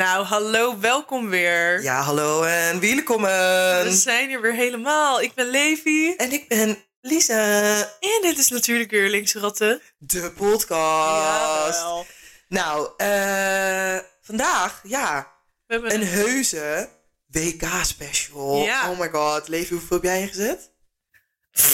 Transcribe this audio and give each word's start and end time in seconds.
Nou, 0.00 0.24
hallo, 0.24 0.78
welkom 0.78 1.28
weer. 1.28 1.82
Ja, 1.82 2.00
hallo 2.00 2.42
en 2.42 2.80
welkom. 2.80 3.22
We 3.22 3.86
zijn 3.90 4.28
hier 4.28 4.40
weer 4.40 4.54
helemaal. 4.54 5.20
Ik 5.20 5.34
ben 5.34 5.46
Levi. 5.46 6.14
En 6.16 6.32
ik 6.32 6.48
ben 6.48 6.84
Lisa. 7.00 7.76
En 8.00 8.18
dit 8.22 8.38
is 8.38 8.48
natuurlijk 8.48 8.90
weer 8.90 9.10
Linksratten. 9.10 9.80
De 9.98 10.32
podcast. 10.36 11.78
Jawel. 11.78 12.06
Nou, 12.48 12.90
eh 12.96 13.98
vandaag, 14.22 14.80
ja, 14.82 15.32
We 15.66 15.72
hebben 15.72 15.94
een 15.94 16.06
heuse 16.06 16.88
WK-special. 17.26 18.56
Ja. 18.62 18.90
Oh 18.90 18.98
my 18.98 19.08
god, 19.08 19.48
Levi, 19.48 19.74
hoeveel 19.74 19.96
heb 19.96 20.04
jij 20.06 20.20
ingezet? 20.20 20.69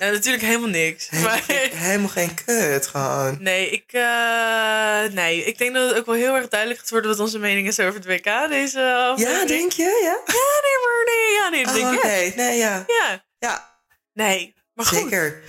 Ja, 0.00 0.10
natuurlijk 0.10 0.42
helemaal 0.44 0.68
niks. 0.68 1.10
Maar, 1.10 1.42
Helemaal 1.74 2.08
geen 2.08 2.34
kut, 2.44 2.86
gewoon. 2.86 3.36
nee, 3.40 3.70
ik, 3.70 3.84
eh, 3.92 5.02
nee, 5.12 5.44
ik 5.44 5.58
denk 5.58 5.74
dat 5.74 5.88
het 5.88 5.98
ook 5.98 6.06
wel 6.06 6.14
heel 6.14 6.34
erg 6.34 6.48
duidelijk 6.48 6.80
gaat 6.80 6.90
worden 6.90 7.10
wat 7.10 7.20
onze 7.20 7.38
mening 7.38 7.66
is 7.66 7.80
over 7.80 7.94
het 7.94 8.04
WK. 8.06 8.48
Deze 8.48 8.78
Ja, 9.16 9.44
denk 9.46 9.72
je? 9.72 9.82
Ja? 10.02 10.32
Ja, 10.34 10.60
nee, 10.62 10.78
maar 10.84 11.04
nee, 11.04 11.32
ja, 11.34 11.48
nee, 11.48 11.64
dat 11.64 11.74
Oh, 11.74 12.02
denk 12.02 12.34
nee, 12.34 12.56
ja. 12.56 12.84
Ja, 12.86 13.24
Ja, 13.38 13.78
nee, 14.12 14.54
maar 14.74 14.86
goed. 14.86 14.98
zeker. 14.98 15.42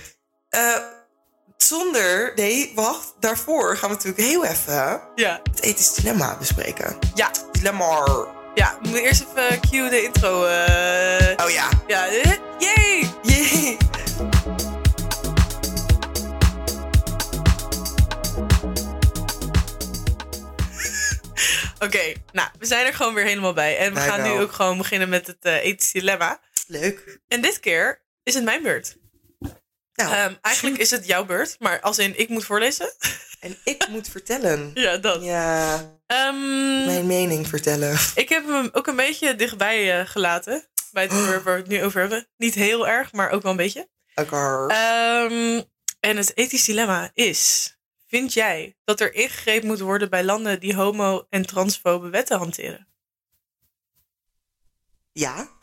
Eh, 0.48 0.76
zonder, 1.56 2.32
nee, 2.34 2.72
wacht, 2.74 3.12
daarvoor 3.20 3.76
gaan 3.76 3.88
we 3.90 3.94
natuurlijk 3.94 4.22
heel 4.28 4.44
even 4.44 5.00
Ja, 5.14 5.40
het 5.50 5.60
ethisch 5.62 5.94
dilemma 5.94 6.36
bespreken. 6.38 6.98
ja, 7.14 7.30
Dilemma. 7.52 8.26
Ja. 8.56 8.78
We 8.82 8.88
moeten 8.88 9.02
eerst 9.04 9.24
even 9.36 9.60
cue 9.60 9.90
de 9.90 10.02
intro. 10.02 10.44
eh 10.44 11.44
Oh 11.44 11.50
ja. 11.50 11.68
ja, 11.86 12.06
eh, 12.08 12.32
yay! 12.58 13.10
Yay. 13.22 13.76
Oké, 21.84 22.12
nou, 22.32 22.48
we 22.58 22.66
zijn 22.66 22.86
er 22.86 22.94
gewoon 22.94 23.14
weer 23.14 23.24
helemaal 23.24 23.52
bij. 23.52 23.76
En 23.78 23.88
we 23.88 23.94
Wij 23.94 24.08
gaan 24.08 24.22
nu 24.22 24.40
ook 24.40 24.52
gewoon 24.52 24.78
beginnen 24.78 25.08
met 25.08 25.26
het 25.26 25.44
eh 25.44 25.64
ethisch 25.64 25.92
dilemma. 25.92 26.40
Leuk. 26.66 27.18
En 27.28 27.40
dit 27.40 27.60
keer 27.60 28.02
is 28.22 28.34
het 28.34 28.44
mijn 28.44 28.62
beurt. 28.62 28.96
Nou, 29.94 30.14
Ehm, 30.14 30.34
eigenlijk 30.40 30.76
is 30.76 30.90
het 30.90 31.06
jouw 31.06 31.24
beurt, 31.24 31.56
maar 31.58 31.80
als 31.80 31.98
in 31.98 32.18
ik 32.18 32.28
moet 32.28 32.44
voorlezen. 32.44 32.92
En 33.46 33.56
ik 33.64 33.88
moet 33.88 34.08
vertellen. 34.08 34.70
ja, 34.84 34.96
dat. 34.96 35.22
Ja, 35.24 35.94
Ehm, 36.06 36.84
mijn 36.86 37.06
mening 37.06 37.48
vertellen. 37.48 37.98
ik 38.14 38.28
heb 38.28 38.46
hem 38.46 38.68
ook 38.72 38.86
een 38.86 38.96
beetje 38.96 39.34
dichtbij 39.36 40.00
eh, 40.00 40.06
gelaten. 40.08 40.66
Bij 40.92 41.02
het 41.02 41.12
onderwerp 41.12 41.42
waar 41.44 41.54
we 41.54 41.60
het 41.60 41.68
nu 41.70 41.82
over 41.84 42.00
hebben. 42.00 42.28
Niet 42.36 42.54
heel 42.54 42.88
erg, 42.88 43.12
maar 43.12 43.30
ook 43.30 43.42
wel 43.42 43.50
een 43.50 43.56
beetje. 43.56 43.88
Ehm, 44.14 45.62
en 46.00 46.16
het 46.16 46.36
ethisch 46.36 46.64
dilemma 46.64 47.10
is... 47.14 47.70
Vind 48.08 48.32
jij 48.32 48.76
dat 48.84 49.00
er 49.00 49.14
ingegrepen 49.14 49.66
moet 49.66 49.80
worden 49.80 50.10
bij 50.10 50.24
landen 50.24 50.60
die 50.60 50.74
homo- 50.74 51.26
en 51.30 51.46
transfobe 51.46 52.08
wetten 52.08 52.38
hanteren? 52.38 52.88
ja. 55.12 55.48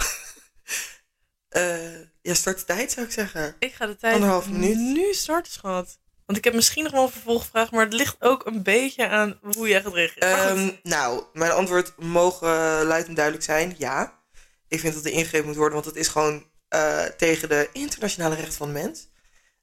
Eh 1.49 1.99
ja, 2.21 2.33
start 2.33 2.59
de 2.59 2.65
tijd 2.65 2.91
zou 2.91 3.05
ik 3.05 3.11
zeggen. 3.11 3.55
Ik 3.59 3.73
ga 3.73 3.85
de 3.85 3.95
tijd 3.95 4.13
Anderhalf 4.13 4.49
minuut. 4.49 4.77
nu 4.77 5.13
starten, 5.13 5.51
schat. 5.51 5.99
Want 6.25 6.37
ik 6.37 6.43
heb 6.43 6.53
misschien 6.53 6.83
nog 6.83 6.91
wel 6.91 7.03
een 7.03 7.11
vervolgvraag, 7.11 7.71
maar 7.71 7.83
het 7.85 7.93
ligt 7.93 8.15
ook 8.19 8.45
een 8.45 8.63
beetje 8.63 9.07
aan 9.07 9.39
hoe 9.55 9.67
jij 9.67 9.81
gaat 9.81 9.93
reageren. 9.93 10.37
Ehm, 10.37 10.71
nou, 10.83 11.23
mijn 11.33 11.51
antwoord 11.51 11.93
mogen 11.97 12.83
luid 12.83 13.07
en 13.07 13.13
duidelijk 13.13 13.45
zijn. 13.45 13.75
Ja. 13.77 14.21
Ik 14.67 14.79
vind 14.79 14.93
dat 14.93 15.05
er 15.05 15.11
ingegrepen 15.11 15.47
moet 15.47 15.55
worden, 15.55 15.73
want 15.73 15.85
het 15.85 15.95
is 15.95 16.07
gewoon 16.07 16.45
eh, 16.67 17.03
tegen 17.03 17.49
de 17.49 17.69
internationale 17.73 18.35
rechten 18.35 18.53
van 18.53 18.67
de 18.67 18.73
mens. 18.73 19.07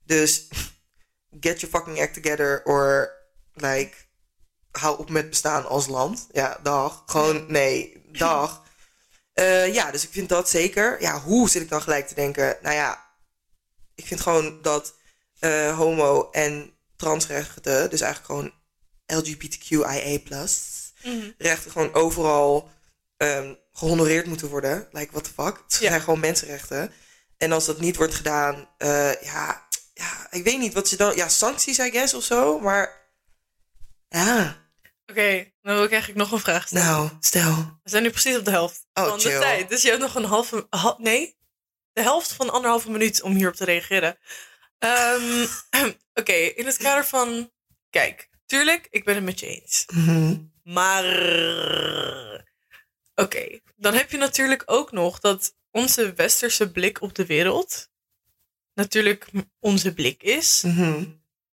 Dus 0.05 0.49
get 1.41 1.61
your 1.61 1.77
fucking 1.77 2.01
act 2.01 2.23
together 2.23 2.65
or 2.65 3.11
like 3.55 3.93
hou 4.71 4.99
op 4.99 5.11
met 5.11 5.29
bestaan 5.29 5.67
als 5.67 5.87
land. 5.87 6.27
Ja, 6.33 6.59
dag. 6.63 7.03
Gewoon 7.07 7.45
nee, 7.49 8.03
dag. 8.13 8.59
Eh, 9.33 9.75
ja, 9.75 9.91
dus 9.91 10.05
ik 10.05 10.11
vind 10.13 10.29
dat 10.29 10.49
zeker. 10.49 11.01
Ja, 11.01 11.21
hoe 11.21 11.51
zit 11.51 11.63
ik 11.63 11.69
dan 11.69 11.83
gelijk 11.83 12.09
te 12.09 12.15
denken? 12.15 12.57
Nou 12.63 12.75
ja, 12.75 13.07
ik 13.95 14.07
vind 14.07 14.21
gewoon 14.21 14.63
dat 14.63 14.95
eh, 15.41 15.77
homo 15.77 16.31
en 16.31 16.73
transrechten, 16.97 17.91
dus 17.91 18.01
eigenlijk 18.01 18.33
gewoon 18.33 18.53
LGBTQIA+, 19.07 20.19
Mhm. 21.03 21.31
rechten 21.39 21.71
gewoon 21.71 21.95
overal 21.95 22.71
ehm, 23.17 23.55
gehonoreerd 23.73 24.27
moeten 24.27 24.49
worden. 24.49 24.89
Like, 24.93 25.11
what 25.13 25.25
the 25.25 25.31
fuck? 25.43 25.57
Het 25.69 25.77
Ja. 25.81 25.89
zijn 25.89 26.01
gewoon 26.01 26.21
mensenrechten. 26.21 26.93
En 27.37 27.53
als 27.53 27.67
dat 27.67 27.81
niet 27.81 27.97
wordt 27.97 28.15
gedaan, 28.15 28.69
eh, 28.79 29.23
ja, 29.23 29.67
ja, 29.95 30.27
ik 30.31 30.45
weet 30.45 30.59
niet 30.59 30.75
wat 30.75 30.89
ze 30.89 30.97
dan... 30.97 31.17
Ja, 31.17 31.29
sancties, 31.29 31.79
I 31.79 31.91
guess, 31.91 32.15
of 32.15 32.25
zo. 32.25 32.59
Maar 32.59 33.09
ja, 34.09 34.57
Oké, 35.07 35.53
dan 35.63 35.75
wil 35.75 35.85
ik 35.85 35.91
eigenlijk 35.91 36.21
nog 36.21 36.33
een 36.33 36.39
vraag 36.39 36.67
stellen. 36.67 36.87
nou, 36.87 37.11
stel. 37.21 37.55
We 37.83 37.91
zijn 37.91 38.03
nu 38.03 38.11
precies 38.11 38.37
op 38.37 38.45
de 38.45 38.51
helft 38.51 38.87
Oh, 38.95 39.05
van 39.07 39.19
de 39.19 39.23
chill. 39.29 39.41
tijd. 39.41 39.69
Dus 39.69 39.83
je 39.83 39.89
hebt 39.89 40.01
nog 40.01 40.15
een 40.15 40.25
halve... 40.25 40.67
ha- 40.71 40.95
nee, 40.99 41.37
de 41.93 42.03
helft 42.03 42.33
van 42.33 42.51
anderhalve 42.51 42.91
minuut 42.91 43.23
om 43.23 43.35
hierop 43.35 43.55
te 43.55 43.65
reageren. 43.65 44.19
Ehm, 44.81 45.47
Oké, 46.21 46.33
in 46.33 46.67
het 46.67 46.77
kader 46.77 47.07
van... 47.07 47.53
Kijk, 47.91 48.29
tuurlijk, 48.47 48.87
ik 48.91 49.05
ben 49.05 49.15
het 49.15 49.25
met 49.25 49.41
je 49.41 49.47
eens. 49.47 49.85
Mhm. 49.95 50.37
Maar... 50.63 51.05
Oké, 53.15 53.61
dan 53.77 53.95
heb 53.95 54.11
je 54.11 54.17
natuurlijk 54.17 54.63
ook 54.67 54.93
nog 54.93 55.21
dat 55.21 55.57
onze 55.71 56.13
westerse 56.13 56.71
blik 56.71 57.01
op 57.01 57.15
de 57.15 57.27
wereld... 57.27 57.89
natuurlijk 58.75 59.31
onze 59.59 59.95
blik 59.95 60.23
is. 60.23 60.63
Mhm. 60.63 61.05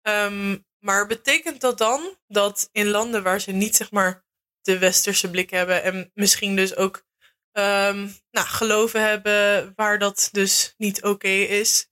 Ehm, 0.03 0.59
maar 0.79 1.07
betekent 1.07 1.61
dat 1.61 1.79
dan 1.79 2.17
dat 2.27 2.69
in 2.73 2.89
landen 2.89 3.23
waar 3.23 3.41
ze 3.41 3.51
niet 3.51 3.77
zeg 3.77 3.91
maar 3.91 4.25
de 4.61 4.79
westerse 4.79 5.31
blik 5.31 5.51
hebben 5.51 5.83
en 5.83 6.11
misschien 6.15 6.57
dus 6.57 6.77
ook 6.77 7.07
ehm, 7.53 8.09
nou, 8.31 8.47
geloven 8.47 9.03
hebben 9.09 9.73
waar 9.77 9.99
dat 9.99 10.29
dus 10.33 10.75
niet 10.77 11.03
oké 11.03 11.29
is, 11.29 11.92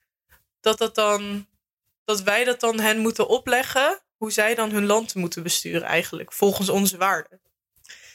dat 0.60 0.78
dat 0.78 0.94
dan 0.94 1.48
dat 2.04 2.22
wij 2.22 2.44
dat 2.44 2.60
dan 2.60 2.80
hen 2.80 2.98
moeten 2.98 3.28
opleggen 3.28 4.00
hoe 4.16 4.30
zij 4.32 4.54
dan 4.54 4.70
hun 4.70 4.86
land 4.86 5.14
moeten 5.14 5.42
besturen 5.42 5.82
eigenlijk 5.82 6.32
volgens 6.32 6.68
onze 6.68 6.96
waarden. 6.96 7.40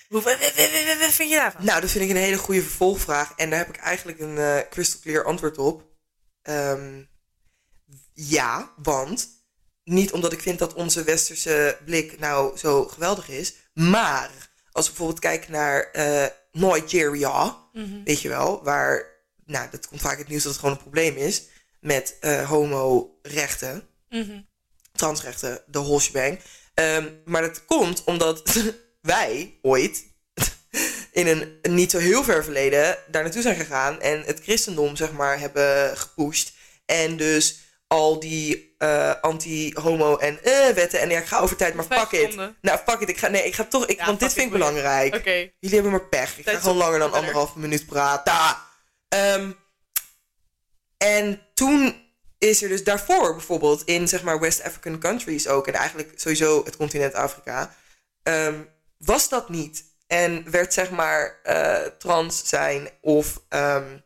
Hoe 0.09 0.21
wat- 0.21 0.37
vind 0.37 1.29
je 1.29 1.35
daarvan? 1.35 1.65
Nou, 1.65 1.81
dat 1.81 1.89
vind 1.91 2.03
ik 2.03 2.09
een 2.09 2.15
hele 2.15 2.37
goede 2.37 2.61
vervolgvraag. 2.61 3.33
En 3.35 3.49
daar 3.49 3.59
heb 3.59 3.69
ik 3.69 3.77
eigenlijk 3.77 4.19
een 4.19 4.37
eh 4.37 4.59
crystal 4.69 4.99
clear 4.99 5.23
antwoord 5.25 5.57
op. 5.57 5.83
Ehm, 6.41 7.03
ja, 8.13 8.73
want 8.77 9.27
niet 9.83 10.11
omdat 10.11 10.33
ik 10.33 10.41
vind 10.41 10.59
dat 10.59 10.73
onze 10.73 11.03
westerse 11.03 11.77
blik 11.85 12.19
nou 12.19 12.57
zo 12.57 12.83
geweldig 12.85 13.29
is. 13.29 13.53
Maar 13.73 14.29
als 14.71 14.85
we 14.85 14.89
bijvoorbeeld 14.91 15.19
kijken 15.19 15.51
naar 15.51 15.91
eh, 15.91 16.25
Nigeria, 16.51 17.63
Mhm. 17.73 18.03
weet 18.03 18.21
je 18.21 18.29
wel, 18.29 18.63
waar, 18.63 19.05
nou, 19.45 19.67
dat 19.71 19.87
komt 19.87 20.01
vaak 20.01 20.13
in 20.13 20.19
het 20.19 20.27
nieuws 20.27 20.43
dat 20.43 20.51
het 20.51 20.61
gewoon 20.61 20.75
een 20.75 20.81
probleem 20.81 21.15
is 21.15 21.43
met 21.85 22.17
eh 22.19 22.49
homo-rechten 22.49 23.87
Mhm. 24.09 24.41
transrechten, 24.91 25.61
de 25.67 25.79
whole 25.79 25.99
shebang. 25.99 26.39
Ehm, 26.73 27.09
maar 27.25 27.41
dat 27.41 27.65
komt 27.65 28.03
omdat 28.03 28.43
wij 29.01 29.59
ooit 29.61 30.03
in 31.11 31.27
een, 31.27 31.59
niet 31.75 31.91
zo 31.91 31.97
heel 31.97 32.23
ver 32.23 32.43
verleden 32.43 32.97
daar 33.11 33.23
naartoe 33.23 33.41
zijn 33.41 33.55
gegaan 33.55 34.01
en 34.01 34.21
het 34.25 34.39
christendom 34.43 34.95
zeg 34.95 35.11
maar 35.11 35.39
hebben 35.39 35.97
gepusht. 35.97 36.53
En 36.85 37.17
dus 37.17 37.57
al 37.87 38.19
die 38.19 38.75
eh, 38.77 39.13
anti-homo 39.21 40.17
en 40.17 40.43
eh, 40.43 40.67
wetten 40.69 40.99
en 40.99 41.09
ja, 41.09 41.19
ik 41.19 41.25
ga 41.25 41.39
over 41.39 41.55
tijd, 41.55 41.73
maar 41.73 41.85
fuck 41.85 42.11
it. 42.11 42.19
seconden. 42.21 42.57
Nou, 42.61 42.79
fuck 42.87 42.99
it. 42.99 43.09
Ik 43.09 43.17
ga, 43.17 43.27
nee, 43.27 43.43
ik 43.45 43.55
ga 43.55 43.63
toch, 43.63 43.85
ik, 43.85 43.97
Ja, 43.97 44.05
want 44.05 44.19
dit 44.19 44.33
vind 44.33 44.45
ik 44.45 44.51
belangrijk. 44.51 45.23
Jullie 45.25 45.51
hebben 45.75 45.91
maar 45.91 46.07
pech. 46.09 46.37
Ik 46.37 46.49
ga 46.49 46.59
gewoon 46.59 46.77
langer 46.77 46.99
dan 46.99 47.09
Verder. 47.09 47.17
anderhalve 47.27 47.59
minuut 47.59 47.85
praten. 47.85 48.57
Ehm, 49.07 49.51
en 50.97 51.41
toen 51.53 52.05
is 52.37 52.63
er 52.63 52.69
dus 52.69 52.83
daarvoor 52.83 53.35
bijvoorbeeld 53.35 53.83
in 53.83 54.07
zeg 54.07 54.23
maar 54.23 54.39
West 54.39 54.63
African 54.63 54.99
countries 54.99 55.47
ook... 55.47 55.67
en 55.67 55.73
eigenlijk 55.73 56.11
sowieso 56.15 56.63
het 56.65 56.77
continent 56.77 57.13
Afrika... 57.13 57.75
ehm, 58.23 58.61
was 58.97 59.29
dat 59.29 59.49
niet. 59.49 59.83
En 60.07 60.51
werd 60.51 60.73
zeg 60.73 60.89
maar 60.89 61.39
eh, 61.43 61.85
trans 61.99 62.47
zijn 62.47 62.89
of 63.01 63.41
ehm, 63.49 63.97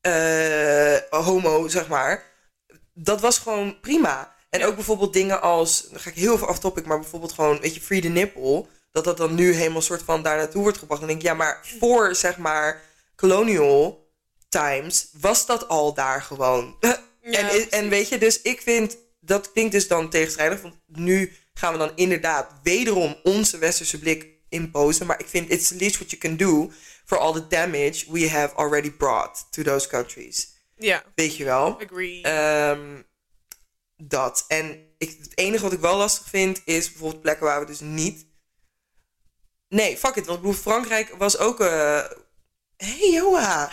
eh, 0.00 0.96
homo, 1.10 1.68
zeg 1.68 1.88
maar... 1.88 2.22
dat 2.94 3.20
was 3.20 3.38
gewoon 3.38 3.80
prima. 3.80 4.36
En 4.50 4.64
ook 4.64 4.74
bijvoorbeeld 4.74 5.12
dingen 5.12 5.40
als... 5.40 5.88
dan 5.90 6.00
ga 6.00 6.10
ik 6.10 6.16
heel 6.16 6.38
veel 6.38 6.48
off-topic, 6.48 6.86
maar 6.86 6.98
bijvoorbeeld 7.00 7.32
gewoon... 7.32 7.60
weet 7.60 7.74
je, 7.74 7.80
free 7.80 8.00
the 8.00 8.08
nipple... 8.08 8.66
dat 8.92 9.04
dat 9.04 9.16
dan 9.16 9.34
nu 9.34 9.52
helemaal 9.52 9.82
soort 9.82 10.02
van 10.02 10.22
daar 10.22 10.36
naartoe 10.36 10.62
wordt 10.62 10.78
gebracht. 10.78 11.00
Dan 11.00 11.08
denk 11.08 11.20
ik, 11.20 11.26
ja, 11.26 11.34
maar 11.34 11.60
voor 11.78 12.14
zeg 12.14 12.36
maar 12.36 12.82
colonial 13.16 14.07
times... 14.48 15.08
was 15.20 15.46
dat 15.46 15.68
al 15.68 15.94
daar 15.94 16.22
gewoon. 16.22 16.76
Ja, 17.20 17.50
en, 17.50 17.70
en 17.70 17.88
weet 17.88 18.08
je, 18.08 18.18
dus 18.18 18.42
ik 18.42 18.60
vind... 18.62 18.96
dat 19.20 19.52
klinkt 19.52 19.72
dus 19.72 19.88
dan 19.88 20.10
tegenstrijdig. 20.10 20.60
Want 20.60 20.74
nu 20.86 21.32
gaan 21.54 21.72
we 21.72 21.78
dan 21.78 21.92
inderdaad 21.94 22.52
wederom 22.62 23.16
onze 23.22 23.58
westerse 23.58 23.98
blik 23.98 24.26
imposen. 24.48 25.06
Maar 25.06 25.20
ik 25.20 25.26
vind 25.26 25.50
it's 25.50 25.68
the 25.68 25.76
least 25.76 25.94
what 25.96 26.10
you 26.10 26.20
can 26.22 26.36
do... 26.36 26.70
for 27.04 27.18
all 27.18 27.32
the 27.32 27.46
damage 27.46 28.12
we 28.12 28.28
have 28.28 28.54
already 28.54 28.90
brought 28.90 29.46
to 29.50 29.62
those 29.62 29.88
countries. 29.88 30.48
ja, 30.76 31.04
Weet 31.14 31.36
je 31.36 31.44
wel? 31.44 31.80
agree. 31.80 32.22
Ehm, 32.22 33.02
dat. 33.96 34.44
En 34.48 34.94
ik, 34.98 35.16
het 35.22 35.32
enige 35.38 35.62
wat 35.62 35.72
ik 35.72 35.80
wel 35.80 35.96
lastig 35.96 36.28
vind 36.28 36.62
is 36.64 36.90
bijvoorbeeld 36.90 37.22
plekken 37.22 37.46
waar 37.46 37.60
we 37.60 37.66
dus 37.66 37.80
niet 37.80 38.26
Nee, 39.68 39.96
fuck 39.96 40.14
it. 40.14 40.26
Want 40.26 40.56
Frankrijk 40.56 41.14
was 41.18 41.38
ook... 41.38 41.60
eh 41.60 42.04
hey, 42.76 43.10
Joa. 43.10 43.70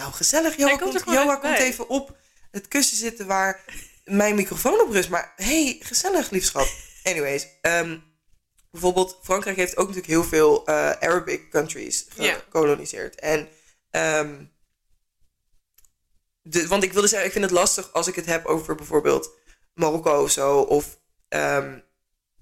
Nou, 0.00 0.12
gezellig. 0.12 0.56
Joa 0.56 0.76
komt 0.76 1.02
Joa 1.04 1.22
even 1.22 1.40
komt 1.40 1.58
even 1.58 1.88
op 1.88 2.16
het 2.50 2.68
kussen 2.68 2.96
zitten 2.96 3.26
waar 3.26 3.64
mijn 4.04 4.34
microfoon 4.34 4.80
op 4.80 4.90
rust. 4.90 5.08
Maar 5.08 5.32
hey, 5.36 5.76
gezellig, 5.80 6.30
liefschap. 6.30 6.68
Anyways, 7.10 7.46
ehm, 7.60 7.98
bijvoorbeeld 8.70 9.18
Frankrijk 9.22 9.56
heeft 9.56 9.76
ook 9.76 9.86
natuurlijk 9.86 10.12
heel 10.12 10.24
veel 10.24 10.66
eh, 10.66 10.90
Arabic 10.90 11.50
countries 11.50 12.06
gekoloniseerd. 12.16 13.20
En... 13.20 13.48
ehm, 13.90 14.44
de, 16.42 16.66
want 16.66 16.82
ik 16.82 16.92
wilde 16.92 17.08
zeggen, 17.08 17.26
ik 17.26 17.32
vind 17.32 17.44
het 17.44 17.54
lastig 17.54 17.92
als 17.92 18.06
ik 18.06 18.14
het 18.14 18.26
heb 18.26 18.46
over 18.46 18.74
bijvoorbeeld 18.74 19.30
Marokko 19.74 20.22
of 20.22 20.30
zo. 20.30 20.60
Of 20.60 21.00
ehm, 21.28 21.78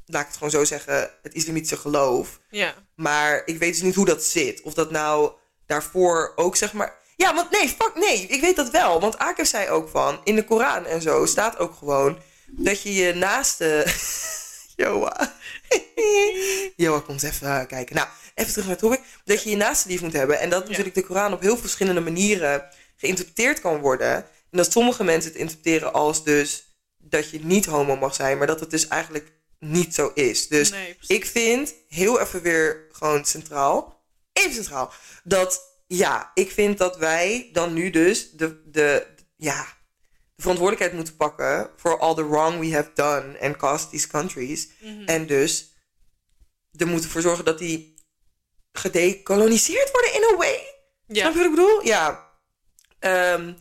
laat 0.06 0.20
ik 0.20 0.26
het 0.26 0.36
gewoon 0.36 0.50
zo 0.50 0.64
zeggen, 0.64 1.10
het 1.22 1.34
islamitische 1.34 1.76
geloof. 1.76 2.40
Ja. 2.50 2.74
Maar 2.94 3.42
ik 3.44 3.58
weet 3.58 3.72
dus 3.72 3.82
niet 3.82 3.94
hoe 3.94 4.04
dat 4.04 4.24
zit. 4.24 4.62
Of 4.62 4.74
dat 4.74 4.90
nou 4.90 5.32
daarvoor 5.66 6.32
ook 6.36 6.56
zeg 6.56 6.72
maar. 6.72 6.97
Ja, 7.18 7.34
want 7.34 7.50
nee, 7.50 7.68
fuck 7.68 7.92
nee, 7.94 8.26
ik 8.26 8.40
weet 8.40 8.56
dat 8.56 8.70
wel. 8.70 9.00
Want 9.00 9.18
Akif 9.18 9.48
zei 9.48 9.68
ook 9.68 9.88
van, 9.88 10.20
in 10.24 10.34
de 10.34 10.44
Koran 10.44 10.86
en 10.86 11.02
zo 11.02 11.26
staat 11.26 11.58
ook 11.58 11.74
gewoon 11.74 12.18
dat 12.46 12.82
je 12.82 12.94
je 12.94 13.14
naaste. 13.14 13.86
Joa. 14.76 15.34
Joa 16.76 17.00
komt 17.00 17.22
even 17.22 17.60
eh, 17.60 17.66
kijken. 17.66 17.96
Nou, 17.96 18.08
even 18.34 18.50
terug 18.52 18.66
naar 18.68 18.76
het 18.76 18.84
topic. 18.84 19.00
Dat 19.24 19.42
je 19.42 19.50
je 19.50 19.56
naaste 19.56 19.88
lief 19.88 20.00
moet 20.00 20.12
hebben. 20.12 20.38
En 20.40 20.50
dat 20.50 20.62
Ja. 20.62 20.68
natuurlijk 20.68 20.94
de 20.94 21.02
Koran 21.04 21.32
op 21.32 21.40
heel 21.40 21.56
verschillende 21.56 22.00
manieren 22.00 22.68
geïnterpreteerd 22.96 23.60
kan 23.60 23.80
worden. 23.80 24.14
En 24.50 24.58
dat 24.58 24.72
sommige 24.72 25.04
mensen 25.04 25.30
het 25.30 25.40
interpreteren 25.40 25.92
als 25.92 26.24
dus 26.24 26.76
dat 26.98 27.30
je 27.30 27.40
niet 27.44 27.66
homo 27.66 27.96
mag 27.96 28.14
zijn. 28.14 28.38
Maar 28.38 28.46
dat 28.46 28.60
het 28.60 28.70
dus 28.70 28.88
eigenlijk 28.88 29.32
niet 29.58 29.94
zo 29.94 30.10
is. 30.14 30.48
Dus 30.48 30.70
Nee, 30.70 30.96
ik 31.06 31.26
vind 31.26 31.74
heel 31.88 32.20
even 32.20 32.42
weer 32.42 32.86
gewoon 32.92 33.24
centraal, 33.24 34.02
even 34.32 34.52
centraal, 34.54 34.92
dat 35.24 35.67
ja, 35.88 36.30
ik 36.34 36.50
vind 36.50 36.78
dat 36.78 36.96
wij 36.96 37.48
dan 37.52 37.72
nu 37.72 37.90
dus 37.90 38.30
de, 38.30 38.62
de, 38.70 39.06
ja, 39.36 39.66
de 40.34 40.42
verantwoordelijkheid 40.42 40.94
moeten 40.96 41.16
pakken 41.16 41.70
voor 41.76 41.98
all 41.98 42.14
the 42.14 42.28
wrong 42.28 42.58
we 42.60 42.74
have 42.74 42.90
done 42.94 43.40
and 43.40 43.56
caused 43.56 43.90
these 43.90 44.08
countries. 44.08 44.68
Mhm. 44.80 45.04
En 45.04 45.26
dus 45.26 45.72
er 46.72 46.86
moeten 46.86 47.10
voor 47.10 47.20
zorgen 47.20 47.44
dat 47.44 47.58
die 47.58 47.94
gedecoloniseerd 48.72 49.90
worden 49.92 50.14
in 50.14 50.34
a 50.34 50.36
way. 50.36 50.60
ja. 51.06 51.20
Snap 51.20 51.32
je 51.32 51.38
wat 51.38 51.48
ik 51.48 51.54
bedoel? 51.54 51.84
Ja. 51.84 52.26
Ehm, 52.98 53.52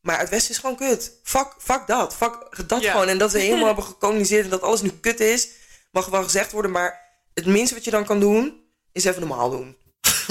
maar 0.00 0.18
het 0.18 0.28
Westen 0.28 0.50
is 0.50 0.58
gewoon 0.58 0.76
kut. 0.76 1.20
Fuck, 1.22 1.54
fuck 1.58 1.86
dat. 1.86 2.14
Fuck 2.16 2.68
dat 2.68 2.82
Ja. 2.82 2.90
gewoon. 2.92 3.08
En 3.08 3.18
dat 3.18 3.32
we 3.32 3.38
helemaal 3.38 3.66
hebben 3.72 3.84
gekoloniseerd 3.84 4.44
en 4.44 4.50
dat 4.50 4.62
alles 4.62 4.82
nu 4.82 4.90
kut 4.90 5.20
is, 5.20 5.48
mag 5.90 6.06
wel 6.06 6.22
gezegd 6.22 6.52
worden. 6.52 6.70
Maar 6.70 7.00
het 7.34 7.46
minste 7.46 7.74
wat 7.74 7.84
je 7.84 7.90
dan 7.90 8.04
kan 8.04 8.20
doen, 8.20 8.64
is 8.92 9.04
even 9.04 9.20
normaal 9.20 9.50
doen. 9.50 9.76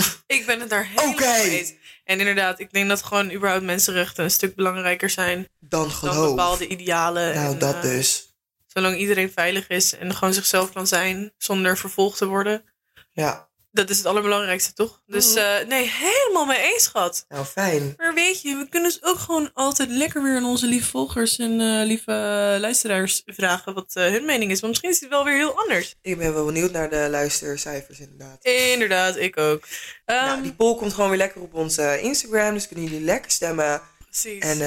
Ik 0.27 0.45
ben 0.45 0.59
het 0.59 0.69
daar 0.69 0.85
helemaal 0.85 1.15
mee 1.19 1.59
eens. 1.59 1.73
En 2.03 2.19
inderdaad, 2.19 2.59
ik 2.59 2.73
denk 2.73 2.89
dat 2.89 3.03
gewoon 3.03 3.31
überhaupt 3.31 3.63
mensenrechten 3.65 4.23
een 4.23 4.31
stuk 4.31 4.55
belangrijker 4.55 5.09
zijn 5.09 5.47
Dan 5.59 5.81
dan 5.81 5.91
geloof. 5.91 6.29
bepaalde 6.29 6.67
idealen. 6.67 7.35
nou, 7.35 7.53
en, 7.53 7.59
dat 7.59 7.75
eh, 7.75 7.81
dus. 7.81 8.33
Zolang 8.67 8.97
iedereen 8.97 9.31
veilig 9.31 9.67
is 9.67 9.97
en 9.97 10.15
gewoon 10.15 10.33
zichzelf 10.33 10.73
kan 10.73 10.87
zijn 10.87 11.31
zonder 11.37 11.77
vervolgd 11.77 12.17
te 12.17 12.25
worden. 12.25 12.63
Ja. 13.11 13.48
Dat 13.71 13.89
is 13.89 13.97
het 13.97 14.05
allerbelangrijkste, 14.05 14.73
toch? 14.73 15.01
Dus 15.05 15.29
Mhm. 15.33 15.37
eh, 15.37 15.67
nee, 15.67 15.89
helemaal 15.93 16.45
mee 16.45 16.71
eens, 16.73 16.83
schat. 16.83 17.25
Nou, 17.29 17.45
fijn. 17.45 17.93
Maar 17.97 18.13
weet 18.13 18.41
je, 18.41 18.55
we 18.55 18.69
kunnen 18.69 18.89
dus 18.89 19.03
ook 19.03 19.17
gewoon 19.17 19.49
altijd 19.53 19.89
lekker 19.89 20.23
weer 20.23 20.35
aan 20.35 20.45
onze 20.45 20.65
lieve 20.65 20.89
volgers 20.89 21.37
en 21.37 21.51
eh, 21.61 21.85
lieve 21.85 22.11
luisteraars 22.59 23.21
vragen 23.25 23.73
wat 23.73 23.91
eh, 23.95 24.03
hun 24.03 24.25
mening 24.25 24.51
is. 24.51 24.59
Want 24.59 24.67
misschien 24.71 24.89
is 24.91 24.99
het 24.99 25.09
wel 25.09 25.23
weer 25.23 25.35
heel 25.35 25.57
anders. 25.59 25.95
Ik 26.01 26.17
ben 26.17 26.33
wel 26.33 26.45
benieuwd 26.45 26.71
naar 26.71 26.89
de 26.89 27.07
luistercijfers, 27.09 27.99
inderdaad. 27.99 28.43
Inderdaad, 28.45 29.15
ik 29.15 29.37
ook. 29.37 29.63
Ehm, 30.05 30.25
nou, 30.25 30.41
die 30.41 30.53
poll 30.53 30.75
komt 30.75 30.93
gewoon 30.93 31.09
weer 31.09 31.17
lekker 31.17 31.41
op 31.41 31.53
onze 31.53 31.99
Instagram. 32.01 32.53
Dus 32.53 32.67
kunnen 32.67 32.85
jullie 32.85 33.01
lekker 33.05 33.31
stemmen. 33.31 33.81
precies. 34.09 34.43
En 34.43 34.57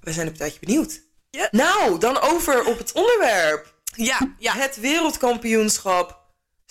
we 0.00 0.12
zijn 0.12 0.26
een 0.26 0.36
tijdje 0.36 0.60
benieuwd. 0.60 1.00
Ja. 1.30 1.48
Nou, 1.50 1.98
dan 1.98 2.20
over 2.20 2.64
op 2.64 2.78
het 2.78 2.92
onderwerp. 2.92 3.74
ja, 3.96 4.34
ja. 4.38 4.54
Het 4.54 4.80
wereldkampioenschap 4.80 6.20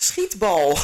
schietbal. 0.04 0.76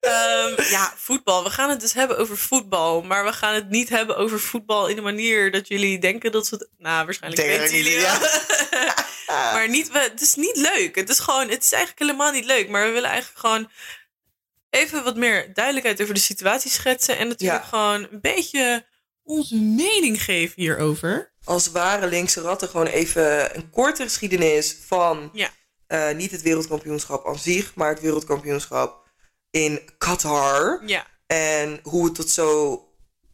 Ehm, 0.00 0.62
ja, 0.70 0.92
voetbal. 0.96 1.44
We 1.44 1.50
gaan 1.50 1.70
het 1.70 1.80
dus 1.80 1.92
hebben 1.92 2.18
over 2.18 2.36
voetbal. 2.38 3.02
Maar 3.02 3.24
we 3.24 3.32
gaan 3.32 3.54
het 3.54 3.68
niet 3.68 3.88
hebben 3.88 4.16
over 4.16 4.40
voetbal 4.40 4.86
in 4.86 4.96
de 4.96 5.02
manier 5.02 5.50
dat 5.50 5.68
jullie 5.68 5.98
denken 5.98 6.32
dat 6.32 6.46
ze 6.46 6.54
het... 6.54 6.68
Nou, 6.78 7.04
waarschijnlijk 7.04 7.42
Denk 7.42 7.60
weten 7.60 7.76
jullie 7.76 8.00
ja. 8.00 8.18
maar 9.54 9.68
niet, 9.68 9.90
we, 9.92 9.98
het 9.98 10.20
is 10.20 10.34
niet 10.34 10.56
leuk. 10.56 10.94
Het 10.94 11.08
is 11.08 11.18
gewoon, 11.18 11.48
het 11.48 11.64
is 11.64 11.72
eigenlijk 11.72 12.02
helemaal 12.02 12.32
niet 12.32 12.44
leuk. 12.44 12.68
Maar 12.68 12.86
we 12.86 12.92
willen 12.92 13.10
eigenlijk 13.10 13.40
gewoon 13.40 13.70
even 14.70 15.04
wat 15.04 15.16
meer 15.16 15.54
duidelijkheid 15.54 16.02
over 16.02 16.14
de 16.14 16.20
situatie 16.20 16.70
schetsen. 16.70 17.18
En 17.18 17.28
natuurlijk 17.28 17.62
Ja. 17.62 17.68
gewoon 17.68 18.08
een 18.10 18.20
beetje 18.20 18.86
onze 19.22 19.56
mening 19.56 20.22
geven 20.22 20.54
hierover. 20.62 21.32
Als 21.44 21.70
ware 21.70 22.06
linkse 22.06 22.40
ratten 22.40 22.68
gewoon 22.68 22.86
even 22.86 23.56
een 23.56 23.70
korte 23.70 24.02
geschiedenis 24.02 24.76
van 24.86 25.30
Ja. 25.32 25.50
Eh, 25.88 26.14
niet 26.14 26.30
het 26.30 26.42
wereldkampioenschap 26.42 27.26
aan 27.26 27.38
zich, 27.38 27.74
maar 27.74 27.88
het 27.88 28.00
wereldkampioenschap 28.00 29.06
in 29.50 29.80
Qatar. 29.98 30.82
Ja, 30.86 31.06
En 31.26 31.80
hoe 31.82 32.04
het 32.04 32.14
tot 32.14 32.30
zo, 32.30 32.82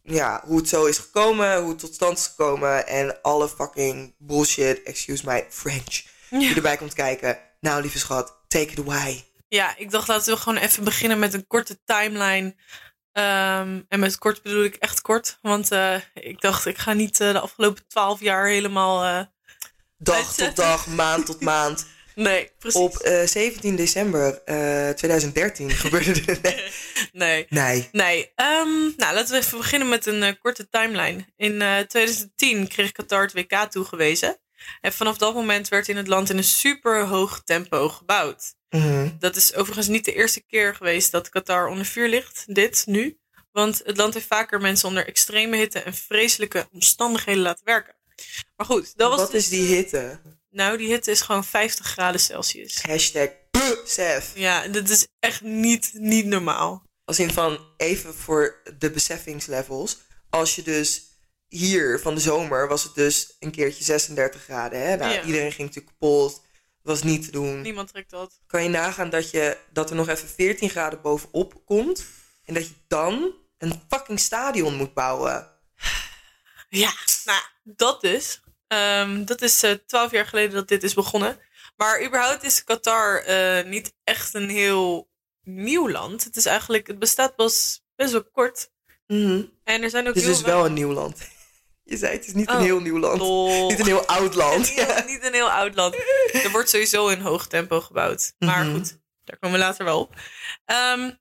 ja, 0.03 0.43
hoe 0.45 0.57
het 0.57 0.69
zo 0.69 0.85
is 0.85 0.97
gekomen, 0.97 1.59
hoe 1.61 1.69
het 1.69 1.79
tot 1.79 1.93
stand 1.93 2.17
is 2.17 2.25
gekomen 2.25 2.87
en 2.87 3.21
alle 3.21 3.49
fucking 3.49 4.15
bullshit, 4.17 4.83
excuse 4.83 5.25
my 5.25 5.45
French, 5.49 6.03
die 6.29 6.39
ja. 6.39 6.55
erbij 6.55 6.77
komt 6.77 6.93
kijken. 6.93 7.39
Nou, 7.59 7.81
lieve 7.81 7.99
schat, 7.99 8.43
take 8.47 8.71
it 8.71 8.79
away. 8.79 9.25
ja, 9.47 9.77
ik 9.77 9.91
dacht 9.91 10.07
laten 10.07 10.33
we 10.33 10.39
gewoon 10.39 10.57
even 10.63 10.83
beginnen 10.83 11.19
met 11.19 11.33
een 11.33 11.47
korte 11.47 11.79
timeline. 11.83 12.55
Ehm, 13.11 13.81
en 13.87 13.99
met 13.99 14.17
kort 14.17 14.41
bedoel 14.41 14.63
ik 14.63 14.75
echt 14.75 15.01
kort. 15.01 15.37
Want 15.41 15.71
eh, 15.71 15.95
ik 16.13 16.41
dacht, 16.41 16.65
ik 16.65 16.77
ga 16.77 16.93
niet 16.93 17.19
eh, 17.19 17.31
de 17.31 17.39
afgelopen 17.39 17.87
twaalf 17.87 18.19
jaar 18.19 18.47
helemaal... 18.47 19.27
Dag 19.97 20.15
Uitzetten. 20.15 20.45
tot 20.45 20.55
dag, 20.55 20.87
maand 20.87 21.25
tot 21.25 21.41
maand. 21.51 21.87
Nee, 22.15 22.51
precies. 22.59 22.81
Op 22.81 22.97
eh, 22.97 23.25
17 23.25 23.75
december 23.75 24.41
eh, 24.45 24.89
2013 24.89 25.71
gebeurde 25.85 26.21
er... 26.25 26.39
Nee. 26.41 26.71
Nee. 27.11 27.45
nee. 27.49 27.89
Nee, 27.91 28.31
ehm, 28.35 28.81
nou 28.97 29.13
laten 29.13 29.31
we 29.31 29.37
even 29.37 29.57
beginnen 29.57 29.89
met 29.89 30.05
een 30.05 30.23
eh, 30.23 30.33
korte 30.41 30.69
timeline. 30.69 31.25
In 31.35 31.61
eh, 31.61 31.79
2010 31.79 32.67
kreeg 32.67 32.91
Qatar 32.91 33.21
het 33.21 33.33
WK 33.33 33.71
toegewezen. 33.71 34.39
En 34.81 34.93
vanaf 34.93 35.17
dat 35.17 35.33
moment 35.33 35.67
werd 35.67 35.87
in 35.87 35.97
het 35.97 36.07
land 36.07 36.29
in 36.29 36.37
een 36.37 36.43
super 36.43 37.05
hoog 37.05 37.41
tempo 37.43 37.89
gebouwd. 37.89 38.55
Mhm. 38.69 39.09
Dat 39.19 39.35
is 39.35 39.55
overigens 39.55 39.87
niet 39.87 40.05
de 40.05 40.13
eerste 40.13 40.43
keer 40.43 40.75
geweest 40.75 41.11
dat 41.11 41.29
Qatar 41.29 41.67
onder 41.67 41.85
vuur 41.85 42.07
ligt, 42.07 42.43
dit 42.47 42.83
nu. 42.85 43.17
Want 43.51 43.81
het 43.83 43.97
land 43.97 44.13
heeft 44.13 44.25
vaker 44.27 44.61
mensen 44.61 44.87
onder 44.87 45.07
extreme 45.07 45.57
hitte 45.57 45.79
en 45.79 45.93
vreselijke 45.93 46.67
omstandigheden 46.71 47.41
laten 47.41 47.65
werken. 47.65 47.95
Maar 48.55 48.65
goed, 48.65 48.97
dat 48.97 49.09
was 49.09 49.19
Wat 49.19 49.31
dus, 49.31 49.43
is 49.43 49.49
die 49.49 49.75
hitte? 49.75 50.19
Nou, 50.55 50.77
die 50.77 50.87
hitte 50.87 51.11
is 51.11 51.21
gewoon 51.21 51.43
50 51.43 51.85
graden 51.85 52.19
Celsius. 52.21 52.81
Hashtag 52.81 53.29
besef. 53.51 54.31
Ja, 54.35 54.67
dat 54.67 54.89
is 54.89 55.07
echt 55.19 55.41
niet, 55.41 55.91
niet 55.93 56.25
normaal. 56.25 56.83
Als 57.05 57.19
in 57.19 57.31
van, 57.33 57.59
even 57.77 58.15
voor 58.15 58.61
de 58.77 58.91
beseffingslevels. 58.91 59.97
Als 60.29 60.55
je 60.55 60.61
dus 60.61 61.01
hier 61.47 61.99
van 61.99 62.15
de 62.15 62.21
zomer 62.21 62.67
was 62.67 62.83
het 62.83 62.95
dus 62.95 63.35
een 63.39 63.51
keertje 63.51 63.83
36 63.83 64.43
graden. 64.43 64.79
Hè? 64.79 64.95
Nou, 64.95 65.13
Ja. 65.13 65.23
Iedereen 65.23 65.51
ging 65.51 65.67
natuurlijk 65.67 65.95
kapot. 65.99 66.41
was 66.81 67.03
niet 67.03 67.25
te 67.25 67.31
doen. 67.31 67.61
Niemand 67.61 67.87
trekt 67.87 68.09
dat. 68.09 68.39
Kan 68.47 68.63
je 68.63 68.69
nagaan 68.69 69.09
dat, 69.09 69.29
je, 69.29 69.57
dat 69.71 69.89
er 69.89 69.95
nog 69.95 70.07
even 70.07 70.27
14 70.27 70.69
graden 70.69 71.01
bovenop 71.01 71.65
komt. 71.65 72.05
En 72.45 72.53
dat 72.53 72.67
je 72.67 72.73
dan 72.87 73.33
een 73.57 73.81
fucking 73.89 74.19
stadion 74.19 74.75
moet 74.75 74.93
bouwen. 74.93 75.51
Ja, 76.69 76.93
nou, 77.25 77.41
dat 77.63 78.01
dus. 78.01 78.41
Ehm, 78.67 79.25
dat 79.25 79.41
is 79.41 79.63
twaalf 79.85 80.11
jaar 80.11 80.25
geleden 80.25 80.55
dat 80.55 80.67
dit 80.67 80.83
is 80.83 80.93
begonnen. 80.93 81.39
Maar 81.75 82.05
überhaupt 82.05 82.43
is 82.43 82.63
Qatar 82.63 83.17
eh, 83.23 83.65
niet 83.65 83.93
echt 84.03 84.33
een 84.33 84.49
heel 84.49 85.09
nieuw 85.41 85.89
land. 85.89 86.23
Het 86.23 86.35
is 86.35 86.45
eigenlijk, 86.45 86.87
het 86.87 86.99
bestaat 86.99 87.35
pas 87.35 87.81
best 87.95 88.11
wel 88.11 88.23
kort. 88.23 88.71
Mhm. 89.07 89.43
En 89.63 89.83
er 89.83 89.89
zijn 89.89 90.07
ook 90.07 90.13
Het 90.15 90.23
is 90.23 90.29
dus 90.29 90.41
wel 90.41 90.65
een 90.65 90.73
nieuw 90.73 90.91
land. 90.91 91.17
Je 91.83 91.97
zei 91.97 92.13
het 92.13 92.27
is 92.27 92.33
niet 92.33 92.49
een 92.49 92.55
Oh, 92.55 92.61
heel 92.61 92.79
nieuw 92.79 92.99
land. 92.99 93.21
Niet 93.69 93.79
een 93.79 93.85
heel 93.85 94.05
oud 94.05 94.35
land. 94.43 94.57
Niet, 94.75 94.85
heel- 94.85 95.05
niet 95.05 95.23
een 95.23 95.33
heel 95.33 95.51
oud 95.51 95.75
land. 95.75 95.95
Er 96.33 96.51
wordt 96.51 96.69
sowieso 96.69 97.07
in 97.07 97.19
hoog 97.19 97.47
tempo 97.47 97.81
gebouwd. 97.81 98.33
Maar 98.39 98.65
Mhm. 98.65 98.75
goed, 98.75 98.97
daar 99.23 99.37
komen 99.39 99.59
we 99.59 99.65
later 99.65 99.85
wel 99.85 99.99
op. 99.99 100.13
Ehm, 100.65 101.11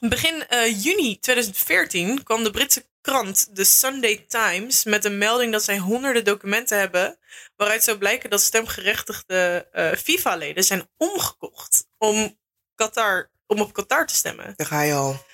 begin 0.00 0.46
eh, 0.48 0.82
juni 0.82 1.18
2014 1.18 2.22
kwam 2.22 2.44
de 2.44 2.50
Britse 2.50 2.86
krant 3.02 3.54
The 3.54 3.64
Sunday 3.64 4.24
Times 4.28 4.84
met 4.84 5.04
een 5.04 5.18
melding 5.18 5.52
dat 5.52 5.62
zij 5.64 5.78
honderden 5.78 6.24
documenten 6.24 6.78
hebben. 6.78 7.18
waaruit 7.56 7.84
zou 7.84 7.98
blijken 7.98 8.30
dat 8.30 8.40
stemgerechtigde 8.42 9.68
eh, 9.72 9.92
FIFA-leden 9.92 10.64
zijn 10.64 10.88
omgekocht 10.96 11.86
om, 11.98 12.38
Qatar, 12.74 13.30
om 13.46 13.60
op 13.60 13.72
Qatar 13.72 14.06
te 14.06 14.14
stemmen. 14.14 14.52
Daar 14.56 14.66
ga 14.66 14.80
je 14.82 14.94
al. 14.94 15.24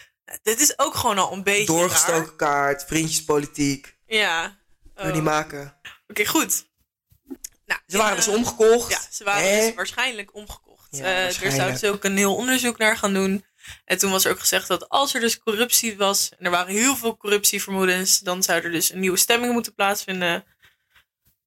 Dit 0.42 0.60
is 0.60 0.78
ook 0.78 0.94
gewoon 0.94 1.18
al 1.18 1.32
een 1.32 1.42
beetje. 1.42 1.66
Doorgestoken 1.66 2.36
kaart, 2.36 2.84
vriendjespolitiek. 2.84 3.96
raar. 4.06 4.18
Ja. 4.18 4.58
Oh. 4.96 5.12
die 5.12 5.22
maken? 5.22 5.76
Oké, 6.08 6.26
goed. 6.26 6.66
Nou, 7.66 7.80
Ze 7.86 7.96
waren 7.96 8.16
dus 8.16 8.28
omgekocht. 8.28 8.90
Ja, 8.90 9.00
ze 9.10 9.24
waren 9.24 9.50
Hè? 9.58 9.60
dus 9.66 9.74
waarschijnlijk 9.74 10.34
omgekocht. 10.34 10.86
Ja, 10.90 11.04
Eh, 11.04 11.16
er 11.16 11.22
waarschijnlijk. 11.22 11.56
zouden 11.60 11.78
ze 11.78 11.88
ook 11.90 12.04
een 12.04 12.16
heel 12.16 12.36
onderzoek 12.36 12.78
naar 12.78 12.96
gaan 12.96 13.14
doen. 13.14 13.44
En 13.84 13.98
toen 13.98 14.10
was 14.10 14.24
er 14.24 14.30
ook 14.32 14.40
gezegd 14.40 14.68
dat 14.68 14.88
als 14.88 15.14
er 15.14 15.20
dus 15.20 15.38
corruptie 15.38 15.96
was, 15.96 16.30
en 16.38 16.44
er 16.44 16.50
waren 16.50 16.72
heel 16.74 16.96
veel 16.96 17.16
corruptievermoedens, 17.16 18.18
dan 18.18 18.42
zou 18.42 18.62
er 18.62 18.70
dus 18.70 18.92
een 18.92 19.00
nieuwe 19.00 19.16
stemming 19.16 19.52
moeten 19.52 19.74
plaatsvinden. 19.74 20.44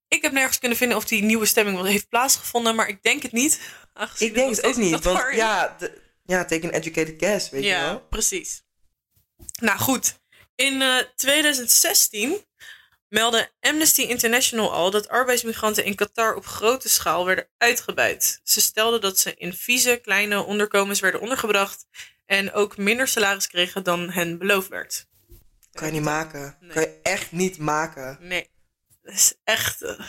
Ik 0.07 0.21
heb 0.21 0.31
nergens 0.31 0.59
kunnen 0.59 0.77
vinden 0.77 0.97
of 0.97 1.05
die 1.05 1.23
nieuwe 1.23 1.45
stemming 1.45 1.75
wel 1.77 1.85
heeft 1.85 2.09
plaatsgevonden, 2.09 2.75
maar 2.75 2.87
ik 2.87 3.01
denk 3.03 3.21
het 3.21 3.31
niet. 3.31 3.59
Ik 4.17 4.33
denk 4.33 4.55
het 4.55 4.65
ook 4.65 4.75
niet. 4.75 5.03
Want 5.03 5.35
ja, 5.35 5.75
de, 5.79 6.01
ja, 6.25 6.45
take 6.45 6.63
an 6.67 6.73
educated 6.73 7.13
guess, 7.17 7.49
weet 7.49 7.63
je 7.63 7.67
Ja, 7.69 7.85
wel. 7.85 7.99
precies. 8.09 8.63
Nou 9.61 9.79
goed, 9.79 10.19
in 10.55 10.81
eh, 10.81 10.97
2016 11.15 12.45
meldde 13.07 13.51
Amnesty 13.59 14.01
International 14.01 14.71
al 14.71 14.91
dat 14.91 15.07
arbeidsmigranten 15.07 15.83
in 15.83 15.95
Qatar 15.95 16.35
op 16.35 16.45
grote 16.45 16.89
schaal 16.89 17.25
werden 17.25 17.47
uitgebuit. 17.57 18.39
Ze 18.43 18.61
stelden 18.61 19.01
dat 19.01 19.19
ze 19.19 19.33
in 19.35 19.53
vieze 19.53 19.99
kleine 20.03 20.43
onderkomens 20.43 20.99
werden 20.99 21.21
ondergebracht 21.21 21.85
en 22.31 22.53
ook 22.53 22.77
minder 22.77 23.07
salaris 23.07 23.47
kregen 23.47 23.83
dan 23.83 24.09
hen 24.09 24.37
beloofd 24.37 24.67
werd. 24.67 25.07
Kan 25.71 25.87
je 25.87 25.93
niet 25.93 26.03
maken. 26.03 26.57
Nee. 26.59 26.71
Kan 26.71 26.81
je 26.81 26.99
echt 27.03 27.31
niet 27.31 27.57
maken. 27.57 28.17
Nee, 28.19 28.49
dat 29.01 29.13
is 29.13 29.33
echt, 29.43 29.81
eh, 29.81 29.99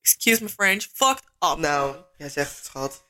excuse 0.00 0.42
my 0.42 0.48
French, 0.48 0.86
fucked 0.92 1.24
up. 1.38 1.56
Nou, 1.58 1.96
jij 2.16 2.28
zegt 2.28 2.56
het, 2.56 2.64
schat. 2.64 3.06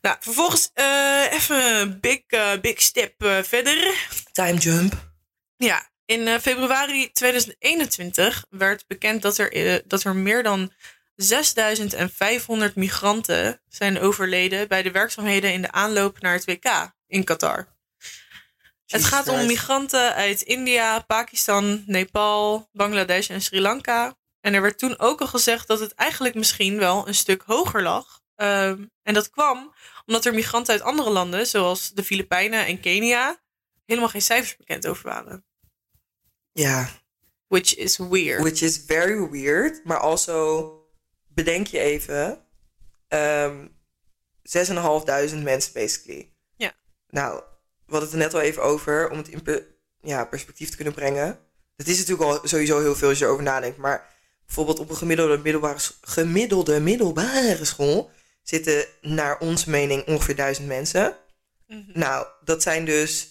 Nou, 0.00 0.16
vervolgens 0.20 0.70
eh, 0.74 1.26
even 1.30 1.80
een 1.80 2.00
big, 2.00 2.20
eh, 2.26 2.60
big 2.60 2.80
step 2.82 3.14
verder. 3.42 4.08
Time 4.32 4.58
jump. 4.58 5.12
Ja, 5.56 5.90
in 6.04 6.40
februari 6.40 7.12
2021 7.12 8.44
werd 8.50 8.86
bekend 8.86 9.22
dat 9.22 9.38
er, 9.38 9.82
dat 9.86 10.04
er 10.04 10.16
meer 10.16 10.42
dan 10.42 10.72
6500 11.14 12.74
migranten 12.74 13.60
zijn 13.68 14.00
overleden 14.00 14.68
bij 14.68 14.82
de 14.82 14.90
werkzaamheden 14.90 15.52
in 15.52 15.62
de 15.62 15.70
aanloop 15.70 16.20
naar 16.20 16.34
het 16.34 16.44
WK 16.44 16.92
in 17.06 17.24
Qatar. 17.24 17.76
Het 18.88 19.04
gaat 19.04 19.28
om 19.28 19.46
migranten 19.46 20.14
uit 20.14 20.42
India, 20.42 21.00
Pakistan, 21.00 21.82
Nepal, 21.86 22.68
Bangladesh 22.72 23.30
en 23.30 23.42
Sri 23.42 23.60
Lanka. 23.60 24.16
En 24.40 24.54
er 24.54 24.62
werd 24.62 24.78
toen 24.78 24.98
ook 24.98 25.20
al 25.20 25.26
gezegd 25.26 25.66
dat 25.66 25.80
het 25.80 25.92
eigenlijk 25.94 26.34
misschien 26.34 26.78
wel 26.78 27.08
een 27.08 27.14
stuk 27.14 27.42
hoger 27.42 27.82
lag. 27.82 28.20
Ehm, 28.34 28.84
en 29.02 29.14
dat 29.14 29.30
kwam 29.30 29.74
omdat 30.06 30.24
er 30.24 30.34
migranten 30.34 30.72
uit 30.72 30.82
andere 30.82 31.10
landen, 31.10 31.46
zoals 31.46 31.90
de 31.92 32.04
Filipijnen 32.04 32.66
en 32.66 32.80
Kenia, 32.80 33.40
helemaal 33.84 34.08
geen 34.08 34.22
cijfers 34.22 34.56
bekend 34.56 34.86
over 34.86 35.04
waren. 35.08 35.44
Ja, 36.52 36.88
Which 37.46 37.74
is 37.76 37.96
weird. 37.96 38.42
which 38.42 38.60
is 38.60 38.82
very 38.86 39.28
weird. 39.30 39.84
Maar 39.84 39.98
also, 39.98 40.72
bedenk 41.28 41.66
je 41.66 41.78
even. 41.78 42.46
ehm 43.08 43.66
6.500 44.42 45.42
mensen, 45.42 45.72
basically. 45.72 46.32
Ja. 46.56 46.72
Nou, 47.08 47.42
we 47.88 47.94
hadden 47.94 48.10
het 48.10 48.18
er 48.18 48.24
net 48.24 48.34
al 48.34 48.40
even 48.40 48.62
over, 48.62 49.10
om 49.10 49.16
het 49.16 49.28
in 49.28 49.42
per- 49.42 49.66
ja, 50.00 50.24
perspectief 50.24 50.70
te 50.70 50.76
kunnen 50.76 50.94
brengen. 50.94 51.38
Dat 51.76 51.86
is 51.86 51.98
natuurlijk 51.98 52.30
al 52.30 52.48
sowieso 52.48 52.80
heel 52.80 52.94
veel 52.94 53.08
als 53.08 53.18
je 53.18 53.24
erover 53.24 53.42
nadenkt. 53.42 53.76
Maar 53.76 54.14
bijvoorbeeld 54.46 54.78
op 54.78 54.90
een 54.90 54.96
gemiddelde 54.96 55.38
middelbare, 55.38 55.78
gemiddelde 56.00 56.80
middelbare 56.80 57.64
school 57.64 58.10
zitten 58.42 58.86
naar 59.00 59.38
onze 59.38 59.70
mening 59.70 60.06
ongeveer 60.06 60.36
duizend 60.36 60.66
mensen. 60.66 61.16
Mhm. 61.66 61.98
Nou, 61.98 62.26
dat 62.44 62.62
zijn 62.62 62.84
dus 62.84 63.28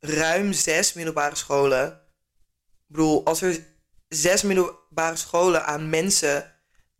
ruim 0.00 0.52
zes 0.52 0.92
middelbare 0.92 1.36
scholen. 1.36 1.86
Ik 1.88 2.94
bedoel, 2.94 3.24
als 3.24 3.42
er 3.42 3.64
zes 4.08 4.42
middelbare 4.42 5.16
scholen 5.16 5.66
aan 5.66 5.90
mensen 5.90 6.54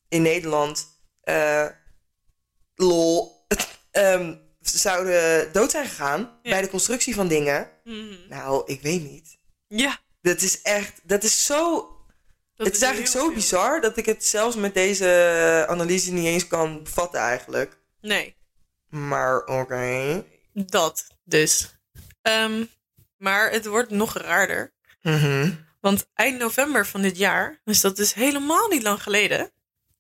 in 0.09 0.23
Nederland 0.23 0.87
eh, 1.21 1.67
lol 2.75 3.47
ehm, 3.91 4.35
zouden 4.61 5.53
dood 5.53 5.71
zijn 5.71 5.87
gegaan 5.89 6.21
Ja. 6.43 6.51
bij 6.51 6.61
de 6.63 6.69
constructie 6.69 7.15
van 7.15 7.29
dingen. 7.29 7.71
Mhm. 7.85 8.15
Nou, 8.29 8.63
ik 8.67 8.81
weet 8.83 9.03
niet. 9.11 9.39
Ja. 9.67 9.99
Dat 10.21 10.41
is 10.43 10.63
echt, 10.63 11.01
dat 11.03 11.25
is 11.25 11.45
zo 11.47 11.89
dat 12.57 12.67
het 12.67 12.77
is 12.77 12.83
eigenlijk 12.83 13.13
zo 13.13 13.25
veel. 13.25 13.35
bizar 13.35 13.81
dat 13.81 13.97
ik 13.97 14.07
het 14.07 14.25
zelfs 14.25 14.57
met 14.57 14.75
deze 14.75 15.65
analyse 15.69 16.13
niet 16.13 16.27
eens 16.27 16.47
kan 16.47 16.83
bevatten 16.83 17.21
eigenlijk. 17.21 17.79
Nee, 18.01 18.37
Maar 18.89 19.45
oké. 19.45 20.25
dat 20.53 21.07
dus. 21.25 21.75
Ehm, 22.23 22.65
maar 23.17 23.51
het 23.51 23.67
wordt 23.67 23.91
nog 23.91 24.17
raarder. 24.19 24.73
Mhm. 25.03 25.51
Want 25.81 26.09
eind 26.15 26.39
november 26.39 26.87
van 26.87 27.03
dit 27.03 27.17
jaar, 27.19 27.61
dus 27.65 27.81
dat 27.81 27.99
is 27.99 28.13
helemaal 28.13 28.69
niet 28.69 28.83
lang 28.83 29.03
geleden. 29.03 29.51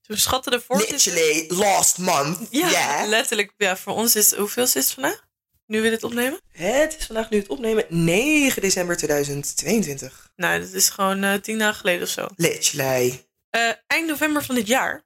Toen 0.08 0.16
schatten 0.16 0.52
de 0.52 0.60
voorzitter... 0.60 1.12
Literally 1.14 1.46
last 1.48 1.98
month. 1.98 2.46
Ja, 2.50 3.06
letterlijk. 3.06 3.52
Ja, 3.56 3.76
voor 3.76 3.94
ons 3.94 4.16
is 4.16 4.34
hoeveel 4.34 4.62
is 4.62 4.74
het 4.74 4.90
vandaag? 4.92 5.26
Nu 5.66 5.80
we 5.80 5.90
dit 5.90 6.04
opnemen? 6.04 6.40
Het 6.52 6.96
is 6.98 7.06
vandaag 7.06 7.30
nu 7.30 7.38
het 7.38 7.48
opnemen 7.48 7.84
9 7.88 8.62
december 8.62 8.96
2022. 8.96 10.30
Nou, 10.36 10.60
dat 10.60 10.72
is 10.72 10.88
gewoon 10.88 11.22
eh, 11.22 11.34
tien 11.34 11.58
dagen 11.58 11.74
geleden 11.74 12.02
of 12.02 12.08
zo. 12.08 12.26
Literally. 12.36 13.26
Eh, 13.50 13.70
eind 13.86 14.06
november 14.06 14.44
van 14.44 14.54
dit 14.54 14.66
jaar 14.66 15.04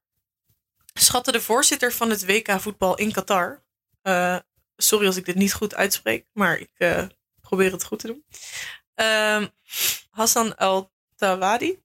schatte 0.94 1.32
de 1.32 1.40
voorzitter 1.40 1.92
van 1.92 2.10
het 2.10 2.24
WK 2.26 2.60
voetbal 2.60 2.96
in 2.96 3.12
Qatar. 3.12 3.62
eh, 4.02 4.36
sorry 4.76 5.06
als 5.06 5.16
ik 5.16 5.24
dit 5.24 5.36
niet 5.36 5.54
goed 5.54 5.74
uitspreek, 5.74 6.26
maar 6.32 6.58
ik 6.58 7.04
probeer 7.40 7.72
het 7.72 7.84
goed 7.84 7.98
te 7.98 8.06
doen. 8.06 8.24
Ehm, 8.94 9.46
Hassan 10.10 10.56
Al-Tawadi. 10.56 11.78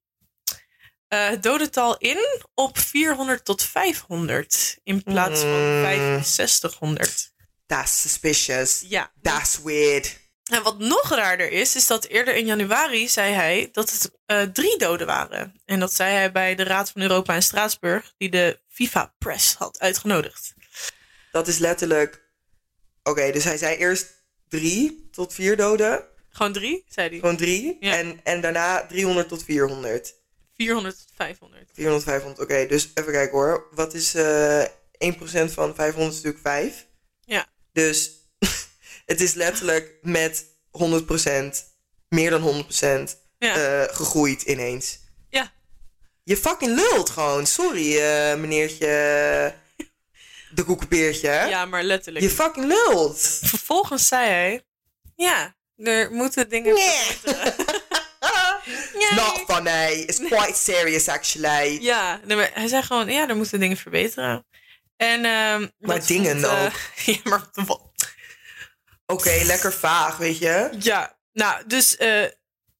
Eh, 1.07 1.27
het 1.29 1.43
dodental 1.43 1.97
in 1.97 2.41
op 2.53 2.77
400 2.77 3.45
tot 3.45 3.63
500 3.63 4.77
in 4.83 5.03
plaats 5.03 5.41
van 5.41 5.75
Mm. 5.77 6.23
6500. 6.23 7.31
That's 7.65 8.01
suspicious. 8.01 8.83
Ja, 8.87 9.11
That's 9.21 9.59
weird. 9.63 10.17
en 10.51 10.63
wat 10.63 10.79
nog 10.79 11.09
raarder 11.09 11.51
is, 11.51 11.75
is 11.75 11.87
dat 11.87 12.05
eerder 12.05 12.35
in 12.35 12.45
januari 12.45 13.07
zei 13.09 13.33
hij 13.33 13.69
dat 13.71 13.89
het 13.91 14.11
eh, 14.25 14.41
drie 14.41 14.77
doden 14.77 15.07
waren. 15.07 15.61
En 15.65 15.79
dat 15.79 15.93
zei 15.93 16.13
hij 16.13 16.31
bij 16.31 16.55
de 16.55 16.63
Raad 16.63 16.91
van 16.91 17.01
Europa 17.01 17.33
in 17.35 17.41
Straatsburg, 17.43 18.13
die 18.17 18.29
de 18.29 18.59
FIFA-press 18.69 19.53
had 19.53 19.79
uitgenodigd. 19.79 20.53
Dat 21.31 21.47
is 21.47 21.57
letterlijk... 21.57 22.25
Oké, 23.03 23.31
dus 23.31 23.43
hij 23.43 23.57
zei 23.57 23.75
eerst 23.77 24.07
drie 24.47 25.07
tot 25.11 25.33
vier 25.33 25.57
doden. 25.57 26.05
Gewoon 26.29 26.53
drie, 26.53 26.85
zei 26.89 27.09
hij. 27.09 27.19
Gewoon 27.19 27.37
drie. 27.37 27.77
Ja. 27.79 27.97
En, 27.97 28.19
en 28.23 28.41
daarna 28.41 28.85
300 28.85 29.27
tot 29.27 29.43
400. 29.43 30.15
400 30.57 30.97
tot 30.97 31.07
500. 31.15 31.69
400, 31.73 32.03
500. 32.03 32.39
Oké, 32.41 32.65
dus 32.67 32.89
even 32.93 33.11
kijken 33.11 33.37
hoor. 33.37 33.67
Wat 33.71 33.93
is 33.93 34.13
eh 34.15 34.63
1% 34.63 34.67
van 35.53 35.75
500 35.75 35.95
is 35.97 36.15
natuurlijk 36.15 36.39
5. 36.43 36.85
Ja. 37.25 37.45
Dus 37.71 38.11
het 39.11 39.21
is 39.21 39.33
letterlijk 39.33 39.93
met 40.01 40.45
100%, 40.45 40.49
meer 42.09 42.29
dan 42.29 42.41
100% 42.41 43.17
Ja. 43.39 43.55
eh, 43.85 43.95
gegroeid 43.95 44.41
ineens. 44.41 44.99
Ja. 45.29 45.51
Je 46.23 46.37
fucking 46.37 46.75
lult 46.75 47.09
gewoon. 47.09 47.45
Sorry, 47.47 47.97
eh, 47.99 48.35
meneertje 48.39 48.87
de 50.51 50.63
koekenpeertje. 50.63 51.29
ja, 51.29 51.65
maar 51.65 51.83
letterlijk. 51.83 52.25
Je 52.25 52.31
fucking 52.31 52.65
lult. 52.65 53.19
Vervolgens 53.43 54.07
zei 54.07 54.27
hij, 54.29 54.65
ja, 55.15 55.55
er 55.75 56.11
moeten 56.11 56.49
dingen 56.49 56.73
Nee. 56.73 57.17
It's 59.09 59.15
not 59.15 59.55
funny. 59.55 60.03
It's 60.07 60.19
quite 60.19 60.55
serious 60.55 61.07
actually. 61.07 61.81
Ja, 61.81 62.19
nee, 62.25 62.37
maar 62.37 62.51
hij 62.53 62.67
zei 62.67 62.83
gewoon, 62.83 63.09
ja, 63.09 63.27
er 63.29 63.35
moeten 63.35 63.59
dingen 63.59 63.77
verbeteren. 63.77 64.45
En, 64.97 65.25
ehm, 65.25 65.67
Maar 65.79 66.05
dingen 66.05 66.39
vond, 66.39 66.53
eh, 66.53 66.65
ook. 66.65 66.73
ja, 67.15 67.19
maar 67.23 67.47
wat? 67.65 67.81
Oké, 69.05 69.39
lekker 69.43 69.73
vaag, 69.73 70.17
weet 70.17 70.37
je. 70.37 70.69
Ja, 70.79 71.17
nou, 71.33 71.63
dus 71.67 71.97
eh, 71.97 72.25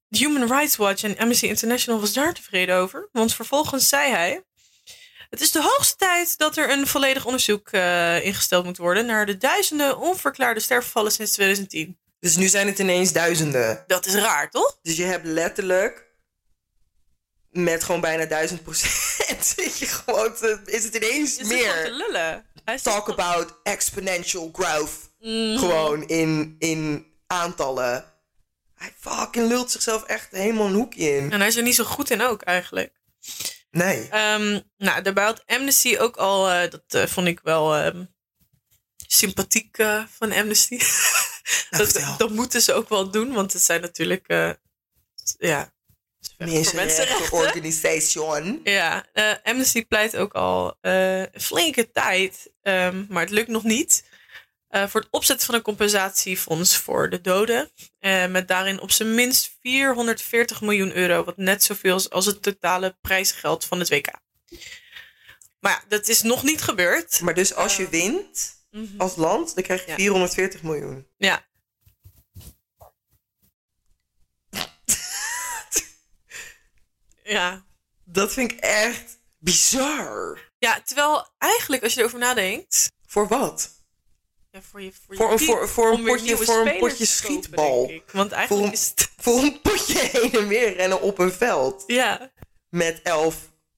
Human 0.10 0.48
Rights 0.48 0.76
Watch 0.76 1.04
en 1.04 1.18
Amnesty 1.18 1.46
International 1.46 2.00
was 2.00 2.14
daar 2.14 2.34
tevreden 2.34 2.76
over. 2.76 3.10
Want 3.12 3.34
vervolgens 3.34 3.90
zei 3.90 4.12
hij... 4.12 4.42
Het 5.30 5.42
is 5.42 5.52
de 5.52 5.62
hoogste 5.62 5.96
tijd 5.96 6.38
dat 6.38 6.58
er 6.58 6.72
een 6.72 6.88
volledig 6.88 7.26
onderzoek 7.26 7.70
eh, 7.72 8.26
ingesteld 8.26 8.66
moet 8.66 8.78
worden... 8.78 9.06
naar 9.06 9.26
de 9.26 9.38
duizenden 9.38 9.98
onverklaarde 9.98 10.60
sterfgevallen 10.60 11.12
sinds 11.12 11.32
2010. 11.32 12.00
Dus 12.20 12.36
nu 12.36 12.48
zijn 12.48 12.68
het 12.68 12.80
ineens 12.80 13.12
duizenden. 13.12 13.84
Dat 13.88 14.06
is 14.06 14.16
raar, 14.16 14.50
toch? 14.50 14.78
Dus 14.82 14.96
je 14.96 15.04
hebt 15.04 15.26
letterlijk 15.26 16.07
met 17.64 17.84
gewoon 17.84 18.02
bijna 18.02 18.26
duizend 18.26 18.64
procent 18.64 19.46
zit 19.56 19.78
je 19.78 19.86
gewoon 19.86 20.34
te- 20.36 20.62
is 20.66 20.84
het 20.84 20.96
ineens 20.96 21.44
meer. 21.44 21.92
lullen. 21.92 22.46
Hij 22.64 22.78
Talk 22.80 23.10
about 23.10 23.60
exponential 23.64 24.50
growth. 24.54 24.92
Mhm. 25.20 25.58
Gewoon 25.58 26.08
in, 26.08 26.56
in 26.60 27.06
aantallen. 27.28 28.14
Hij 28.74 28.94
fucking 29.00 29.48
lult 29.48 29.72
zichzelf 29.72 30.04
echt 30.04 30.32
helemaal 30.32 30.68
een 30.68 30.74
hoekje 30.74 31.16
in. 31.16 31.32
En 31.32 31.40
hij 31.40 31.48
is 31.48 31.56
er 31.56 31.64
niet 31.64 31.76
zo 31.76 31.84
goed 31.84 32.10
in 32.10 32.22
ook, 32.22 32.42
eigenlijk. 32.42 32.94
Nee. 33.72 34.08
Ehm, 34.10 34.60
nou, 34.78 35.02
daarbij 35.02 35.24
had 35.24 35.44
Amnesty 35.46 35.98
ook 35.98 36.18
al, 36.18 36.50
eh, 36.50 36.72
dat 36.72 36.84
eh, 36.88 37.06
vond 37.06 37.28
ik 37.28 37.40
wel 37.44 37.76
ehm, 37.76 38.06
sympathiek 39.08 39.78
eh, 39.78 40.04
van 40.18 40.32
Amnesty. 40.32 40.78
dat, 41.70 41.92
vertel. 41.92 42.18
dat 42.18 42.30
moeten 42.30 42.62
ze 42.62 42.74
ook 42.74 42.90
wel 42.90 43.12
doen, 43.12 43.34
want 43.34 43.54
het 43.54 43.64
zijn 43.64 43.82
natuurlijk, 43.82 44.28
ja, 45.38 45.74
Mensenrechtenorganisation. 46.38 48.60
Ja, 48.64 49.06
eh, 49.14 49.32
Amnesty 49.44 49.86
pleit 49.86 50.16
ook 50.18 50.34
al 50.34 50.78
een 50.82 51.28
flinke 51.34 51.92
tijd, 51.92 52.52
ehm, 52.62 53.06
maar 53.10 53.22
het 53.22 53.32
lukt 53.32 53.48
nog 53.50 53.64
niet. 53.64 54.06
eh, 54.68 54.88
voor 54.88 55.02
het 55.02 55.10
opzetten 55.12 55.46
van 55.46 55.56
een 55.56 55.62
compensatiefonds 55.62 56.78
voor 56.78 57.10
de 57.10 57.22
doden. 57.22 57.72
Met 58.30 58.48
daarin 58.48 58.80
op 58.80 58.92
zijn 58.92 59.16
minst 59.16 59.58
440 59.62 60.62
miljoen 60.62 60.96
euro, 60.96 61.24
wat 61.24 61.38
net 61.38 61.64
zoveel 61.64 61.96
is 61.96 62.10
als 62.10 62.26
het 62.26 62.42
totale 62.42 62.98
prijsgeld 63.02 63.66
van 63.66 63.80
het 63.80 63.90
WK. 63.90 64.08
Maar 65.60 65.72
ja, 65.72 65.84
dat 65.88 66.08
is 66.08 66.22
nog 66.22 66.44
niet 66.44 66.62
gebeurd. 66.62 67.22
Maar 67.22 67.34
dus 67.34 67.54
als 67.54 67.78
je 67.78 67.84
Eh, 67.84 67.90
wint 67.90 68.56
Mhm. 68.72 68.86
als 69.02 69.16
land, 69.16 69.56
dan 69.56 69.64
krijg 69.64 69.84
je 69.86 69.90
Ja. 69.90 69.96
440 69.96 70.64
miljoen. 70.64 71.08
Ja. 71.18 71.46
Ja. 77.28 77.66
Dat 78.06 78.34
vind 78.34 78.52
ik 78.52 78.60
echt 78.60 79.20
bizar. 79.38 80.40
Ja, 80.58 80.82
terwijl 80.86 81.28
eigenlijk 81.38 81.84
als 81.84 81.94
je 81.94 82.00
erover 82.00 82.20
nadenkt. 82.20 82.92
Voor 83.06 83.28
wat? 83.28 83.70
Ja, 84.52 84.62
voor, 84.62 84.82
je, 84.82 84.92
voor, 85.06 85.16
je 85.16 85.22
Voor 85.22 85.32
een- 85.32 85.40
voor- 85.40 85.70
voor 85.70 85.92
een 85.92 86.04
potje- 86.04 86.38
voor 86.38 86.56
een 86.68 86.78
potje 86.78 86.80
kopen, 86.90 87.08
schietbal. 87.08 87.92
Want 88.12 88.32
eigenlijk 88.32 88.68
een- 88.68 88.74
is 88.74 88.90
het. 88.96 89.10
Voor 89.24 89.42
een 89.42 89.62
potje 89.62 90.00
heen 90.00 90.32
en 90.34 90.48
weer 90.48 90.76
rennen 90.76 91.02
op 91.02 91.20
een 91.20 91.32
veld. 91.32 91.84
Ja. 91.88 92.32
Met 92.70 93.02
elf 93.04 93.36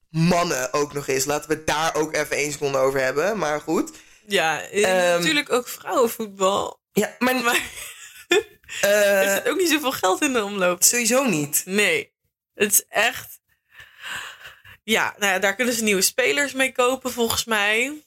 mannen 0.08 0.72
ook 0.72 0.92
nog 0.92 1.06
eens. 1.06 1.24
Laten 1.24 1.48
we 1.48 1.54
het 1.54 1.66
daar 1.66 1.94
ook 1.94 2.14
even 2.14 2.36
één 2.36 2.52
seconde 2.52 2.78
over 2.78 3.00
hebben. 3.00 3.38
Maar 3.38 3.60
goed. 3.60 3.90
Ja, 4.26 4.60
eh, 4.62 4.82
Ehm, 5.12 5.18
natuurlijk 5.18 5.52
ook 5.52 5.68
vrouwenvoetbal. 5.68 6.80
Ja, 6.92 7.16
maar 7.18 7.34
Maar 7.34 7.60
eh, 8.80 9.28
er 9.28 9.36
zit 9.36 9.48
ook 9.48 9.58
niet 9.58 9.68
zoveel 9.70 9.92
geld 9.92 10.22
in 10.22 10.32
de 10.32 10.44
omloop. 10.44 10.82
sowieso 10.82 11.24
niet. 11.24 11.62
Nee. 11.64 12.12
Het 12.54 12.72
is 12.72 12.84
echt. 12.88 13.39
Ja, 14.82 15.14
nou 15.18 15.32
ja, 15.32 15.38
daar 15.38 15.54
kunnen 15.54 15.74
ze 15.74 15.82
nieuwe 15.82 16.02
spelers 16.02 16.52
mee 16.52 16.72
kopen, 16.72 17.12
volgens 17.12 17.44
mij. 17.44 18.02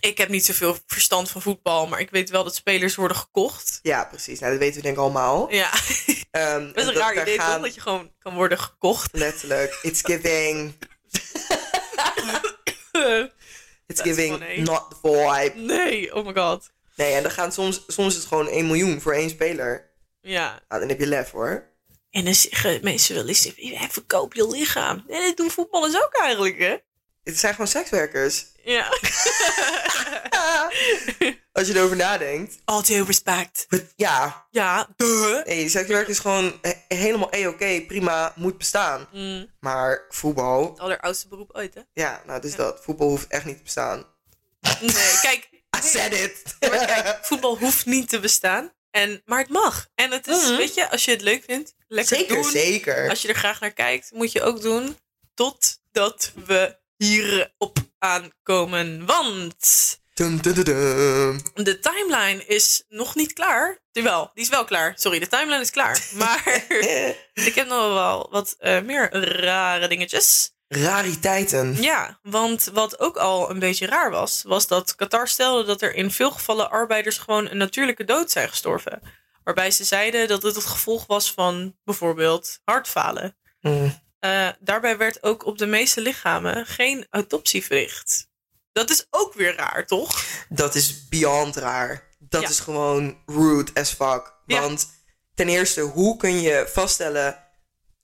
Ik 0.00 0.18
heb 0.18 0.28
niet 0.28 0.44
zoveel 0.44 0.76
verstand 0.86 1.30
van 1.30 1.42
voetbal, 1.42 1.86
maar 1.86 2.00
ik 2.00 2.10
weet 2.10 2.30
wel 2.30 2.44
dat 2.44 2.54
spelers 2.54 2.94
worden 2.94 3.16
gekocht. 3.16 3.78
Ja, 3.82 4.04
precies. 4.04 4.38
Nou, 4.40 4.52
dat 4.52 4.60
weten 4.60 4.76
we 4.76 4.82
denk 4.82 4.94
ik 4.96 5.02
allemaal. 5.02 5.52
Ja, 5.52 5.70
Ehm, 6.30 6.66
dat 6.66 6.76
is 6.76 6.86
een 6.86 6.92
raar 6.94 7.20
idee 7.20 7.38
gaan 7.38 7.52
toch? 7.54 7.62
Dat 7.64 7.74
je 7.74 7.80
gewoon 7.80 8.12
kan 8.18 8.34
worden 8.34 8.58
gekocht. 8.58 9.10
Letterlijk. 9.12 9.78
It's 9.82 10.00
giving. 10.04 10.72
It's 13.86 14.00
That's 14.00 14.00
giving 14.02 14.38
funny. 14.38 14.60
not 14.60 14.90
the 14.90 14.96
vibe. 15.02 15.58
nee, 15.74 16.14
oh 16.14 16.26
my 16.26 16.32
god. 16.34 16.70
Nee, 16.96 17.12
en 17.14 17.22
dan 17.22 17.30
gaan 17.32 17.52
soms, 17.52 17.82
soms 17.86 18.08
is 18.08 18.14
het 18.18 18.26
gewoon 18.28 18.48
1 18.48 18.66
miljoen 18.66 19.00
voor 19.00 19.12
één 19.14 19.30
speler. 19.30 19.90
Ja. 20.20 20.60
Nou, 20.68 20.80
dan 20.80 20.88
heb 20.88 20.98
je 21.00 21.06
lef 21.06 21.30
hoor. 21.30 21.70
En 22.12 22.24
dan 22.24 22.34
zeggen 22.34 22.78
mensen 22.82 23.14
wel 23.14 23.28
eens, 23.28 23.50
"Ja, 23.56 23.88
verkoop 23.88 24.34
je 24.34 24.48
lichaam. 24.48 25.04
En 25.08 25.22
dat 25.22 25.36
doen 25.36 25.50
voetballers 25.50 25.94
ook 25.96 26.14
eigenlijk, 26.20 26.58
hè? 26.58 26.76
Het 27.24 27.38
zijn 27.38 27.52
gewoon 27.52 27.68
sekswerkers. 27.68 28.44
Ja. 28.64 28.88
Als 31.52 31.66
je 31.66 31.74
erover 31.76 31.96
nadenkt. 31.96 32.58
All 32.64 32.82
due 32.82 33.04
respect. 33.04 33.66
Ja, 33.96 34.46
Ja, 34.50 34.88
duh. 34.96 35.44
nee, 35.44 35.68
sekswerk 35.68 36.08
is 36.08 36.18
gewoon 36.18 36.58
he- 36.62 36.96
helemaal 36.96 37.28
e-oké, 37.30 37.80
prima, 37.86 38.32
moet 38.36 38.58
bestaan. 38.58 39.08
Mm, 39.12 39.50
Maar 39.60 40.04
voetbal, 40.08 40.70
het 40.70 40.80
alleroudste 40.80 41.28
beroep 41.28 41.50
ooit, 41.52 41.74
hè? 41.74 41.80
ja, 41.92 42.22
nou 42.26 42.40
dus 42.40 42.54
dat. 42.56 42.80
Voetbal 42.84 43.08
hoeft 43.08 43.26
echt 43.26 43.44
niet 43.44 43.56
te 43.56 43.62
bestaan. 43.62 44.06
Nee, 44.80 45.18
kijk, 45.22 45.48
I 45.78 45.86
said 45.88 46.12
it! 46.12 46.42
Ja, 46.60 46.68
maar 46.68 46.86
kijk, 46.86 47.18
voetbal 47.22 47.58
hoeft 47.58 47.86
niet 47.86 48.08
te 48.08 48.20
bestaan. 48.20 48.72
En, 48.90 49.22
maar 49.24 49.38
het 49.38 49.48
mag. 49.48 49.88
En 49.94 50.10
het 50.10 50.26
is, 50.26 50.42
Mhm. 50.48 50.56
weet 50.56 50.74
je, 50.74 50.90
als 50.90 51.04
je 51.04 51.10
het 51.10 51.20
leuk 51.20 51.44
vindt, 51.46 51.74
lekker 51.92 52.16
zeker, 52.16 52.34
doen. 52.34 52.50
zeker. 52.50 53.08
Als 53.08 53.22
je 53.22 53.28
er 53.28 53.34
graag 53.34 53.60
naar 53.60 53.72
kijkt, 53.72 54.10
moet 54.12 54.32
je 54.32 54.42
ook 54.42 54.60
doen 54.60 54.96
totdat 55.34 56.32
we 56.46 56.76
hierop 56.96 57.78
aankomen. 57.98 59.06
Want 59.06 60.00
Dun, 60.14 60.36
dun, 60.36 60.54
dun, 60.54 60.64
dun. 60.64 61.64
de 61.64 61.78
timeline 61.78 62.44
is 62.46 62.84
nog 62.88 63.14
niet 63.14 63.32
klaar. 63.32 63.78
Terwijl, 63.92 64.30
die 64.34 64.44
is 64.44 64.50
wel 64.50 64.64
klaar. 64.64 64.92
Sorry, 64.96 65.18
de 65.18 65.28
timeline 65.28 65.60
is 65.60 65.70
klaar. 65.70 66.02
Maar 66.18 66.64
ik 67.48 67.54
heb 67.54 67.66
nog 67.66 67.92
wel 67.92 68.28
wat 68.30 68.54
eh, 68.58 68.80
meer 68.80 69.12
rare 69.40 69.88
dingetjes. 69.88 70.52
Rariteiten. 70.68 71.82
Ja, 71.82 72.18
want 72.22 72.70
wat 72.72 73.00
ook 73.00 73.16
al 73.16 73.50
een 73.50 73.58
beetje 73.58 73.86
raar 73.86 74.10
was, 74.10 74.42
was 74.46 74.66
dat 74.66 74.94
Qatar 74.94 75.28
stelde 75.28 75.64
dat 75.64 75.82
er 75.82 75.94
in 75.94 76.10
veel 76.10 76.30
gevallen 76.30 76.70
arbeiders 76.70 77.18
gewoon 77.18 77.50
een 77.50 77.56
natuurlijke 77.56 78.04
dood 78.04 78.30
zijn 78.30 78.48
gestorven. 78.48 79.02
Waarbij 79.44 79.70
ze 79.70 79.84
zeiden 79.84 80.28
dat 80.28 80.42
het 80.42 80.54
het 80.54 80.64
gevolg 80.64 81.06
was 81.06 81.32
van 81.32 81.76
bijvoorbeeld 81.84 82.60
hartfalen. 82.64 83.36
Mm. 83.60 84.00
Eh, 84.18 84.48
daarbij 84.60 84.96
werd 84.96 85.22
ook 85.22 85.46
op 85.46 85.58
de 85.58 85.66
meeste 85.66 86.00
lichamen 86.00 86.66
geen 86.66 87.06
autopsie 87.10 87.64
verricht. 87.64 88.30
Dat 88.72 88.90
is 88.90 89.06
ook 89.10 89.34
weer 89.34 89.56
raar, 89.56 89.86
toch? 89.86 90.24
Dat 90.48 90.74
is 90.74 91.08
beyond 91.08 91.56
raar. 91.56 92.08
Dat 92.18 92.42
Ja. 92.42 92.48
is 92.48 92.60
gewoon 92.60 93.18
rude 93.26 93.70
as 93.74 93.90
fuck. 93.90 94.34
Ja. 94.46 94.60
Want 94.60 94.90
ten 95.34 95.48
eerste, 95.48 95.80
hoe 95.80 96.16
kun 96.16 96.40
je 96.40 96.68
vaststellen... 96.72 97.40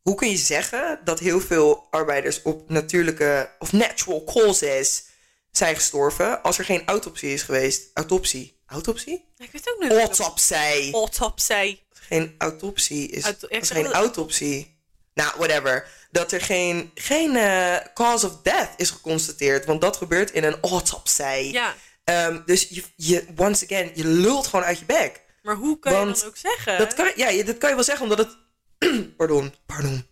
Hoe 0.02 0.16
kun 0.16 0.30
je 0.30 0.36
zeggen 0.36 1.00
dat 1.04 1.18
heel 1.18 1.40
veel 1.40 1.86
arbeiders 1.90 2.42
op 2.42 2.68
natuurlijke... 2.70 3.50
of 3.58 3.72
natural 3.72 4.24
causes 4.24 5.04
zijn 5.50 5.74
gestorven... 5.74 6.42
als 6.42 6.58
er 6.58 6.64
geen 6.64 6.86
autopsie 6.86 7.32
is 7.32 7.42
geweest? 7.42 7.90
Autopsie? 7.94 8.57
Autopsie? 8.68 9.24
Ik 9.38 9.52
weet 9.52 9.70
ook 9.74 9.82
niet. 9.82 9.92
Autopsie! 9.92 10.92
Autopsie. 10.92 11.86
Geen 11.92 12.34
autopsie 12.38 13.08
is... 13.08 13.24
Auto- 13.24 13.48
er 13.48 13.66
geen 13.66 13.92
autopsie... 13.92 14.76
Nou, 15.14 15.32
whatever. 15.36 15.88
Dat 16.10 16.32
er 16.32 16.40
geen, 16.40 16.90
geen 16.94 17.36
eh, 17.36 17.76
cause 17.94 18.26
of 18.26 18.36
death 18.42 18.70
is 18.76 18.90
geconstateerd. 18.90 19.64
Want 19.64 19.80
dat 19.80 19.96
gebeurt 19.96 20.30
in 20.30 20.44
een 20.44 20.60
autopsie. 20.60 21.52
Ja, 21.52 21.74
Ehm, 22.04 22.40
dus 22.46 22.66
je, 22.68 22.82
je, 22.96 23.26
once 23.36 23.64
again, 23.64 23.90
je 23.94 24.04
lult 24.06 24.46
gewoon 24.46 24.64
uit 24.64 24.78
je 24.78 24.84
bek. 24.84 25.20
maar 25.42 25.54
hoe 25.54 25.78
kan 25.78 25.92
je 25.92 25.98
dan 25.98 26.24
ook 26.24 26.36
zeggen? 26.36 26.78
Dat 26.78 26.94
kan, 26.94 27.12
ja, 27.16 27.42
dat 27.42 27.58
kan 27.58 27.68
je 27.68 27.74
wel 27.74 27.84
zeggen 27.84 28.02
omdat 28.10 28.18
het... 28.18 28.36
pardon, 29.16 29.54
pardon. 29.66 30.06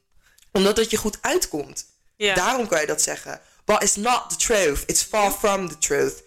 Omdat 0.52 0.76
het 0.76 0.90
je 0.90 0.96
goed 0.96 1.18
uitkomt. 1.20 1.86
ja. 2.16 2.34
Daarom 2.34 2.68
kan 2.68 2.80
je 2.80 2.86
dat 2.86 3.02
zeggen. 3.02 3.40
But 3.64 3.82
it's 3.82 3.96
not 3.96 4.30
the 4.30 4.36
truth. 4.36 4.82
It's 4.86 5.02
far 5.02 5.30
from 5.32 5.68
the 5.68 5.78
truth. 5.78 6.22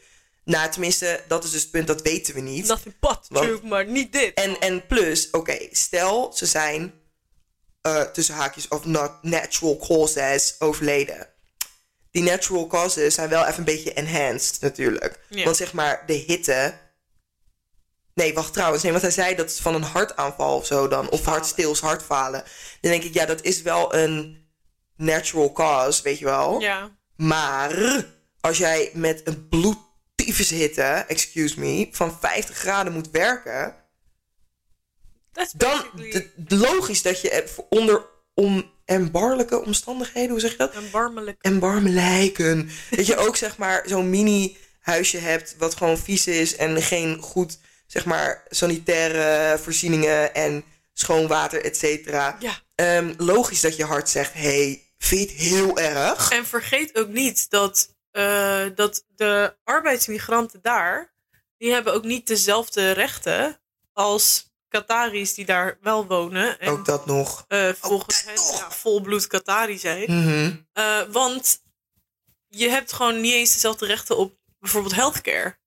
Nou, 0.49 0.69
tenminste, 0.71 1.23
dat 1.27 1.43
is 1.43 1.51
dus 1.51 1.61
het 1.61 1.71
punt, 1.71 1.87
dat 1.87 2.01
weten 2.01 2.33
we 2.33 2.39
niet. 2.39 2.67
Nothing 2.67 2.95
but 2.99 3.19
truth, 3.23 3.63
maar 3.63 3.85
niet 3.85 4.13
dit. 4.13 4.33
En, 4.33 4.59
en 4.59 4.87
plus, 4.87 5.29
oké, 5.29 5.57
stel 5.71 6.31
ze 6.33 6.45
zijn 6.45 6.93
eh, 7.81 8.01
tussen 8.01 8.35
haakjes 8.35 8.67
of 8.67 8.85
not 8.85 9.11
natural 9.21 9.77
causes 9.77 10.55
overleden. 10.59 11.27
Die 12.11 12.23
natural 12.23 12.67
causes 12.67 13.13
zijn 13.13 13.29
wel 13.29 13.45
even 13.45 13.57
een 13.57 13.63
beetje 13.63 13.93
enhanced 13.93 14.61
natuurlijk. 14.61 15.19
Ja. 15.29 15.43
Want 15.43 15.57
zeg 15.57 15.73
maar, 15.73 16.03
de 16.05 16.13
hitte. 16.13 16.73
Nee, 18.13 18.33
wacht 18.33 18.53
trouwens. 18.53 18.83
Nee, 18.83 18.91
want 18.91 19.03
hij 19.03 19.13
zei 19.13 19.35
dat 19.35 19.49
het 19.49 19.59
van 19.59 19.75
een 19.75 19.83
hartaanval 19.83 20.55
of 20.55 20.65
zo 20.65 20.87
dan. 20.87 21.09
Of 21.09 21.25
hartstils, 21.25 21.79
hartfalen. 21.79 22.43
Dan 22.81 22.91
denk 22.91 23.03
ik, 23.03 23.13
ja, 23.13 23.25
dat 23.25 23.41
is 23.41 23.61
wel 23.61 23.95
een 23.95 24.47
natural 24.95 25.51
cause, 25.51 26.03
weet 26.03 26.19
je 26.19 26.25
wel. 26.25 26.59
Ja. 26.59 26.97
Maar 27.15 28.05
als 28.39 28.57
jij 28.57 28.91
met 28.93 29.21
een 29.23 29.47
bloedtyfushitte, 30.29 31.05
excuse 31.07 31.59
me, 31.59 31.87
van 31.91 32.17
50 32.19 32.55
graden 32.55 32.93
moet 32.93 33.11
werken 33.11 33.75
dan 35.57 35.83
basically 35.95 36.31
logisch 36.47 37.01
dat 37.01 37.21
je 37.21 37.29
er 37.29 37.49
onder 37.69 38.05
onembarlijke 38.33 39.63
omstandigheden, 39.63 40.29
hoe 40.29 40.39
zeg 40.39 40.51
je 40.51 40.57
dat? 40.57 40.75
een 40.75 40.89
barmelijk. 40.91 41.37
Embarmelijken. 41.41 42.69
dat 42.89 43.05
je 43.05 43.17
ook 43.17 43.35
zeg 43.45 43.57
maar 43.57 43.83
zo'n 43.85 44.09
mini 44.09 44.57
huisje 44.79 45.17
hebt 45.17 45.55
wat 45.57 45.75
gewoon 45.75 45.97
vies 45.97 46.27
is 46.27 46.55
en 46.55 46.81
geen 46.81 47.21
goed 47.21 47.59
zeg 47.87 48.05
maar 48.05 48.43
sanitaire 48.49 49.57
voorzieningen 49.57 50.33
en 50.33 50.63
schoon 50.93 51.27
water, 51.27 51.63
et 51.63 51.77
cetera. 51.77 52.37
Ja. 52.39 52.61
Ehm, 52.75 53.13
logisch 53.17 53.61
dat 53.61 53.75
je 53.75 53.85
hart 53.85 54.09
zegt, 54.09 54.33
hey, 54.33 54.83
vind 54.97 55.29
je 55.29 55.35
het 55.35 55.49
heel 55.49 55.77
erg? 55.77 56.31
En 56.31 56.45
vergeet 56.45 56.97
ook 56.97 57.07
niet 57.09 57.49
dat, 57.49 57.95
eh, 58.11 58.65
dat 58.75 59.05
de 59.15 59.55
arbeidsmigranten 59.63 60.59
daar, 60.61 61.13
die 61.57 61.71
hebben 61.71 61.93
ook 61.93 62.03
niet 62.03 62.27
dezelfde 62.27 62.91
rechten 62.91 63.59
als 63.93 64.47
Qataris 64.67 65.33
die 65.33 65.45
daar 65.45 65.77
wel 65.81 66.07
wonen. 66.07 66.59
En 66.59 66.69
Ook 66.69 66.85
dat 66.85 67.05
nog. 67.05 67.45
eh, 67.47 67.69
volgens 67.79 68.23
hen 68.23 68.33
ja, 68.57 68.71
volbloed 68.71 69.27
Qatari 69.27 69.77
zijn. 69.77 70.03
Mhm. 70.23 70.55
Eh, 70.73 71.01
want 71.11 71.61
je 72.47 72.69
hebt 72.69 72.93
gewoon 72.93 73.21
niet 73.21 73.33
eens 73.33 73.53
dezelfde 73.53 73.85
rechten 73.85 74.17
op 74.17 74.37
bijvoorbeeld 74.59 74.95
healthcare. 74.95 75.57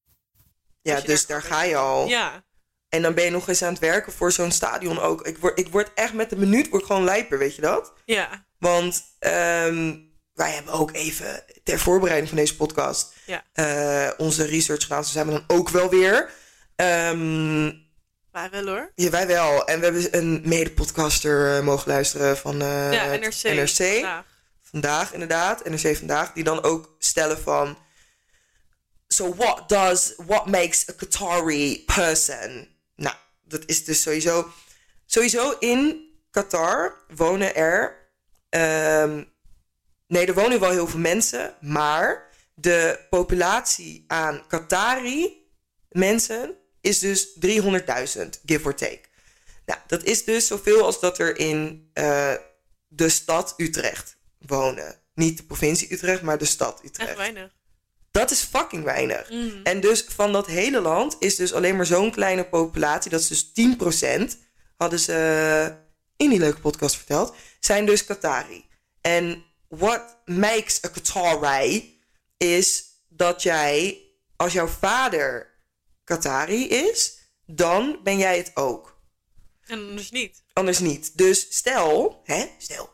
Ja, 0.83 1.01
dus 1.01 1.27
daar 1.27 1.41
daar 1.41 1.51
ga 1.51 1.63
je 1.63 1.77
al. 1.77 2.07
Ja, 2.09 2.45
En 2.89 3.03
dan 3.03 3.15
ben 3.15 3.25
je 3.25 3.31
nog 3.31 3.49
eens 3.49 3.63
aan 3.63 3.73
het 3.73 3.79
werken 3.81 4.13
voor 4.13 4.33
zo'n 4.33 4.51
stadion 4.53 4.99
ook. 5.01 5.27
Ik 5.27 5.39
word, 5.39 5.59
ik 5.59 5.69
word 5.69 5.91
echt 5.95 6.13
met 6.13 6.31
de 6.31 6.37
minuut 6.37 6.69
word 6.69 6.85
gewoon 6.85 7.05
lijper, 7.05 7.39
weet 7.39 7.55
je 7.57 7.63
dat? 7.63 7.93
ja, 8.05 8.47
Want 8.59 9.03
ehm, 9.19 9.99
wij 10.35 10.51
hebben 10.53 10.73
ook 10.73 10.93
even 10.93 11.45
ter 11.63 11.79
voorbereiding 11.79 12.29
van 12.29 12.39
deze 12.39 12.57
podcast 12.57 13.13
Ja. 13.27 13.45
eh, 13.53 14.11
onze 14.17 14.45
research 14.45 14.83
gedaan. 14.83 15.01
Dus 15.03 15.13
zijn 15.13 15.27
we 15.27 15.33
dan 15.33 15.45
ook 15.47 15.69
wel 15.69 15.89
weer. 15.91 16.31
Ehm, 16.77 17.65
maar 18.33 18.51
wel 18.51 18.67
hoor. 18.67 18.93
ja, 18.95 19.11
wij 19.11 19.27
wel. 19.27 19.65
En 19.67 19.79
we 19.79 19.85
hebben 19.85 20.17
een 20.17 20.43
mede-podcaster 20.45 21.57
eh, 21.57 21.63
mogen 21.63 21.89
luisteren 21.93 22.37
van 22.37 22.63
eh, 22.63 22.93
ja, 22.93 23.17
NRC. 23.17 23.43
NRC. 23.43 23.77
vandaag. 23.77 24.25
Vandaag 24.63 25.13
inderdaad, 25.13 25.65
NRC 25.65 25.97
Vandaag. 25.97 26.33
Die 26.33 26.45
dan 26.45 26.63
ook 26.63 26.95
stellen 26.99 27.39
van... 27.39 27.79
so 29.09 29.35
what 29.35 29.69
does, 29.69 30.13
what 30.17 30.47
makes 30.47 30.89
a 30.89 30.93
Qatari 30.93 31.83
person? 31.85 32.69
Nou, 32.97 33.15
dat 33.45 33.63
is 33.67 33.85
dus 33.85 34.03
sowieso, 34.03 34.53
sowieso 35.07 35.57
in 35.59 36.11
Qatar 36.31 37.05
wonen 37.15 37.55
er, 37.55 37.97
ehm, 38.49 39.25
nee, 40.13 40.27
er 40.27 40.35
wonen 40.35 40.61
wel 40.61 40.71
heel 40.71 40.87
veel 40.87 41.01
mensen, 41.01 41.55
maar 41.61 42.31
de 42.55 43.07
populatie 43.11 44.05
aan 44.07 44.47
Qatari 44.49 45.47
mensen 45.89 46.57
is 46.81 46.99
dus 46.99 47.29
300.000, 47.47 48.29
give 48.47 48.65
or 48.65 48.75
take. 48.75 49.01
Nou, 49.67 49.81
dat 49.87 50.03
is 50.03 50.25
dus 50.25 50.47
zoveel 50.47 50.85
als 50.85 51.01
dat 51.01 51.19
er 51.19 51.39
in 51.39 51.91
uh, 51.95 52.33
de 52.89 53.09
stad 53.09 53.55
Utrecht 53.57 54.17
wonen. 54.39 55.01
Niet 55.15 55.37
de 55.37 55.45
provincie 55.45 55.93
Utrecht, 55.93 56.23
maar 56.23 56.39
de 56.39 56.45
stad 56.45 56.81
Utrecht. 56.85 57.09
Echt 57.09 57.19
weinig. 57.19 57.51
Dat 58.11 58.31
is 58.31 58.41
fucking 58.41 58.85
weinig. 58.85 59.31
Mm. 59.31 59.61
En 59.63 59.81
dus 59.81 60.05
van 60.09 60.33
dat 60.33 60.47
hele 60.47 60.81
land 60.81 61.17
is 61.19 61.37
dus 61.37 61.53
alleen 61.53 61.77
maar 61.77 61.87
zo'n 61.87 62.11
kleine 62.11 62.45
populatie. 62.45 63.11
Dat 63.11 63.21
is 63.21 63.29
dus 63.29 63.69
10%. 64.35 64.39
Hadden 64.77 64.99
ze 64.99 65.75
in 66.17 66.31
die 66.31 66.39
leuke 66.39 66.61
podcast 66.61 66.97
verteld. 66.97 67.35
Zijn 67.61 67.87
dus 67.87 68.05
Qatari. 68.05 68.65
En 69.01 69.45
what 69.77 70.23
makes 70.27 70.85
a 70.85 70.89
Qatari 70.89 72.01
is 72.37 72.85
dat 73.09 73.43
jij, 73.43 74.03
als 74.37 74.53
jouw 74.53 74.67
vader 74.67 75.55
Qatari 76.05 76.69
is, 76.69 77.19
dan 77.47 78.01
ben 78.03 78.19
jij 78.19 78.37
het 78.37 78.51
ook. 78.55 79.01
En 79.67 79.79
anders 79.79 80.11
niet. 80.11 80.43
Anders 80.53 80.79
niet. 80.79 81.19
Dus 81.19 81.57
stel, 81.57 82.21
hè, 82.25 82.47
stel, 82.59 82.91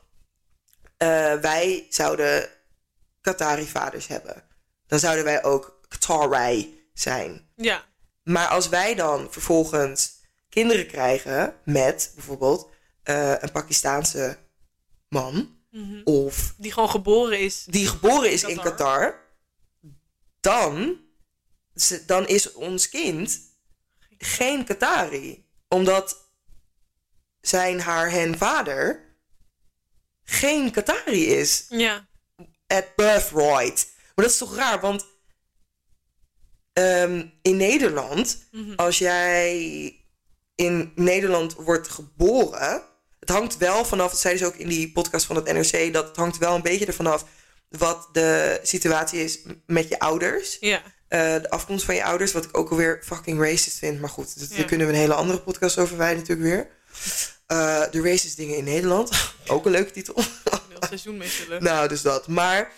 eh, 0.97 1.35
wij 1.35 1.87
zouden 1.89 2.49
Qatari-vaders 3.21 4.07
hebben. 4.07 4.45
Dan 4.87 4.99
zouden 4.99 5.25
wij 5.25 5.45
ook 5.45 5.81
Qatari 5.89 6.91
zijn. 6.95 7.51
Ja. 7.57 7.85
Maar 8.23 8.49
als 8.49 8.69
wij 8.69 8.95
dan 8.95 9.33
vervolgens 9.33 10.13
kinderen 10.49 10.87
krijgen 10.87 11.61
met 11.65 12.13
bijvoorbeeld 12.15 12.71
eh, 13.03 13.35
een 13.39 13.53
Pakistaanse 13.53 14.39
man 15.09 15.58
Mhm. 15.71 16.01
of 16.05 16.55
Die 16.57 16.73
gewoon 16.73 16.91
geboren 16.91 17.41
is. 17.41 17.65
die 17.65 17.87
geboren 17.87 18.31
is 18.31 18.45
in 18.45 18.57
Qatar. 18.61 19.01
Qatar, 19.01 19.21
dan, 20.41 21.01
dan 22.07 22.27
is 22.27 22.53
ons 22.53 22.89
kind 22.89 23.41
geen 24.19 24.65
Qatari. 24.65 25.47
Omdat 25.69 26.31
zijn, 27.41 27.81
haar, 27.81 28.11
hen 28.11 28.39
vader 28.39 29.07
geen 30.25 30.71
Qatari 30.71 31.27
is. 31.27 31.65
Ja. 31.69 32.09
At 32.67 32.95
birthright. 32.97 33.93
Maar 34.15 34.25
dat 34.25 34.31
is 34.35 34.39
toch 34.39 34.57
raar, 34.57 34.81
want 34.81 35.07
ehm, 36.73 37.27
in 37.43 37.57
Nederland, 37.57 38.49
Mhm. 38.51 38.75
als 38.75 38.99
jij 38.99 39.57
in 40.55 40.93
Nederland 40.95 41.55
wordt 41.55 41.89
geboren, 41.89 42.83
het 43.29 43.37
hangt 43.37 43.57
wel 43.57 43.85
vanaf, 43.85 44.11
dat 44.11 44.21
zeiden 44.21 44.43
ze 44.47 44.53
ook 44.53 44.59
in 44.59 44.69
die 44.69 44.93
podcast 44.93 45.27
van 45.27 45.37
het 45.37 45.53
NRC, 45.53 45.93
dat 45.93 46.07
het 46.09 46.17
hangt 46.17 46.39
wel 46.39 46.55
een 46.55 46.63
beetje 46.63 46.87
ervan 46.87 47.07
af 47.07 47.25
wat 47.69 48.09
de 48.13 48.61
situatie 48.63 49.25
is 49.25 49.39
met 49.67 49.89
je 49.89 49.99
ouders. 49.99 50.57
Ja. 50.61 50.83
Eh, 51.09 51.21
de 51.21 51.51
afkomst 51.51 51.85
van 51.85 51.95
je 51.95 52.05
ouders, 52.05 52.33
wat 52.33 52.45
ik 52.45 52.57
ook 52.59 52.71
alweer 52.71 53.03
fucking 53.05 53.41
racist 53.41 53.79
vind. 53.79 54.01
Maar 54.01 54.11
goed, 54.11 54.39
dat, 54.41 54.51
Ja. 54.51 54.57
daar 54.57 54.65
kunnen 54.65 54.87
we 54.87 54.93
een 54.93 54.99
hele 54.99 55.15
andere 55.15 55.41
podcast 55.41 55.79
over 55.79 55.97
wijden 55.97 56.19
natuurlijk 56.19 56.49
weer. 56.49 56.69
Eh, 57.47 57.83
de 57.91 58.03
racist 58.03 58.37
dingen 58.37 58.57
in 58.57 58.65
Nederland. 58.65 59.11
ook 59.47 59.65
een 59.67 59.73
leuke 59.73 59.91
titel. 59.91 60.15
Heel 60.69 60.79
seizoen 60.87 61.17
mee 61.17 61.29
zullen. 61.29 61.63
nou, 61.63 61.89
dus 61.89 62.03
dat. 62.03 62.27
Maar 62.27 62.73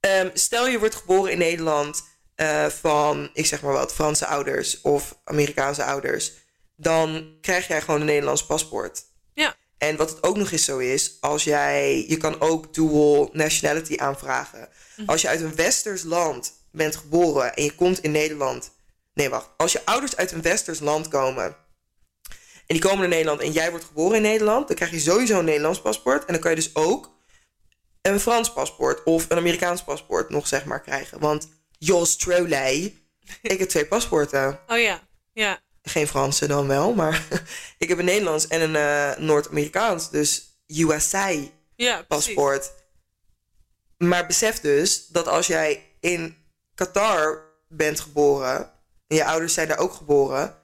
ehm, 0.00 0.28
stel 0.34 0.68
je 0.68 0.78
wordt 0.78 0.94
geboren 0.94 1.32
in 1.32 1.38
Nederland 1.38 2.02
eh, 2.34 2.66
van, 2.66 3.30
ik 3.32 3.46
zeg 3.46 3.62
maar 3.62 3.72
wat, 3.72 3.92
Franse 3.94 4.26
ouders 4.26 4.80
of 4.80 5.18
Amerikaanse 5.24 5.84
ouders. 5.84 6.32
Dan 6.76 7.36
krijg 7.40 7.66
jij 7.66 7.80
gewoon 7.80 8.00
een 8.00 8.06
Nederlands 8.06 8.46
paspoort. 8.46 9.02
Ja. 9.34 9.54
En 9.78 9.96
wat 9.96 10.10
het 10.10 10.22
ook 10.22 10.36
nog 10.36 10.50
eens 10.50 10.64
zo 10.64 10.78
is, 10.78 11.16
als 11.20 11.44
jij, 11.44 12.04
je 12.08 12.16
kan 12.16 12.40
ook 12.40 12.74
dual 12.74 13.30
nationality 13.32 13.96
aanvragen. 13.96 14.68
Als 15.06 15.22
je 15.22 15.28
uit 15.28 15.40
een 15.40 15.54
westers 15.54 16.02
land 16.02 16.52
bent 16.70 16.96
geboren 16.96 17.54
en 17.54 17.64
je 17.64 17.74
komt 17.74 18.02
in 18.02 18.10
Nederland. 18.10 18.70
Nee, 19.14 19.28
wacht. 19.28 19.48
Als 19.56 19.72
je 19.72 19.84
ouders 19.84 20.16
uit 20.16 20.32
een 20.32 20.42
westers 20.42 20.80
land 20.80 21.08
komen 21.08 21.44
en 22.70 22.76
die 22.76 22.80
komen 22.80 22.98
naar 22.98 23.08
Nederland 23.08 23.40
en 23.40 23.52
jij 23.52 23.70
wordt 23.70 23.84
geboren 23.84 24.16
in 24.16 24.22
Nederland, 24.22 24.66
dan 24.66 24.76
krijg 24.76 24.90
je 24.90 25.00
sowieso 25.00 25.38
een 25.38 25.44
Nederlands 25.44 25.80
paspoort. 25.80 26.24
En 26.24 26.32
dan 26.32 26.42
kan 26.42 26.50
je 26.50 26.56
dus 26.56 26.74
ook 26.74 27.18
een 28.02 28.20
Frans 28.20 28.52
paspoort 28.52 29.02
of 29.04 29.30
een 29.30 29.36
Amerikaans 29.36 29.84
paspoort 29.84 30.30
nog 30.30 30.46
zeg 30.46 30.64
maar 30.64 30.80
krijgen. 30.80 31.18
Want 31.20 31.48
Jos 31.78 32.16
Troley, 32.16 32.94
ik 33.42 33.58
heb 33.58 33.68
twee 33.68 33.86
paspoorten. 33.86 34.60
Oh 34.66 34.78
ja. 34.78 35.08
Ja. 35.32 35.60
Geen 35.82 36.06
Franse 36.06 36.46
dan 36.46 36.66
wel, 36.66 36.94
maar 36.94 37.26
ik 37.78 37.88
heb 37.88 37.98
een 37.98 38.04
Nederlands 38.04 38.46
en 38.46 38.60
een 38.60 38.76
eh, 38.76 39.18
Noord-Amerikaans. 39.18 40.10
Dus 40.10 40.44
USA 40.66 41.28
Ja, 41.76 42.02
precies. 42.02 42.06
paspoort. 42.06 42.72
Maar 43.96 44.26
besef 44.26 44.60
dus 44.60 45.06
dat 45.06 45.28
als 45.28 45.46
jij 45.46 45.86
in 46.00 46.36
Qatar 46.74 47.42
bent 47.68 48.00
geboren 48.00 48.72
en 49.06 49.16
je 49.16 49.24
ouders 49.24 49.54
zijn 49.54 49.68
daar 49.68 49.78
ook 49.78 49.92
geboren, 49.92 50.58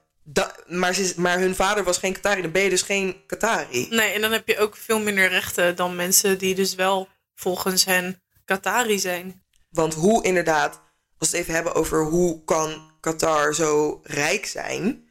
maar, 0.67 0.93
ze, 0.93 1.13
maar 1.17 1.39
hun 1.39 1.55
vader 1.55 1.83
was 1.83 1.97
geen 1.97 2.13
Qatari, 2.13 2.41
dan 2.41 2.51
ben 2.51 2.61
je 2.63 2.69
dus 2.69 2.81
geen 2.81 3.25
Qatari. 3.25 3.87
Nee, 3.89 4.11
en 4.11 4.21
dan 4.21 4.31
heb 4.31 4.47
je 4.47 4.57
ook 4.59 4.75
veel 4.75 4.99
minder 4.99 5.29
rechten 5.29 5.75
dan 5.75 5.95
mensen 5.95 6.37
die 6.37 6.55
dus 6.55 6.75
wel 6.75 7.07
volgens 7.35 7.85
hen 7.85 8.21
Qatari 8.45 8.99
zijn. 8.99 9.43
Want 9.69 9.93
hoe 9.93 10.23
inderdaad, 10.23 10.81
als 11.17 11.29
we 11.29 11.37
het 11.37 11.45
even 11.45 11.53
hebben 11.53 11.73
over 11.73 12.03
hoe 12.03 12.43
kan 12.43 12.91
Qatar 12.99 13.53
zo 13.53 13.99
rijk 14.03 14.45
zijn, 14.45 15.06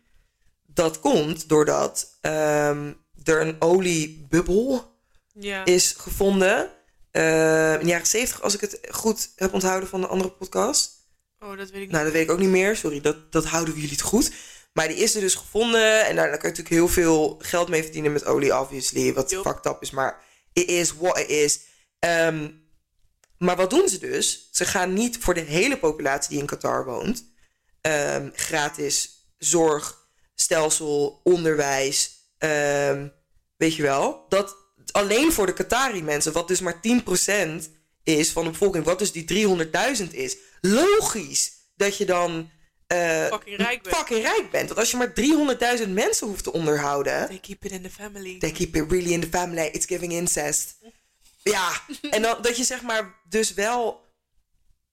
dat 0.76 1.00
komt 1.00 1.48
doordat 1.48 2.18
ehm, 2.20 2.92
er 3.24 3.40
een 3.40 3.56
oliebubbel 3.58 4.94
Ja. 5.32 5.64
is 5.64 5.94
gevonden 5.98 6.70
eh, 7.10 7.72
in 7.72 7.78
de 7.78 7.86
jaren 7.86 8.06
70, 8.06 8.42
als 8.42 8.54
ik 8.54 8.60
het 8.60 8.78
goed 8.90 9.32
heb 9.36 9.52
onthouden 9.52 9.88
van 9.88 10.00
de 10.00 10.06
andere 10.06 10.30
podcast. 10.30 10.94
Oh, 11.38 11.48
dat 11.48 11.56
weet 11.58 11.72
ik 11.72 11.74
niet. 11.80 11.90
Nou, 11.90 12.04
dat 12.04 12.12
weet 12.12 12.22
ik 12.22 12.30
ook 12.30 12.38
niet 12.38 12.48
meer. 12.48 12.76
Sorry, 12.76 13.00
dat, 13.00 13.32
dat 13.32 13.44
houden 13.44 13.74
we 13.74 13.80
jullie 13.80 13.96
het 13.96 14.04
goed. 14.04 14.32
Maar 14.72 14.88
die 14.88 14.96
is 14.96 15.14
er 15.14 15.20
dus 15.20 15.34
gevonden. 15.34 16.06
En 16.06 16.16
daar, 16.16 16.28
daar 16.28 16.38
kan 16.38 16.50
je 16.50 16.56
natuurlijk 16.56 16.74
heel 16.74 16.88
veel 16.88 17.36
geld 17.38 17.68
mee 17.68 17.82
verdienen 17.82 18.12
met 18.12 18.24
olie, 18.24 18.58
obviously. 18.58 19.14
Wat 19.14 19.30
Yup. 19.30 19.42
fucked 19.42 19.66
up 19.66 19.82
is, 19.82 19.90
maar 19.90 20.22
it 20.52 20.68
is 20.68 20.94
what 20.94 21.18
it 21.18 21.28
is. 21.28 21.60
Ehm, 21.98 22.50
maar 23.38 23.56
wat 23.56 23.70
doen 23.70 23.88
ze 23.88 23.98
dus? 23.98 24.48
Ze 24.52 24.64
gaan 24.64 24.92
niet 24.92 25.18
voor 25.18 25.34
de 25.34 25.40
hele 25.40 25.78
populatie 25.78 26.30
die 26.30 26.38
in 26.38 26.46
Qatar 26.46 26.84
woont... 26.84 27.24
gratis 28.32 29.26
zorg, 29.38 30.05
stelsel, 30.40 31.20
onderwijs... 31.24 32.10
ehm, 32.38 33.08
weet 33.56 33.74
je 33.76 33.82
wel? 33.82 34.24
Dat 34.28 34.56
alleen 34.90 35.32
voor 35.32 35.46
de 35.46 35.52
Qatari 35.52 36.02
mensen, 36.02 36.32
wat 36.32 36.48
dus 36.48 36.60
maar 36.60 36.80
10% 37.60 37.62
is 38.02 38.30
van 38.30 38.44
de 38.44 38.50
bevolking... 38.50 38.84
wat 38.84 38.98
dus 38.98 39.12
die 39.12 39.48
300.000 40.02 40.10
is. 40.10 40.36
Logisch 40.60 41.52
dat 41.76 41.96
je 41.96 42.04
dan... 42.04 42.50
eh, 42.86 43.26
Fucking 43.26 43.56
rijk 43.56 43.82
bent. 43.82 43.96
fucking 43.96 44.22
rijk 44.22 44.50
bent. 44.50 44.66
Want 44.68 44.80
als 44.80 44.90
je 44.90 44.96
maar 44.96 45.12
300.000 45.80 45.88
mensen 45.88 46.26
hoeft 46.26 46.44
te 46.44 46.52
onderhouden... 46.52 47.26
They 47.26 47.38
keep 47.38 47.64
it 47.64 47.72
in 47.72 47.82
the 47.82 47.90
family. 47.90 48.38
They 48.38 48.50
keep 48.52 48.76
it 48.76 48.90
really 48.90 49.12
in 49.12 49.20
the 49.20 49.28
family. 49.28 49.66
It's 49.72 49.86
giving 49.86 50.12
incest. 50.12 50.76
Ja, 51.42 51.82
en 52.10 52.22
dan 52.22 52.42
dat 52.42 52.56
je 52.56 52.64
zeg 52.64 52.82
maar 52.82 53.14
dus 53.28 53.54
wel... 53.54 54.04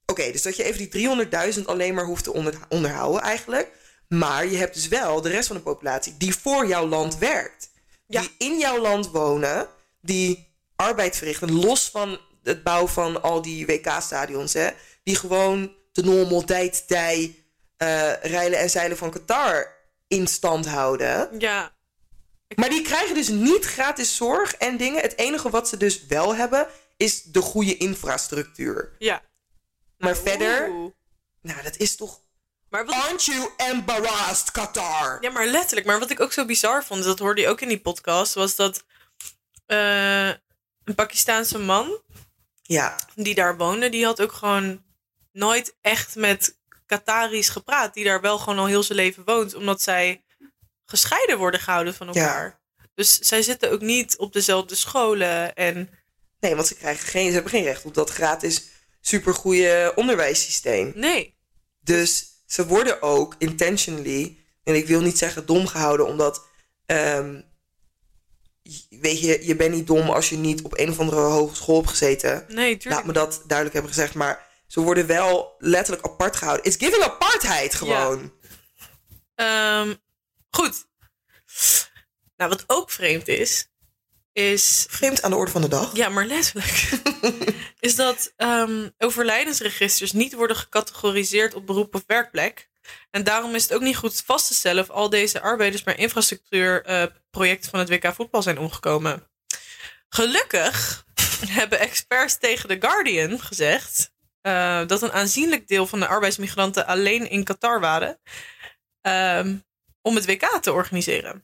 Oké, 0.05 0.31
dus 0.31 0.41
dat 0.41 0.55
je 0.55 0.63
even 0.63 0.89
die 0.89 1.25
300.000 1.55 1.65
alleen 1.65 1.93
maar 1.93 2.05
hoeft 2.05 2.23
te 2.23 2.33
onder- 2.33 2.59
onderhouden 2.69 3.21
eigenlijk. 3.21 3.71
Maar 4.17 4.47
je 4.47 4.57
hebt 4.57 4.73
dus 4.73 4.87
wel 4.87 5.21
de 5.21 5.29
rest 5.29 5.47
van 5.47 5.55
de 5.55 5.61
populatie 5.61 6.17
die 6.17 6.35
voor 6.35 6.67
jouw 6.67 6.87
land 6.87 7.17
werkt. 7.17 7.69
Ja. 8.07 8.21
Die 8.21 8.35
in 8.37 8.57
jouw 8.57 8.81
land 8.81 9.11
wonen, 9.11 9.67
die 10.01 10.47
arbeid 10.75 11.17
verrichten. 11.17 11.51
Los 11.51 11.89
van 11.89 12.19
het 12.43 12.63
bouwen 12.63 12.91
van 12.91 13.21
al 13.21 13.41
die 13.41 13.65
WK-stadions, 13.65 14.53
hè. 14.53 14.69
Die 15.03 15.15
gewoon 15.15 15.75
de 15.91 16.03
normaliteit 16.03 16.87
tij 16.87 17.35
eh 17.77 18.13
rijlen 18.21 18.59
en 18.59 18.69
zeilen 18.69 18.97
van 18.97 19.11
Qatar 19.11 19.75
in 20.07 20.27
stand 20.27 20.67
houden. 20.67 21.29
Ja. 21.39 21.71
Maar 22.55 22.69
die 22.69 22.81
krijgen 22.81 23.15
dus 23.15 23.27
niet 23.27 23.65
gratis 23.65 24.15
zorg 24.15 24.55
en 24.55 24.77
dingen. 24.77 25.01
Het 25.01 25.17
enige 25.17 25.49
wat 25.49 25.69
ze 25.69 25.77
dus 25.77 26.05
wel 26.05 26.35
hebben, 26.35 26.67
is 26.97 27.23
de 27.23 27.41
goede 27.41 27.77
infrastructuur. 27.77 28.95
Ja. 28.99 29.21
Maar 29.97 30.17
verder, 30.17 30.69
nou, 31.41 31.63
dat 31.63 31.77
is 31.77 31.95
toch. 31.95 32.21
Maar 32.73 32.85
wat, 32.85 32.95
Aren't 32.95 33.25
you 33.25 33.49
embarrassed, 33.57 34.51
Qatar? 34.51 35.17
ja, 35.21 35.29
maar 35.29 35.45
letterlijk. 35.45 35.85
Maar 35.85 35.99
wat 35.99 36.09
ik 36.09 36.19
ook 36.19 36.33
zo 36.33 36.45
bizar 36.45 36.85
vond, 36.85 37.03
dat 37.03 37.19
hoorde 37.19 37.41
je 37.41 37.47
ook 37.47 37.61
in 37.61 37.67
die 37.67 37.81
podcast, 37.81 38.33
was 38.33 38.55
dat 38.55 38.85
eh, 39.65 40.27
een 40.83 40.95
Pakistaanse 40.95 41.59
man 41.59 42.01
Ja, 42.61 42.99
die 43.15 43.35
daar 43.35 43.57
woonde, 43.57 43.89
die 43.89 44.05
had 44.05 44.21
ook 44.21 44.31
gewoon 44.31 44.83
nooit 45.31 45.75
echt 45.81 46.15
met 46.15 46.57
Qataris 46.85 47.49
gepraat, 47.49 47.93
die 47.93 48.03
daar 48.03 48.21
wel 48.21 48.37
gewoon 48.37 48.59
al 48.59 48.65
heel 48.65 48.83
zijn 48.83 48.97
leven 48.97 49.23
woont, 49.25 49.53
omdat 49.55 49.81
zij 49.81 50.23
gescheiden 50.85 51.37
worden 51.37 51.59
gehouden 51.59 51.93
van 51.93 52.07
elkaar. 52.07 52.59
Dus 52.95 53.17
zij 53.19 53.41
zitten 53.41 53.71
ook 53.71 53.81
niet 53.81 54.17
op 54.17 54.33
dezelfde 54.33 54.75
scholen 54.75 55.55
en 55.55 55.89
nee, 56.39 56.55
want 56.55 56.67
ze, 56.67 56.75
krijgen 56.75 57.07
geen, 57.07 57.27
ze 57.27 57.33
hebben 57.33 57.51
geen 57.51 57.63
recht 57.63 57.85
op 57.85 57.93
dat 57.93 58.09
gratis 58.09 58.63
supergoeie 59.01 59.95
onderwijssysteem. 59.95 60.91
nee. 60.95 61.37
Dus 61.79 62.31
ze 62.53 62.65
worden 62.65 63.01
ook 63.01 63.35
intentionally, 63.37 64.37
en 64.63 64.75
ik 64.75 64.87
wil 64.87 65.01
niet 65.01 65.17
zeggen 65.17 65.45
dom 65.45 65.67
gehouden, 65.67 66.05
omdat, 66.05 66.47
ehm, 66.85 67.41
weet 68.89 69.19
je, 69.19 69.45
je 69.45 69.55
bent 69.55 69.73
niet 69.73 69.87
dom 69.87 70.09
als 70.09 70.29
je 70.29 70.37
niet 70.37 70.61
op 70.61 70.77
een 70.77 70.89
of 70.89 70.99
andere 70.99 71.21
hogeschool 71.21 71.75
hebt 71.75 71.89
gezeten. 71.89 72.45
Nee, 72.47 72.71
Laat 72.71 72.79
tuurlijk. 72.79 73.05
me 73.05 73.13
dat 73.13 73.43
duidelijk 73.47 73.73
hebben 73.73 73.93
gezegd, 73.93 74.13
maar 74.13 74.47
ze 74.67 74.79
worden 74.79 75.07
wel 75.07 75.55
letterlijk 75.57 76.05
apart 76.05 76.35
gehouden. 76.35 76.65
It's 76.65 76.77
giving 76.77 77.03
apartheid 77.03 77.75
gewoon. 77.75 78.33
Ehm, 79.35 79.93
goed. 80.49 80.85
Nou, 82.37 82.49
wat 82.49 82.63
ook 82.67 82.91
vreemd 82.91 83.27
is, 83.27 83.72
is 84.33 84.85
Vreemd 84.89 85.21
aan 85.21 85.31
de 85.31 85.37
orde 85.37 85.51
van 85.51 85.61
de 85.61 85.67
dag. 85.67 85.95
Ja, 85.95 86.09
maar 86.09 86.25
letterlijk. 86.25 86.89
is 87.79 87.95
dat 87.95 88.33
ehm, 88.35 88.89
overlijdensregisters 88.97 90.11
niet 90.11 90.33
worden 90.33 90.57
gecategoriseerd 90.57 91.53
op 91.53 91.65
beroep 91.65 91.95
of 91.95 92.03
werkplek. 92.07 92.69
En 93.11 93.23
daarom 93.23 93.55
is 93.55 93.63
het 93.63 93.73
ook 93.73 93.81
niet 93.81 93.97
goed 93.97 94.21
vast 94.25 94.47
te 94.47 94.53
stellen 94.53 94.83
of 94.83 94.89
al 94.89 95.09
deze 95.09 95.41
arbeiders 95.41 95.83
bij 95.83 95.95
infrastructuurprojecten 95.95 97.69
van 97.69 97.79
het 97.79 97.89
WK 97.89 98.13
voetbal 98.13 98.41
zijn 98.41 98.57
omgekomen. 98.57 99.27
Gelukkig 100.09 101.05
hebben 101.47 101.79
experts 101.79 102.37
tegen 102.37 102.69
The 102.69 102.87
Guardian 102.87 103.39
gezegd 103.39 104.13
eh, 104.41 104.87
dat 104.87 105.01
een 105.01 105.11
aanzienlijk 105.11 105.67
deel 105.67 105.87
van 105.87 105.99
de 105.99 106.07
arbeidsmigranten 106.07 106.85
alleen 106.85 107.29
in 107.29 107.43
Qatar 107.43 107.79
waren 107.79 108.19
ehm, 109.01 109.55
om 110.01 110.15
het 110.15 110.25
WK 110.25 110.45
te 110.61 110.73
organiseren. 110.73 111.43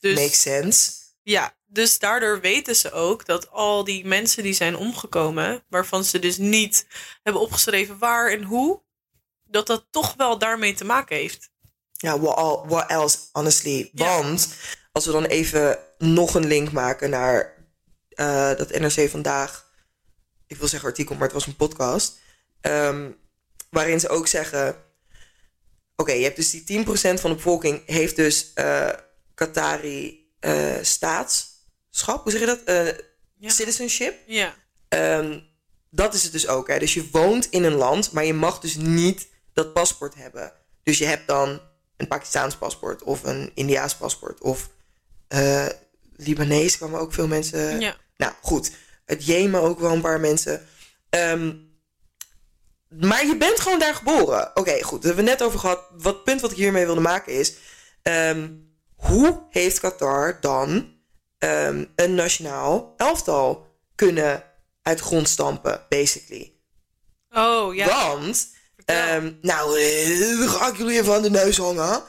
Dus, 0.00 0.14
Makes 0.14 0.40
sense. 0.40 1.01
Ja, 1.22 1.56
dus 1.66 1.98
daardoor 1.98 2.40
weten 2.40 2.76
ze 2.76 2.92
ook 2.92 3.26
dat 3.26 3.50
al 3.50 3.84
die 3.84 4.06
mensen 4.06 4.42
die 4.42 4.52
zijn 4.52 4.76
omgekomen, 4.76 5.64
waarvan 5.68 6.04
ze 6.04 6.18
dus 6.18 6.36
niet 6.36 6.86
hebben 7.22 7.42
opgeschreven 7.42 7.98
waar 7.98 8.30
en 8.30 8.42
hoe, 8.42 8.82
dat 9.44 9.66
dat 9.66 9.86
toch 9.90 10.14
wel 10.14 10.38
daarmee 10.38 10.74
te 10.74 10.84
maken 10.84 11.16
heeft. 11.16 11.50
Ja, 11.92 12.20
what, 12.20 12.86
else, 12.90 13.18
honestly. 13.32 13.90
Ja. 13.92 14.18
Want 14.18 14.48
als 14.92 15.06
we 15.06 15.12
dan 15.12 15.24
even 15.24 15.78
nog 15.98 16.34
een 16.34 16.46
link 16.46 16.72
maken 16.72 17.10
naar 17.10 17.66
eh, 18.08 18.56
dat 18.56 18.78
NRC 18.78 19.10
vandaag. 19.10 19.70
Ik 20.46 20.56
wil 20.56 20.68
zeggen 20.68 20.88
artikel, 20.88 21.14
maar 21.14 21.24
het 21.24 21.32
was 21.32 21.46
een 21.46 21.56
podcast. 21.56 22.20
ehm, 22.60 23.10
waarin 23.70 24.00
ze 24.00 24.08
ook 24.08 24.26
zeggen. 24.26 24.76
Oké, 25.96 26.12
je 26.12 26.22
hebt 26.24 26.36
dus 26.36 26.50
die 26.50 26.64
10% 26.64 27.20
van 27.20 27.30
de 27.30 27.36
bevolking 27.36 27.82
heeft 27.86 28.16
dus 28.16 28.52
eh 28.52 28.88
Qatari 29.34 30.21
eh, 30.42 30.74
staatschap. 30.82 32.22
Hoe 32.22 32.30
zeg 32.30 32.40
je 32.40 32.46
dat? 32.46 32.62
Eh, 32.64 32.86
Ja. 33.38 33.48
Citizenship. 33.48 34.14
Ja. 34.26 34.54
Ehm, 34.88 35.38
dat 35.90 36.14
is 36.14 36.22
het 36.22 36.32
dus 36.32 36.46
ook. 36.48 36.68
Hè? 36.68 36.78
Dus 36.78 36.94
je 36.94 37.08
woont 37.10 37.46
in 37.50 37.64
een 37.64 37.74
land, 37.74 38.12
maar 38.12 38.24
je 38.24 38.34
mag 38.34 38.58
dus 38.60 38.74
niet 38.76 39.28
dat 39.52 39.72
paspoort 39.72 40.14
hebben. 40.14 40.52
Dus 40.82 40.98
je 40.98 41.04
hebt 41.06 41.26
dan 41.26 41.60
een 41.96 42.06
Pakistaans 42.08 42.56
paspoort 42.56 43.02
of 43.02 43.24
een 43.24 43.50
Indiaas 43.54 43.96
paspoort 43.96 44.40
of 44.40 44.68
eh 45.28 45.66
Libanees 46.16 46.76
kwamen 46.76 47.00
ook 47.00 47.12
veel 47.12 47.26
mensen. 47.26 47.80
Ja. 47.80 47.96
Nou 48.16 48.32
goed, 48.42 48.72
uit 49.06 49.24
Jemen 49.26 49.60
ook 49.60 49.78
wel 49.80 49.92
een 49.92 50.00
paar 50.00 50.20
mensen. 50.20 50.66
Ehm, 51.10 51.54
maar 52.88 53.26
je 53.26 53.36
bent 53.36 53.60
gewoon 53.60 53.78
daar 53.78 53.94
geboren. 53.94 54.50
Oké, 54.56 54.82
goed. 54.82 55.02
Daar 55.02 55.14
hebben 55.14 55.24
we 55.24 55.30
net 55.30 55.42
over 55.42 55.58
gehad. 55.58 55.84
Wat 55.96 56.14
het 56.14 56.24
punt 56.24 56.40
wat 56.40 56.50
ik 56.50 56.56
hiermee 56.56 56.84
wilde 56.86 57.00
maken 57.00 57.32
is... 57.32 57.54
ehm, 58.02 58.48
hoe 59.02 59.42
heeft 59.50 59.80
Qatar 59.80 60.38
dan 60.40 60.94
ehm, 61.38 61.84
een 61.96 62.14
nationaal 62.14 62.94
elftal 62.96 63.66
kunnen 63.94 64.44
uit 64.82 65.00
grond 65.00 65.28
stampen, 65.28 65.86
basically? 65.88 66.52
Oh 67.30 67.74
ja. 67.74 67.86
Want, 67.86 68.48
ehm, 68.84 69.32
nou, 69.40 69.80
eh, 69.80 70.50
ga 70.50 70.68
ik 70.68 70.76
jullie 70.76 70.98
even 71.00 71.14
aan 71.14 71.22
de 71.22 71.30
neus 71.30 71.56
hangen. 71.56 72.02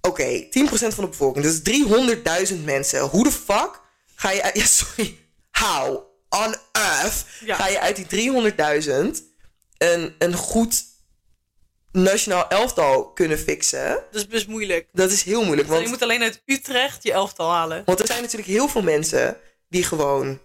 Oké, 0.00 0.48
10% 0.50 0.94
van 0.94 1.04
de 1.04 1.10
bevolking, 1.10 1.44
dat 1.44 1.54
is 1.54 1.62
300.000 1.62 2.64
mensen. 2.64 3.00
Hoe 3.00 3.24
de 3.24 3.32
fuck 3.32 3.80
ga 4.14 4.30
je 4.30 4.42
uit... 4.42 4.54
Ja, 4.60 4.64
sorry. 4.64 5.18
How 5.50 6.04
on 6.28 6.54
earth 6.72 7.24
Ja. 7.44 7.56
ga 7.56 7.68
je 7.68 7.80
uit 7.80 7.96
die 8.08 8.32
300.000 9.16 9.22
een, 9.78 10.14
een 10.18 10.34
goed 10.34 10.84
nationaal 11.92 12.48
elftal 12.48 13.12
kunnen 13.12 13.38
fixen? 13.38 13.88
Dat 14.10 14.20
is 14.20 14.26
best 14.26 14.46
moeilijk. 14.46 14.88
Dat 14.92 15.10
is 15.10 15.22
heel 15.22 15.44
moeilijk, 15.44 15.68
Want 15.68 15.82
je 15.82 15.88
moet 15.88 16.02
alleen 16.02 16.22
uit 16.22 16.42
Utrecht 16.46 17.02
je 17.02 17.12
elftal 17.12 17.50
halen. 17.50 17.82
Want 17.84 18.00
er 18.00 18.06
zijn 18.06 18.22
natuurlijk 18.22 18.50
heel 18.50 18.68
veel 18.68 18.82
mensen 18.82 19.40
die 19.68 19.84
gewoon 19.84 20.40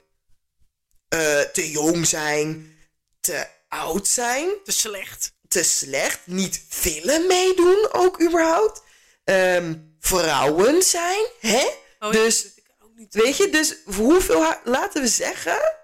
eh, 1.07 1.39
te 1.39 1.71
jong 1.71 2.07
zijn, 2.07 2.75
te 3.19 3.45
oud 3.67 4.07
zijn, 4.07 4.49
Te 4.63 4.71
slecht. 4.71 5.33
te 5.47 5.63
slecht, 5.63 6.19
niet 6.25 6.61
willen 6.83 7.27
meedoen 7.27 7.87
ook 7.91 8.21
überhaupt. 8.21 8.81
Ehm, 9.23 9.75
vrouwen 9.99 10.83
zijn, 10.83 11.25
hè? 11.39 11.67
Oh, 11.99 12.11
Dus- 12.11 12.45
ik 12.55 12.63
ook 12.83 12.95
niet. 12.95 13.13
Weet 13.13 13.37
je, 13.37 13.49
dus 13.49 13.75
hoeveel, 13.85 14.53
laten 14.63 15.01
we 15.01 15.07
zeggen... 15.07 15.75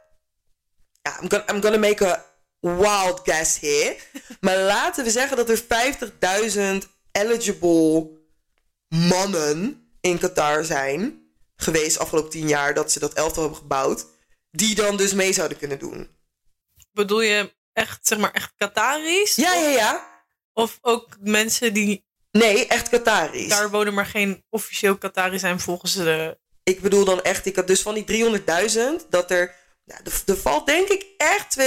Ja, 1.01 1.19
I'm 1.21 1.29
gonna, 1.29 1.45
I'm 1.53 1.61
gonna 1.61 1.77
make 1.77 2.07
a 2.07 2.25
wild 2.63 3.19
guess 3.23 3.59
here. 3.59 3.95
maar 4.39 4.57
laten 4.57 5.03
we 5.03 5.11
zeggen 5.11 5.37
dat 5.37 5.49
er 5.49 5.63
50.000 6.83 6.89
eligible 7.11 8.09
mannen 8.87 9.87
in 10.01 10.19
Qatar 10.19 10.63
zijn 10.65 11.21
geweest 11.55 11.99
afgelopen 11.99 12.29
10 12.29 12.47
jaar 12.47 12.73
dat 12.73 12.91
ze 12.91 12.99
dat 12.99 13.13
elftal 13.13 13.41
hebben 13.41 13.61
gebouwd. 13.61 14.05
Die 14.51 14.75
dan 14.75 14.97
dus 14.97 15.13
mee 15.13 15.33
zouden 15.33 15.57
kunnen 15.57 15.79
doen. 15.79 16.09
Bedoel 16.91 17.21
je 17.21 17.53
echt, 17.73 18.07
zeg 18.07 18.17
maar, 18.17 18.31
echt 18.31 18.53
Qataris? 18.57 19.35
Ja, 19.35 19.53
ja, 19.53 19.69
ja. 19.69 20.23
Of 20.53 20.77
ook 20.81 21.17
mensen 21.19 21.73
die 21.73 22.05
Nee, 22.31 22.67
echt 22.67 22.89
Qataris. 22.89 23.49
daar 23.49 23.69
wonen, 23.69 23.93
maar 23.93 24.05
geen 24.05 24.43
officieel 24.49 24.97
Qatari 24.97 25.39
zijn 25.39 25.59
volgens 25.59 25.93
de... 25.93 26.37
Ik 26.63 26.81
bedoel 26.81 27.05
dan 27.05 27.21
echt, 27.21 27.45
ik 27.45 27.55
had 27.55 27.67
dus 27.67 27.81
van 27.81 27.93
die 27.93 28.41
300.000, 29.03 29.09
dat 29.09 29.31
er, 29.31 29.55
nou, 29.85 30.01
er, 30.03 30.21
er 30.25 30.37
valt 30.37 30.65
denk 30.65 30.87
ik 30.87 31.05
echt 31.17 31.57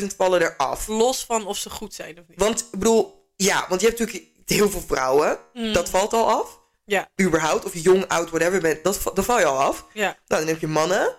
250.000 0.00 0.06
vallen 0.16 0.42
eraf. 0.42 0.86
Los 0.86 1.24
van 1.24 1.46
of 1.46 1.56
ze 1.56 1.70
goed 1.70 1.94
zijn 1.94 2.18
of 2.18 2.24
niet. 2.28 2.38
Want 2.38 2.60
ik 2.60 2.78
bedoel, 2.78 3.30
ja, 3.36 3.66
want 3.68 3.80
je 3.80 3.86
hebt 3.86 3.98
natuurlijk 3.98 4.26
heel 4.44 4.70
veel 4.70 4.84
vrouwen, 4.86 5.38
dat 5.72 5.88
valt 5.90 6.12
al 6.12 6.30
af. 6.30 6.62
Ja, 6.86 7.08
Überhaupt, 7.20 7.64
of 7.64 7.72
je 7.72 7.80
jong, 7.80 8.08
oud, 8.08 8.30
whatever 8.30 8.60
bent, 8.60 8.84
dat, 8.84 9.00
dat 9.14 9.24
val 9.24 9.38
je 9.38 9.44
al 9.44 9.58
af. 9.60 9.86
ja. 9.92 10.16
Nou, 10.26 10.40
dan 10.40 10.46
heb 10.46 10.60
je 10.60 10.66
mannen. 10.66 11.16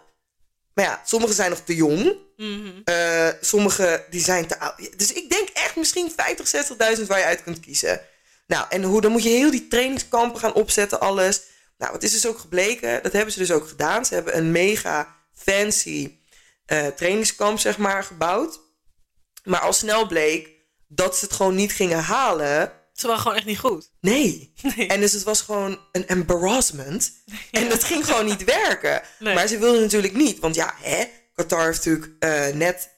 Maar 0.73 0.86
ja, 0.86 1.01
sommigen 1.06 1.36
zijn 1.36 1.49
nog 1.49 1.60
te 1.60 1.75
jong. 1.75 2.15
Sommigen 3.41 4.04
die 4.10 4.21
zijn 4.21 4.47
te 4.47 4.60
oud. 4.60 4.97
Dus 4.97 5.13
ik 5.13 5.30
denk 5.30 5.49
echt 5.49 5.75
misschien 5.75 6.12
50, 6.15 6.97
60.000 6.99 7.06
waar 7.08 7.19
je 7.19 7.25
uit 7.25 7.43
kunt 7.43 7.60
kiezen. 7.60 8.01
Nou, 8.47 8.65
en 8.69 8.84
hoe, 8.84 9.01
dan 9.01 9.12
moet 9.12 9.23
je 9.23 9.30
heel 9.30 9.51
die 9.51 9.67
trainingskampen 9.67 10.39
gaan 10.39 10.54
opzetten, 10.54 10.99
alles. 10.99 11.41
Nou, 11.78 11.91
wat 11.91 12.04
is 12.04 12.12
dus 12.12 12.28
ook 12.28 12.38
gebleken? 12.39 13.04
Dat 13.04 13.12
hebben 13.12 13.34
ze 13.34 13.39
dus 13.39 13.51
ook 13.51 13.67
gedaan. 13.67 14.06
Ze 14.06 14.13
hebben 14.13 14.38
een 14.38 14.51
mega 14.51 15.14
fancy 15.36 16.17
eh, 16.65 16.88
trainingskamp, 16.88 17.60
zeg 17.60 17.78
maar, 17.78 18.04
gebouwd. 18.04 18.60
Maar 19.43 19.60
al 19.60 19.74
snel 19.74 20.08
bleek 20.08 20.50
dat 20.88 21.17
ze 21.17 21.26
het 21.26 21.34
gewoon 21.34 21.56
niet 21.56 21.71
gingen 21.74 22.00
halen. 22.04 22.71
Ze 22.93 23.08
waren 23.08 23.21
gewoon 23.21 23.38
echt 23.38 23.45
niet 23.45 23.60
goed. 23.60 23.91
Nee. 24.02 24.54
Nee. 24.76 24.88
En 24.88 25.00
dus 25.00 25.12
het 25.12 25.24
was 25.24 25.41
gewoon 25.41 25.80
een 25.91 26.08
embarrassment. 26.08 27.12
En 27.52 27.69
dat 27.69 27.84
ging 27.84 28.06
gewoon 28.06 28.26
niet 28.26 28.43
werken. 28.43 29.02
Nee. 29.19 29.34
Maar 29.34 29.48
ze 29.48 29.58
wilden 29.58 29.82
natuurlijk 29.82 30.13
niet. 30.13 30.39
Want 30.39 30.56
ja, 30.56 30.74
hè, 30.82 31.06
Qatar 31.34 31.65
heeft 31.65 31.86
natuurlijk 31.86 32.15
eh, 32.19 32.48
net... 32.48 32.93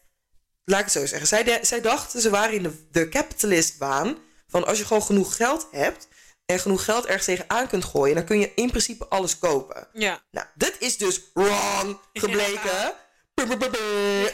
Laat 0.64 0.80
ik 0.80 0.86
het 0.86 0.94
zo 0.94 1.06
zeggen. 1.06 1.28
Zij, 1.28 1.44
de- 1.44 1.60
zij 1.62 1.82
dachten, 1.82 2.22
ze 2.22 2.30
waren 2.30 2.54
in 2.56 2.64
de, 2.64 2.88
de 2.92 3.10
capitalist-waan. 3.10 4.18
Van 4.48 4.66
als 4.66 4.78
je 4.78 4.86
gewoon 4.86 5.04
genoeg 5.04 5.36
geld 5.36 5.68
hebt... 5.72 6.08
en 6.48 6.60
genoeg 6.60 6.84
geld 6.84 7.06
ergens 7.06 7.26
tegenaan 7.26 7.68
kunt 7.68 7.86
gooien... 7.86 8.16
dan 8.16 8.26
kun 8.26 8.40
je 8.40 8.52
in 8.56 8.70
principe 8.70 9.08
alles 9.08 9.40
kopen. 9.40 9.88
Ja. 9.94 10.24
Nou, 10.32 10.48
dit 10.56 10.76
is 10.80 10.98
dus 10.98 11.22
wrong 11.34 12.00
gebleken. 12.14 12.94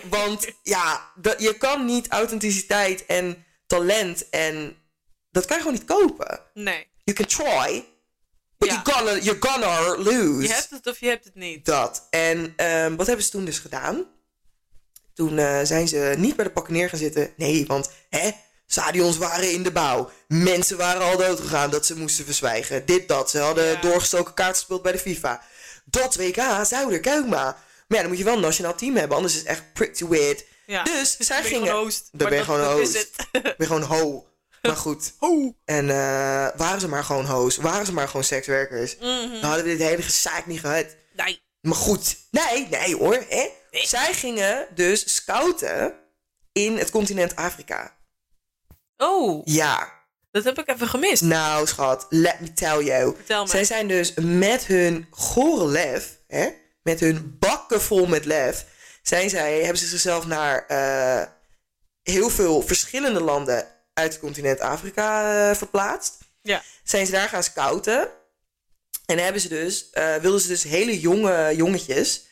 Want 0.09 0.47
ja, 0.63 1.11
dat, 1.15 1.41
je 1.41 1.57
kan 1.57 1.85
niet 1.85 2.07
authenticiteit 2.07 3.05
en 3.05 3.45
talent 3.67 4.29
en... 4.29 4.77
Dat 5.31 5.45
kan 5.45 5.57
je 5.57 5.63
gewoon 5.63 5.77
niet 5.77 5.87
kopen. 5.87 6.39
Nee. 6.53 6.87
You 7.03 7.17
can 7.17 7.25
try, 7.25 7.85
but 8.57 8.69
Ja. 8.69 8.81
you're, 8.85 8.91
gonna, 8.91 9.17
you're 9.17 9.47
gonna 9.47 9.95
lose. 9.97 10.47
Je 10.47 10.53
hebt 10.53 10.69
het 10.69 10.87
of 10.87 10.99
je 10.99 11.07
hebt 11.07 11.25
het 11.25 11.35
niet. 11.35 11.65
Dat. 11.65 12.07
En 12.09 12.53
ehm, 12.55 12.95
wat 12.95 13.07
hebben 13.07 13.25
ze 13.25 13.31
toen 13.31 13.45
dus 13.45 13.59
gedaan? 13.59 14.05
Toen 15.13 15.37
eh, 15.37 15.59
zijn 15.63 15.87
ze 15.87 16.13
niet 16.17 16.35
bij 16.35 16.45
de 16.45 16.51
pakken 16.51 16.73
neer 16.73 16.89
gaan 16.89 16.99
zitten. 16.99 17.33
Nee, 17.37 17.65
want 17.65 17.91
hè, 18.09 18.31
stadions 18.73 19.17
waren 19.17 19.51
in 19.51 19.63
de 19.63 19.71
bouw. 19.71 20.11
Mensen 20.27 20.77
waren 20.77 21.01
al 21.01 21.17
dood 21.17 21.39
gegaan 21.39 21.69
dat 21.69 21.85
ze 21.85 21.97
moesten 21.97 22.25
verzwijgen. 22.25 22.85
Dit, 22.85 23.07
dat. 23.07 23.29
Ze 23.29 23.37
hadden 23.39 23.65
Ja. 23.65 23.81
doorgestoken 23.81 24.33
kaart 24.33 24.55
gespeeld 24.55 24.81
bij 24.81 24.91
de 24.91 24.99
FIFA. 24.99 25.41
Dat 25.85 26.15
WK 26.15 26.41
zou 26.65 26.93
er 26.93 26.99
komen. 26.99 27.29
Maar 27.29 27.55
ja, 27.87 27.99
dan 27.99 28.07
moet 28.07 28.17
je 28.17 28.23
wel 28.23 28.35
een 28.35 28.41
nationaal 28.41 28.75
team 28.75 28.95
hebben. 28.95 29.15
Anders 29.17 29.33
is 29.33 29.39
het 29.39 29.49
echt 29.49 29.73
pretty 29.73 30.05
weird. 30.07 30.43
Ja. 30.65 30.83
Dus 30.83 31.17
zij 31.17 31.41
Ben 31.41 31.51
gingen... 31.51 31.73
host. 31.75 32.07
Dan 32.11 32.21
Maar 32.21 32.29
ben 32.29 32.37
je 32.37 32.43
gewoon 32.43 32.79
host. 32.79 33.15
Ben 33.31 33.53
je 33.57 33.65
gewoon 33.65 33.81
ho. 33.81 34.27
Maar 34.61 34.75
goed. 34.87 35.13
Ho. 35.19 35.55
En 35.65 35.89
eh, 35.89 35.95
waren 36.55 36.79
ze 36.79 36.87
maar 36.87 37.03
gewoon 37.03 37.25
host. 37.25 37.57
Waren 37.57 37.85
ze 37.85 37.93
maar 37.93 38.07
gewoon 38.07 38.23
sekswerkers. 38.23 38.95
Mhm. 38.97 39.31
Dan 39.31 39.41
hadden 39.43 39.63
we 39.63 39.69
dit 39.77 39.87
hele 39.87 40.01
gezaak 40.01 40.45
niet 40.45 40.59
gehad. 40.59 40.85
Nee. 41.15 41.41
Maar 41.61 41.75
goed, 41.75 42.17
nee, 42.31 42.67
nee 42.69 42.95
hoor. 42.95 43.13
Hè? 43.29 43.49
Nee. 43.71 43.87
Zij 43.87 44.13
gingen 44.13 44.67
dus 44.75 45.15
scouten 45.15 45.93
in 46.51 46.77
het 46.77 46.89
continent 46.91 47.35
Afrika. 47.35 47.95
Oh, 48.97 49.41
Ja, 49.45 49.91
dat 50.31 50.43
heb 50.43 50.59
ik 50.59 50.69
even 50.69 50.87
gemist. 50.87 51.21
nou 51.21 51.67
schat, 51.67 52.05
let 52.09 52.39
me 52.39 52.53
tell 52.53 52.83
you. 52.83 53.15
Vertel. 53.15 53.47
Zij 53.47 53.63
zijn 53.63 53.87
dus 53.87 54.13
met 54.21 54.65
hun 54.65 55.07
gore 55.09 55.67
lef, 55.67 56.17
hè, 56.27 56.49
met 56.81 56.99
hun 56.99 57.35
bakken 57.39 57.81
vol 57.81 58.05
met 58.05 58.25
lef, 58.25 58.65
zijn 59.03 59.29
zij, 59.29 59.59
hebben 59.59 59.77
ze 59.77 59.87
zichzelf 59.87 60.25
naar 60.25 60.65
eh, 60.67 61.27
heel 62.03 62.29
veel 62.29 62.61
verschillende 62.61 63.21
landen 63.21 63.67
uit 63.93 64.11
het 64.11 64.21
continent 64.21 64.59
Afrika 64.59 65.33
eh, 65.49 65.55
verplaatst. 65.55 66.17
Ja. 66.41 66.61
Zijn 66.83 67.05
ze 67.05 67.11
daar 67.11 67.29
gaan 67.29 67.43
scouten. 67.43 68.09
En 69.05 69.17
hebben 69.17 69.41
ze 69.41 69.47
dus, 69.49 69.89
eh, 69.89 70.15
wilden 70.15 70.41
ze 70.41 70.47
dus 70.47 70.63
hele 70.63 70.99
jonge 70.99 71.55
jongetjes 71.55 72.31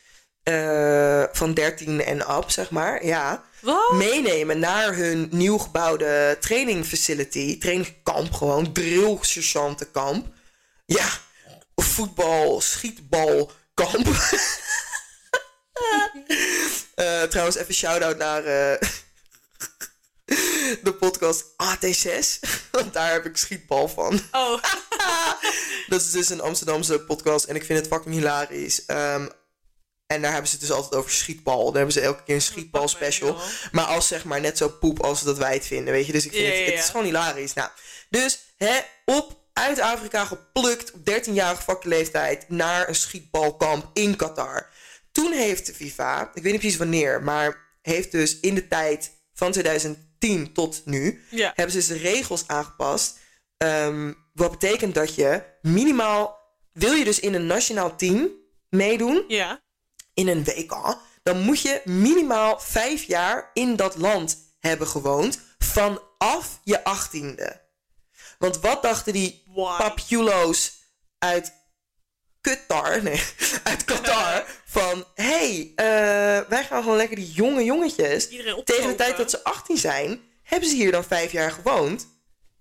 van 1.31 1.53
13 1.53 2.03
en 2.03 2.35
up, 2.35 2.49
zeg 2.49 2.69
maar, 2.71 3.05
ja, 3.05 3.43
Wat? 3.61 3.91
meenemen 3.91 4.59
naar 4.59 4.95
hun 4.95 5.27
nieuw 5.31 5.57
gebouwde 5.57 6.37
training 6.39 6.85
facility. 6.85 7.57
Trainingkamp 7.57 8.33
gewoon, 8.33 8.73
drill 8.73 9.17
sergeantenkamp. 9.21 10.27
Ja, 10.85 11.09
voetbal, 11.75 12.61
schietbalkamp. 12.61 14.07
Eh, 16.95 17.23
trouwens, 17.23 17.57
even 17.57 17.73
shout-out 17.73 18.17
naar 18.17 18.43
eh, 18.43 18.79
de 20.83 20.93
podcast 20.99 21.43
AT6. 21.43 22.39
Want 22.71 22.93
daar 22.93 23.11
heb 23.11 23.25
ik 23.25 23.37
schietbal 23.37 23.87
van. 23.87 24.21
Oh, 24.31 24.61
Dat 25.87 26.01
is 26.01 26.11
dus 26.11 26.29
een 26.29 26.41
Amsterdamse 26.41 26.99
podcast 26.99 27.45
en 27.45 27.55
ik 27.55 27.65
vind 27.65 27.79
het 27.79 27.87
fucking 27.87 28.15
hilarisch. 28.15 28.85
Ehm, 28.85 29.27
en 30.11 30.21
daar 30.21 30.31
hebben 30.31 30.49
ze 30.49 30.55
het 30.57 30.65
dus 30.67 30.75
altijd 30.75 30.95
over 30.95 31.11
schietbal. 31.11 31.65
Daar 31.65 31.75
hebben 31.75 31.93
ze 31.93 32.01
elke 32.01 32.23
keer 32.23 32.35
een 32.35 32.41
schietbal 32.41 32.87
special. 32.87 33.37
Maar 33.71 33.85
als 33.85 34.07
zeg 34.07 34.23
maar 34.23 34.41
net 34.41 34.57
zo 34.57 34.69
poep 34.69 35.03
als 35.03 35.23
dat 35.23 35.37
wij 35.37 35.53
het 35.53 35.65
vinden, 35.65 35.93
weet 35.93 36.05
je. 36.05 36.11
Dus 36.11 36.25
ik 36.25 36.31
vind 36.31 36.47
Ja, 36.47 36.53
het, 36.53 36.65
het 36.65 36.83
is 36.83 36.89
gewoon 36.89 37.05
hilarisch. 37.05 37.53
Nou, 37.53 37.69
dus 38.09 38.39
hè, 38.57 38.79
op 39.05 39.39
uit 39.53 39.79
Afrika 39.79 40.25
geplukt 40.25 40.91
op 40.91 40.99
13-jarige 40.99 41.61
fucking 41.61 41.93
leeftijd 41.93 42.49
naar 42.49 42.87
een 42.87 42.95
schietbalkamp 42.95 43.89
in 43.93 44.15
Qatar. 44.15 44.69
Toen 45.11 45.31
heeft 45.31 45.65
de 45.65 45.73
FIFA, 45.73 46.31
ik 46.33 46.43
weet 46.43 46.51
niet 46.51 46.61
precies 46.61 46.77
wanneer, 46.77 47.23
maar 47.23 47.69
heeft 47.81 48.11
dus 48.11 48.39
in 48.39 48.55
de 48.55 48.67
tijd 48.67 49.11
van 49.33 49.51
2010 49.51 50.53
tot 50.53 50.81
nu, 50.85 51.23
ja. 51.29 51.51
hebben 51.55 51.71
ze 51.71 51.77
dus 51.77 51.87
de 52.01 52.09
regels 52.09 52.47
aangepast. 52.47 53.17
Ehm, 53.57 54.13
wat 54.33 54.51
betekent 54.51 54.95
dat 54.95 55.15
je 55.15 55.43
minimaal, 55.61 56.39
wil 56.73 56.93
je 56.93 57.03
dus 57.03 57.19
in 57.19 57.33
een 57.33 57.45
nationaal 57.45 57.95
team 57.95 58.29
meedoen, 58.69 59.23
Ja. 59.27 59.61
In 60.21 60.27
een 60.27 60.43
WK, 60.43 60.97
dan 61.23 61.41
moet 61.41 61.61
je 61.61 61.81
minimaal 61.85 62.59
vijf 62.59 63.03
jaar 63.03 63.49
in 63.53 63.75
dat 63.75 63.97
land 63.97 64.37
hebben 64.59 64.87
gewoond 64.87 65.39
vanaf 65.59 66.59
je 66.63 66.83
achttiende. 66.83 67.61
Want 68.37 68.59
wat 68.59 68.81
dachten 68.81 69.13
die 69.13 69.43
Why? 69.45 69.77
papulo's 69.77 70.73
uit 71.19 71.53
Qatar, 72.41 73.01
nee, 73.03 73.23
uit 73.63 73.85
Qatar, 73.85 74.45
van 74.65 75.05
hey, 75.15 75.71
eh, 75.75 75.85
wij 76.49 76.63
gaan 76.63 76.81
gewoon 76.81 76.97
lekker 76.97 77.15
die 77.15 77.31
jonge 77.31 77.63
jongetjes 77.63 78.27
tegen 78.63 78.87
de 78.87 78.95
tijd 78.95 79.17
dat 79.17 79.29
ze 79.29 79.43
18 79.43 79.77
zijn, 79.77 80.21
hebben 80.43 80.69
ze 80.69 80.75
hier 80.75 80.91
dan 80.91 81.03
vijf 81.03 81.31
jaar 81.31 81.51
gewoond. 81.51 82.07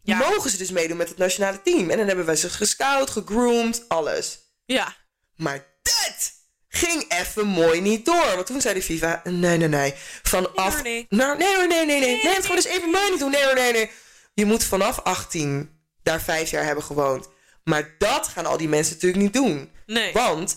Ja. 0.02 0.18
Mogen 0.18 0.50
ze 0.50 0.56
dus 0.56 0.70
meedoen 0.70 0.96
met 0.96 1.08
het 1.08 1.18
nationale 1.18 1.62
team. 1.62 1.90
En 1.90 1.96
dan 1.96 2.06
hebben 2.06 2.24
wij 2.26 2.36
ze 2.36 2.50
gescout, 2.50 3.10
gegroomd, 3.10 3.84
alles. 3.88 4.38
Ja. 4.64 4.96
Maar 5.36 5.66
dat 5.82 6.32
ging 6.72 7.04
even 7.08 7.46
mooi 7.46 7.80
niet 7.80 8.04
door. 8.04 8.34
Want 8.34 8.46
toen 8.46 8.60
zei 8.60 8.74
de 8.74 8.82
FIFA, 8.82 9.20
nee, 9.24 9.56
nee, 9.56 9.68
nee. 9.68 9.94
Vanaf... 10.22 10.82
Nee, 10.82 11.06
Nou, 11.08 11.38
nee, 11.38 11.56
nee, 11.56 11.66
nee, 11.66 11.86
nee, 11.86 12.00
nee. 12.00 12.22
Nee, 12.22 12.34
het 12.34 12.42
gewoon 12.42 12.56
eens 12.56 12.66
even 12.66 12.90
mooi 12.90 13.10
niet 13.10 13.18
doen. 13.18 13.30
Nee, 13.30 13.54
nee, 13.54 13.72
nee. 13.72 13.90
Je 14.34 14.44
moet 14.44 14.64
vanaf 14.64 14.98
18 14.98 15.78
daar 16.02 16.20
vijf 16.20 16.50
jaar 16.50 16.64
hebben 16.64 16.84
gewoond. 16.84 17.28
Maar 17.64 17.94
dat 17.98 18.28
gaan 18.28 18.46
al 18.46 18.56
die 18.56 18.68
mensen 18.68 18.94
natuurlijk 18.94 19.22
niet 19.22 19.32
doen. 19.32 19.72
Nee. 19.86 20.12
Want 20.12 20.56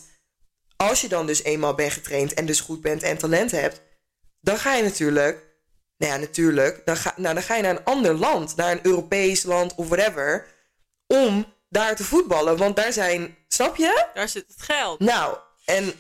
als 0.76 1.02
je 1.02 1.08
dan 1.08 1.26
dus 1.26 1.43
eenmaal 1.43 1.76
bent 1.76 1.93
getraind 1.93 2.34
en 2.34 2.45
dus 2.45 2.60
goed 2.60 2.82
bent 2.82 3.04
en 3.04 3.17
talent 3.17 3.52
hebt, 3.52 3.82
dan 4.41 4.58
ga 4.58 4.73
je 4.73 4.84
natuurlijk, 4.84 5.43
nou 5.97 6.12
ja, 6.12 6.17
natuurlijk, 6.17 6.82
dan 6.86 6.97
ga, 6.97 7.13
nou, 7.17 7.34
dan 7.34 7.43
ga 7.43 7.56
je 7.56 7.62
naar 7.62 7.76
een 7.76 7.84
ander 7.84 8.13
land, 8.13 8.56
naar 8.56 8.71
een 8.71 8.86
Europees 8.86 9.43
land 9.43 9.76
of 9.76 9.88
whatever, 9.88 10.47
om 11.08 11.54
daar 11.69 11.95
te 11.95 12.04
voetballen. 12.04 12.58
Want 12.58 12.76
daar 12.76 12.93
zijn, 12.93 13.38
snap 13.47 13.76
je? 13.76 14.08
Daar 14.13 14.30
zit 14.30 14.45
het 14.47 14.62
geld. 14.62 14.99
Nou, 14.99 15.38
en 15.65 15.93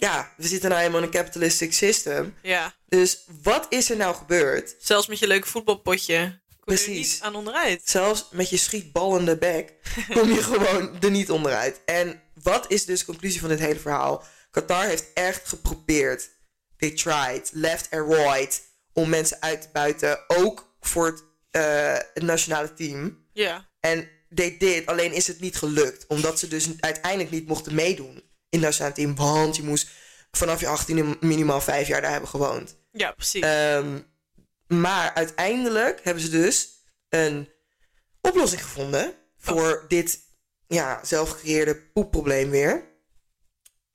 ja, 0.00 0.32
we 0.36 0.48
zitten 0.48 0.68
nou 0.68 0.80
helemaal 0.80 1.02
in 1.02 1.06
een 1.06 1.14
capitalistic 1.14 1.72
system. 1.72 2.34
Ja. 2.42 2.74
Dus 2.86 3.24
wat 3.42 3.66
is 3.68 3.90
er 3.90 3.96
nou 3.96 4.14
gebeurd? 4.14 4.76
Zelfs 4.80 5.06
met 5.06 5.18
je 5.18 5.26
leuke 5.26 5.48
voetbalpotje. 5.48 6.40
Kom 6.60 6.74
je 6.74 6.80
er 6.80 6.84
Precies. 6.84 7.12
niet 7.12 7.22
aan 7.22 7.34
onderuit. 7.34 7.80
Zelfs 7.84 8.26
met 8.30 8.50
je 8.50 8.56
schietballende 8.56 9.36
bek 9.36 9.72
kom 10.16 10.32
je 10.32 10.42
gewoon 10.42 11.02
er 11.02 11.10
niet 11.10 11.30
onderuit. 11.30 11.80
En 11.84 12.22
wat 12.42 12.70
is 12.70 12.84
dus 12.84 12.98
de 12.98 13.04
conclusie 13.04 13.40
van 13.40 13.48
dit 13.48 13.58
hele 13.58 13.78
verhaal? 13.78 14.24
Qatar 14.50 14.84
heeft 14.84 15.12
echt 15.14 15.48
geprobeerd. 15.48 16.30
They 16.76 16.90
tried, 16.90 17.50
left 17.52 17.90
and 17.90 18.12
right, 18.12 18.62
om 18.92 19.08
mensen 19.08 19.36
uit 19.40 19.62
te 19.62 19.68
buiten. 19.72 20.18
Ook 20.26 20.76
voor 20.80 21.06
het, 21.06 21.24
eh, 21.50 21.98
het 22.14 22.22
nationale 22.22 22.74
team. 22.74 23.26
Ja. 23.32 23.68
En 23.80 24.08
they 24.34 24.56
did, 24.58 24.86
alleen 24.86 25.12
is 25.12 25.26
het 25.26 25.40
niet 25.40 25.56
gelukt. 25.56 26.06
Omdat 26.06 26.38
ze 26.38 26.48
dus 26.48 26.68
uiteindelijk 26.80 27.30
niet 27.30 27.46
mochten 27.46 27.74
meedoen 27.74 28.29
in 28.50 28.70
team. 28.94 29.14
Want 29.14 29.56
je 29.56 29.62
moest 29.62 29.88
vanaf 30.30 30.60
je 30.60 30.66
18 30.66 31.16
minimaal 31.20 31.60
vijf 31.60 31.88
jaar 31.88 32.00
daar 32.00 32.10
hebben 32.10 32.28
gewoond. 32.28 32.76
Ja, 32.92 33.12
precies. 33.12 33.42
Ehm, 33.42 33.98
maar 34.66 35.14
uiteindelijk 35.14 36.00
hebben 36.04 36.22
ze 36.22 36.30
dus 36.30 36.68
een 37.08 37.48
oplossing 38.20 38.62
gevonden 38.62 39.14
voor 39.36 39.84
dit 39.88 40.20
ja, 40.66 41.00
zelfgecreëerde 41.04 41.76
poepprobleem 41.76 42.50
weer. 42.50 42.88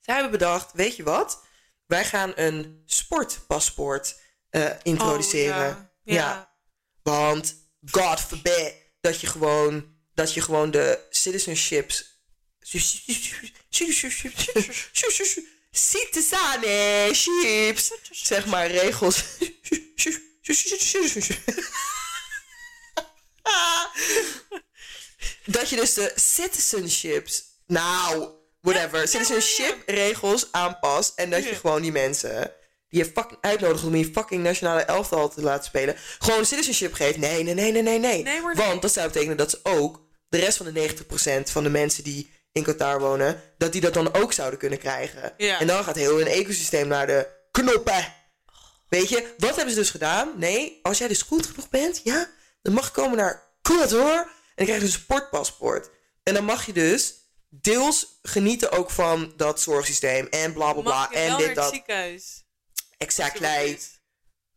Zij 0.00 0.14
hebben 0.14 0.32
bedacht, 0.32 0.72
weet 0.72 0.96
je 0.96 1.02
wat? 1.02 1.44
Wij 1.86 2.04
gaan 2.04 2.32
een 2.34 2.82
sportpaspoort 2.86 4.20
eh, 4.50 4.70
introduceren. 4.82 5.68
Oh, 5.68 5.82
ja. 6.02 6.14
Ja. 6.14 6.56
Want 7.02 7.54
God 7.90 8.20
forbid 8.20 8.74
dat 9.00 9.20
je 9.20 9.26
gewoon, 9.26 9.96
dat 10.14 10.34
je 10.34 10.40
gewoon 10.40 10.70
de 10.70 11.06
citizenships. 11.10 12.15
Citizenships. 15.70 17.92
Zeg 18.10 18.46
maar 18.46 18.70
regels. 18.70 19.24
Dat 25.44 25.70
je 25.70 25.76
dus 25.76 25.94
de 25.94 26.12
citizenships. 26.14 27.42
Nou, 27.66 28.28
whatever. 28.60 29.08
Citizenship 29.08 29.82
regels 29.86 30.52
aanpast. 30.52 31.12
En 31.18 31.30
dat 31.30 31.44
je 31.44 31.54
gewoon 31.54 31.82
die 31.82 31.92
mensen. 31.92 32.52
die 32.88 33.04
je 33.04 33.10
fucking 33.14 33.38
uitnodigt 33.40 33.84
om 33.84 33.94
je 33.94 34.10
fucking 34.14 34.42
nationale 34.42 34.80
elftal 34.80 35.28
te 35.28 35.42
laten 35.42 35.64
spelen. 35.64 35.96
gewoon 36.18 36.46
citizenship 36.46 36.92
geeft. 36.92 37.16
Nee, 37.16 37.42
nee, 37.42 37.54
nee, 37.54 37.82
nee, 37.82 37.98
nee. 37.98 38.40
Want 38.54 38.82
dat 38.82 38.92
zou 38.92 39.06
betekenen 39.06 39.36
dat 39.36 39.50
ze 39.50 39.60
ook. 39.62 40.04
de 40.28 40.38
rest 40.38 40.56
van 40.56 40.72
de 40.72 40.94
90% 41.48 41.50
van 41.50 41.62
de 41.62 41.70
mensen 41.70 42.04
die 42.04 42.30
in 42.56 42.62
Qatar 42.62 43.00
wonen. 43.00 43.42
dat 43.58 43.72
die 43.72 43.80
dat 43.80 43.94
dan 43.94 44.14
ook 44.14 44.32
zouden 44.32 44.58
kunnen 44.58 44.78
krijgen. 44.78 45.34
Ja. 45.36 45.60
En 45.60 45.66
dan 45.66 45.84
gaat 45.84 45.96
heel 45.96 46.16
hun 46.16 46.26
ecosysteem 46.26 46.88
naar 46.88 47.06
de 47.06 47.28
knoppen. 47.50 48.14
Weet 48.88 49.08
je, 49.08 49.34
wat 49.38 49.56
hebben 49.56 49.74
ze 49.74 49.80
dus 49.80 49.90
gedaan? 49.90 50.32
Nee, 50.36 50.78
als 50.82 50.98
jij 50.98 51.08
dus 51.08 51.22
goed 51.22 51.46
genoeg 51.46 51.68
bent, 51.68 52.00
ja, 52.04 52.28
dan 52.62 52.74
mag 52.74 52.84
je 52.86 52.92
komen 52.92 53.16
naar 53.16 53.42
Qatar. 53.62 54.18
En 54.18 54.26
dan 54.54 54.64
krijg 54.66 54.80
je 54.80 54.84
dus 54.86 54.94
een 54.94 55.00
sportpaspoort. 55.00 55.90
En 56.22 56.34
dan 56.34 56.44
mag 56.44 56.66
je 56.66 56.72
dus 56.72 57.14
deels 57.48 58.18
genieten 58.22 58.70
ook 58.70 58.90
van 58.90 59.32
dat 59.36 59.60
zorgsysteem. 59.60 60.26
En 60.26 60.52
bla 60.52 60.72
bla 60.72 60.82
bla. 60.82 60.98
Mag 60.98 61.10
je 61.12 61.16
En 61.18 61.28
dit 61.28 61.38
naar 61.38 61.46
het 61.46 61.54
dat. 61.54 61.72
ziekenhuis? 61.72 62.44
Exactly. 62.98 63.78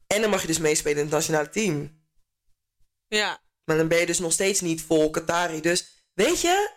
En 0.08 0.22
dan 0.22 0.30
mag 0.30 0.42
je 0.42 0.48
dus 0.48 0.60
meespelen 0.60 0.98
in 0.98 1.04
het 1.04 1.14
nationale 1.14 1.50
team. 1.50 2.02
Ja. 3.08 3.42
Maar 3.66 3.78
dan 3.78 3.88
ben 3.88 4.00
je 4.00 4.06
dus 4.06 4.20
nog 4.20 4.32
steeds 4.32 4.62
niet 4.62 4.82
vol 4.82 5.10
Qatari. 5.10 5.62
Dus 5.62 6.04
weet 6.14 6.42
je, 6.42 6.72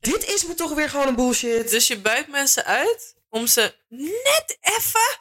dit 0.00 0.26
is 0.28 0.44
me 0.46 0.54
toch 0.54 0.74
weer 0.74 0.90
gewoon 0.90 1.06
een 1.06 1.14
bullshit. 1.16 1.70
Dus 1.70 1.86
je 1.86 1.98
buit 1.98 2.28
mensen 2.28 2.64
uit 2.64 3.14
om 3.28 3.46
ze 3.46 3.74
net 3.88 4.58
even 4.60 5.20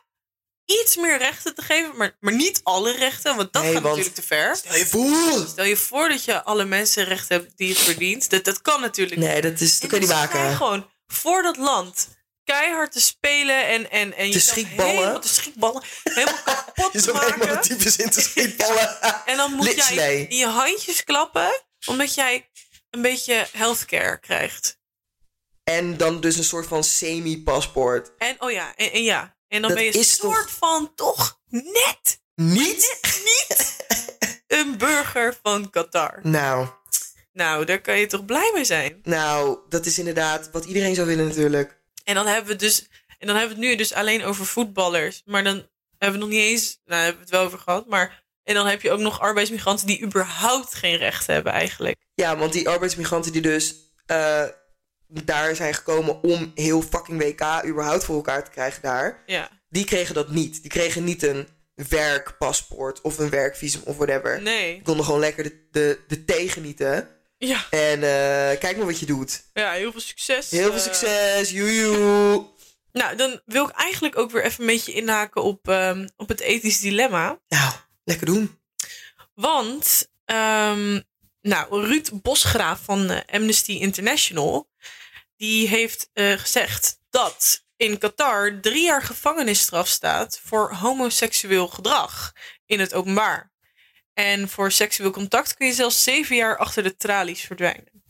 iets 0.65 0.95
meer 0.95 1.17
rechten 1.17 1.55
te 1.55 1.61
geven. 1.61 1.97
Maar, 1.97 2.17
maar 2.19 2.33
niet 2.33 2.59
alle 2.63 2.91
rechten, 2.91 3.35
want 3.35 3.53
dat 3.53 3.63
Nee, 3.63 3.73
gaat 3.73 3.81
want- 3.81 3.95
natuurlijk 3.97 4.27
te 4.27 4.35
ver. 4.35 4.55
Stel 4.55 4.75
je 4.75 4.85
voor. 4.87 5.47
Stel 5.47 5.65
je 5.65 5.77
voor 5.77 6.09
dat 6.09 6.23
je 6.23 6.43
alle 6.43 6.65
mensenrechten 6.65 7.37
hebt 7.39 7.57
die 7.57 7.69
het 7.69 7.77
verdient. 7.79 8.29
Dat, 8.29 8.43
dat 8.43 8.61
kan 8.61 8.81
natuurlijk 8.81 9.19
Nee, 9.19 9.41
dat, 9.41 9.59
is, 9.59 9.79
dat 9.79 9.91
je 9.91 9.99
niet 9.99 10.07
je 10.07 10.13
maken. 10.15 10.55
gewoon 10.55 10.89
voor 11.07 11.41
dat 11.41 11.57
land 11.57 12.07
keihard 12.43 12.91
te 12.91 13.01
spelen 13.01 13.65
en, 13.67 13.91
en, 13.91 14.13
en 14.15 14.31
Te 14.31 14.39
schietballen. 14.39 14.95
Helemaal 14.95 15.19
te 15.19 15.27
schietballen. 15.27 15.83
Helemaal 16.03 16.43
kapot 16.45 16.91
Je 16.93 16.99
te 16.99 17.03
zo 17.03 17.13
helemaal 17.19 17.37
de 17.39 17.45
maken. 17.45 17.61
types 17.61 17.95
in 17.95 18.09
te 18.09 18.21
schietballen. 18.21 18.97
En 19.25 19.37
dan 19.37 19.51
moet 19.53 19.87
jij 19.93 20.25
in 20.29 20.37
je 20.37 20.45
handjes 20.45 21.03
klappen, 21.03 21.61
omdat 21.85 22.13
jij 22.13 22.49
een 22.97 23.01
beetje 23.03 23.47
healthcare 23.51 24.19
krijgt. 24.19 24.79
En 25.63 25.97
dan 25.97 26.21
dus 26.21 26.37
een 26.37 26.43
soort 26.43 26.67
van 26.67 26.83
semi-paspoort. 26.83 28.11
En 28.17 28.35
oh 28.41 28.51
ja, 28.51 28.75
en, 28.75 28.91
en 28.91 29.03
ja. 29.03 29.37
En 29.47 29.61
dan 29.61 29.69
Dat 29.69 29.79
ben 29.79 29.87
je 29.87 29.97
een 29.97 30.03
toch- 30.03 30.11
soort 30.35 30.51
van 30.51 30.91
toch 30.95 31.39
net. 31.49 32.21
Niet? 32.35 32.97
Niet. 33.23 33.75
een 34.47 34.77
burger 34.77 35.37
van 35.43 35.69
Qatar. 35.69 36.19
Nou, 36.23 36.67
Nou, 37.33 37.65
daar 37.65 37.81
kan 37.81 37.99
je 37.99 38.05
toch 38.07 38.25
blij 38.25 38.51
mee 38.53 38.63
zijn? 38.65 38.99
nou, 39.03 39.59
dat 39.69 39.85
is 39.85 39.99
inderdaad 39.99 40.51
wat 40.51 40.65
iedereen 40.65 40.95
zou 40.95 41.07
willen 41.07 41.27
natuurlijk. 41.27 41.79
En 42.03 42.15
dan 42.15 42.25
hebben 42.27 42.51
we 42.51 42.55
dus, 42.57 42.87
en 43.19 43.27
dan 43.27 43.35
hebben 43.35 43.57
we 43.57 43.61
het 43.63 43.71
nu 43.71 43.77
dus 43.77 43.93
alleen 43.93 44.23
over 44.23 44.45
voetballers. 44.45 45.21
Maar 45.25 45.43
dan 45.43 45.67
hebben 45.97 46.19
we 46.19 46.25
nog 46.25 46.33
niet 46.35 46.43
eens, 46.45 46.79
nou 46.85 47.01
hebben 47.01 47.15
we 47.21 47.27
het 47.27 47.35
wel 47.37 47.45
over 47.45 47.59
gehad. 47.59 47.87
Maar, 47.87 48.23
en 48.47 48.53
dan 48.53 48.67
heb 48.67 48.81
je 48.81 48.91
ook 48.91 48.99
nog 48.99 49.19
arbeidsmigranten 49.19 49.87
die 49.87 50.01
überhaupt 50.01 50.73
geen 50.73 50.97
recht 50.97 51.27
hebben 51.27 51.53
eigenlijk. 51.53 51.95
Ja, 52.13 52.37
want 52.37 52.53
die 52.53 52.69
arbeidsmigranten 52.69 53.31
die 53.31 53.41
dus 53.41 53.75
eh, 54.05 54.43
daar 55.07 55.55
zijn 55.55 55.73
gekomen 55.73 56.23
om 56.23 56.51
heel 56.55 56.81
fucking 56.81 57.21
WK 57.23 57.65
überhaupt 57.65 58.03
voor 58.03 58.15
elkaar 58.15 58.43
te 58.43 58.51
krijgen 58.51 58.81
daar. 58.81 59.23
Ja, 59.25 59.49
Die 59.69 59.85
kregen 59.85 60.15
dat 60.15 60.29
niet. 60.29 60.61
Die 60.61 60.71
kregen 60.71 61.03
niet 61.03 61.23
een 61.23 61.47
werkpaspoort 61.89 63.01
of 63.01 63.17
een 63.17 63.29
werkvisum 63.29 63.81
of 63.85 63.95
whatever. 63.97 64.41
nee. 64.41 64.73
Die 64.73 64.81
konden 64.83 65.05
gewoon 65.05 65.19
lekker 65.19 65.43
de, 65.43 65.67
de, 65.71 65.99
de 66.07 66.25
thee 66.25 66.49
genieten. 66.49 67.09
Ja, 67.37 67.65
En 67.69 67.93
eh, 68.03 68.59
kijk 68.59 68.77
maar 68.77 68.85
wat 68.85 68.99
je 68.99 69.05
doet. 69.05 69.43
ja 69.53 69.71
heel 69.71 69.91
veel 69.91 70.01
succes. 70.01 70.51
Heel 70.51 70.63
veel 70.65 70.73
eh. 70.73 70.79
succes, 70.81 71.49
joejoe. 71.49 72.45
Nou, 72.91 73.15
dan 73.15 73.41
wil 73.45 73.63
ik 73.67 73.75
eigenlijk 73.75 74.17
ook 74.17 74.31
weer 74.31 74.43
even 74.43 74.59
een 74.61 74.67
beetje 74.67 74.93
inhaken 74.93 75.43
op, 75.43 75.67
ehm, 75.69 76.07
op 76.15 76.27
het 76.27 76.39
ethisch 76.39 76.79
dilemma. 76.79 77.39
Nou, 77.47 77.73
lekker 78.07 78.25
doen. 78.25 78.59
Want, 79.33 80.11
ehm, 80.25 81.01
nou, 81.41 81.85
Ruud 81.85 82.09
Bosgraaf 82.21 82.81
van 82.83 83.09
eh, 83.09 83.35
Amnesty 83.35 83.71
International, 83.71 84.69
die 85.35 85.67
heeft 85.67 86.09
eh, 86.13 86.31
gezegd 86.31 86.99
dat 87.09 87.65
in 87.75 87.97
Qatar 87.97 88.59
drie 88.61 88.83
jaar 88.83 89.01
gevangenisstraf 89.03 89.87
staat 89.87 90.39
voor 90.43 90.73
homoseksueel 90.73 91.67
gedrag 91.67 92.33
in 92.65 92.79
het 92.79 92.93
openbaar. 92.93 93.51
En 94.13 94.49
voor 94.49 94.71
seksueel 94.71 95.11
contact 95.11 95.53
kun 95.53 95.67
je 95.67 95.73
zelfs 95.73 96.03
zeven 96.03 96.35
jaar 96.35 96.57
achter 96.57 96.83
de 96.83 96.95
tralies 96.95 97.41
verdwijnen. 97.41 98.03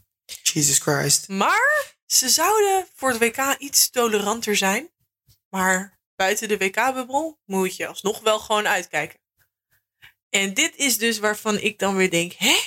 Jesus 0.44 0.80
Christ. 0.80 1.28
Maar 1.28 1.96
ze 2.06 2.30
zouden 2.30 2.88
voor 2.96 3.10
het 3.10 3.20
WK 3.20 3.56
iets 3.60 3.90
toleranter 3.90 4.56
zijn. 4.56 4.90
Maar 5.50 6.00
buiten 6.16 6.48
de 6.48 6.58
WK-bubbel 6.58 7.40
moet 7.46 7.76
je 7.76 7.88
alsnog 7.88 8.20
wel 8.20 8.40
gewoon 8.40 8.68
uitkijken. 8.68 9.20
En 10.38 10.54
dit 10.54 10.76
is 10.76 10.98
dus 10.98 11.20
waarvan 11.20 11.60
ik 11.60 11.80
dan 11.80 11.96
weer 11.96 12.10
denk: 12.10 12.34
hè? 12.34 12.58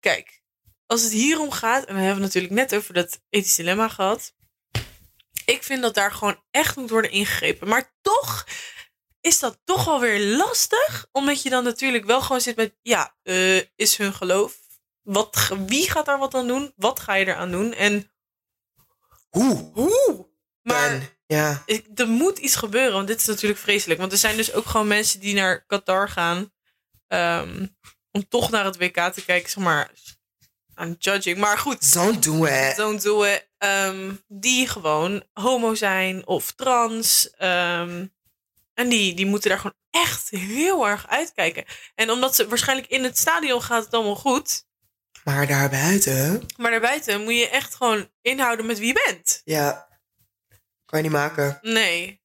Kijk, 0.00 0.42
als 0.86 1.02
het 1.02 1.12
hierom 1.12 1.50
gaat, 1.50 1.84
en 1.84 1.94
we 1.94 2.00
hebben 2.00 2.22
het 2.22 2.34
natuurlijk 2.34 2.54
net 2.54 2.74
over 2.74 2.94
dat 2.94 3.20
ethisch 3.30 3.54
dilemma 3.54 3.88
gehad. 3.88 4.34
Ik 5.44 5.62
vind 5.62 5.82
dat 5.82 5.94
daar 5.94 6.12
gewoon 6.12 6.42
echt 6.50 6.76
moet 6.76 6.90
worden 6.90 7.10
ingegrepen. 7.10 7.68
Maar 7.68 7.94
toch 8.00 8.46
is 9.20 9.38
dat 9.38 9.60
toch 9.64 9.84
wel 9.84 10.00
weer 10.00 10.36
lastig. 10.36 11.08
Omdat 11.12 11.42
je 11.42 11.50
dan 11.50 11.64
natuurlijk 11.64 12.04
wel 12.04 12.20
gewoon 12.20 12.40
zit 12.40 12.56
met: 12.56 12.74
ja, 12.82 13.16
eh, 13.22 13.62
is 13.76 13.96
hun 13.96 14.12
geloof. 14.14 14.58
Wat, 15.02 15.52
wie 15.66 15.90
gaat 15.90 16.06
daar 16.06 16.18
wat 16.18 16.34
aan 16.34 16.46
doen? 16.46 16.72
Wat 16.76 17.00
ga 17.00 17.14
je 17.14 17.26
eraan 17.26 17.50
doen? 17.50 17.72
En 17.72 18.12
Hoe? 19.28 19.70
hoe? 19.72 20.28
Maar 20.62 21.15
ja. 21.26 21.62
ik, 21.66 21.86
er 21.94 22.08
moet 22.08 22.38
iets 22.38 22.54
gebeuren, 22.56 22.92
want 22.92 23.06
dit 23.06 23.20
is 23.20 23.26
natuurlijk 23.26 23.60
vreselijk. 23.60 24.00
Want 24.00 24.12
er 24.12 24.18
zijn 24.18 24.36
dus 24.36 24.52
ook 24.52 24.66
gewoon 24.66 24.86
mensen 24.86 25.20
die 25.20 25.34
naar 25.34 25.64
Qatar 25.66 26.08
gaan. 26.08 26.52
ehm, 27.06 27.66
om 28.10 28.28
toch 28.28 28.50
naar 28.50 28.64
het 28.64 28.76
WK 28.76 28.96
te 29.12 29.24
kijken, 29.24 29.50
zeg 29.50 29.64
maar. 29.64 29.90
Aan 30.74 30.96
judging. 30.98 31.38
Maar 31.38 31.58
goed, 31.58 31.92
Don't 31.92 32.22
do 32.22 32.44
it. 32.44 32.76
don't 32.76 33.02
do 33.02 33.22
it. 33.24 33.48
ehm, 33.58 34.12
die 34.28 34.68
gewoon 34.68 35.24
homo 35.32 35.74
zijn 35.74 36.26
of 36.26 36.52
trans. 36.52 37.30
ehm, 37.30 38.06
en 38.74 38.88
die, 38.88 39.14
die 39.14 39.26
moeten 39.26 39.48
daar 39.50 39.58
gewoon 39.58 39.76
echt 39.90 40.30
heel 40.30 40.88
erg 40.88 41.08
uitkijken. 41.08 41.64
En 41.94 42.10
omdat 42.10 42.34
ze 42.36 42.48
waarschijnlijk 42.48 42.88
in 42.90 43.04
het 43.04 43.18
stadion 43.18 43.62
gaat 43.62 43.84
het 43.84 43.94
allemaal 43.94 44.16
goed. 44.16 44.64
Maar 45.24 45.46
daarbuiten, 45.46 46.46
Maar 46.56 46.70
daarbuiten 46.70 47.22
moet 47.24 47.38
je 47.38 47.48
echt 47.48 47.74
gewoon 47.74 48.10
inhouden 48.22 48.66
met 48.66 48.78
wie 48.78 48.86
je 48.94 49.02
bent. 49.06 49.40
ja, 49.44 49.88
kan 50.96 51.04
je 51.04 51.10
niet 51.10 51.20
maken. 51.20 51.58
Nee. 51.62 52.20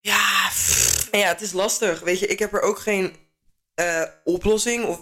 Ja, 0.00 0.48
pff, 0.48 1.08
En 1.10 1.18
ja, 1.18 1.28
het 1.28 1.40
is 1.40 1.52
lastig. 1.52 2.00
Weet 2.00 2.18
je, 2.18 2.26
ik 2.26 2.38
heb 2.38 2.52
er 2.54 2.60
ook 2.60 2.78
geen 2.78 3.16
eh, 3.74 4.02
oplossing 4.24 4.84
of 4.84 5.00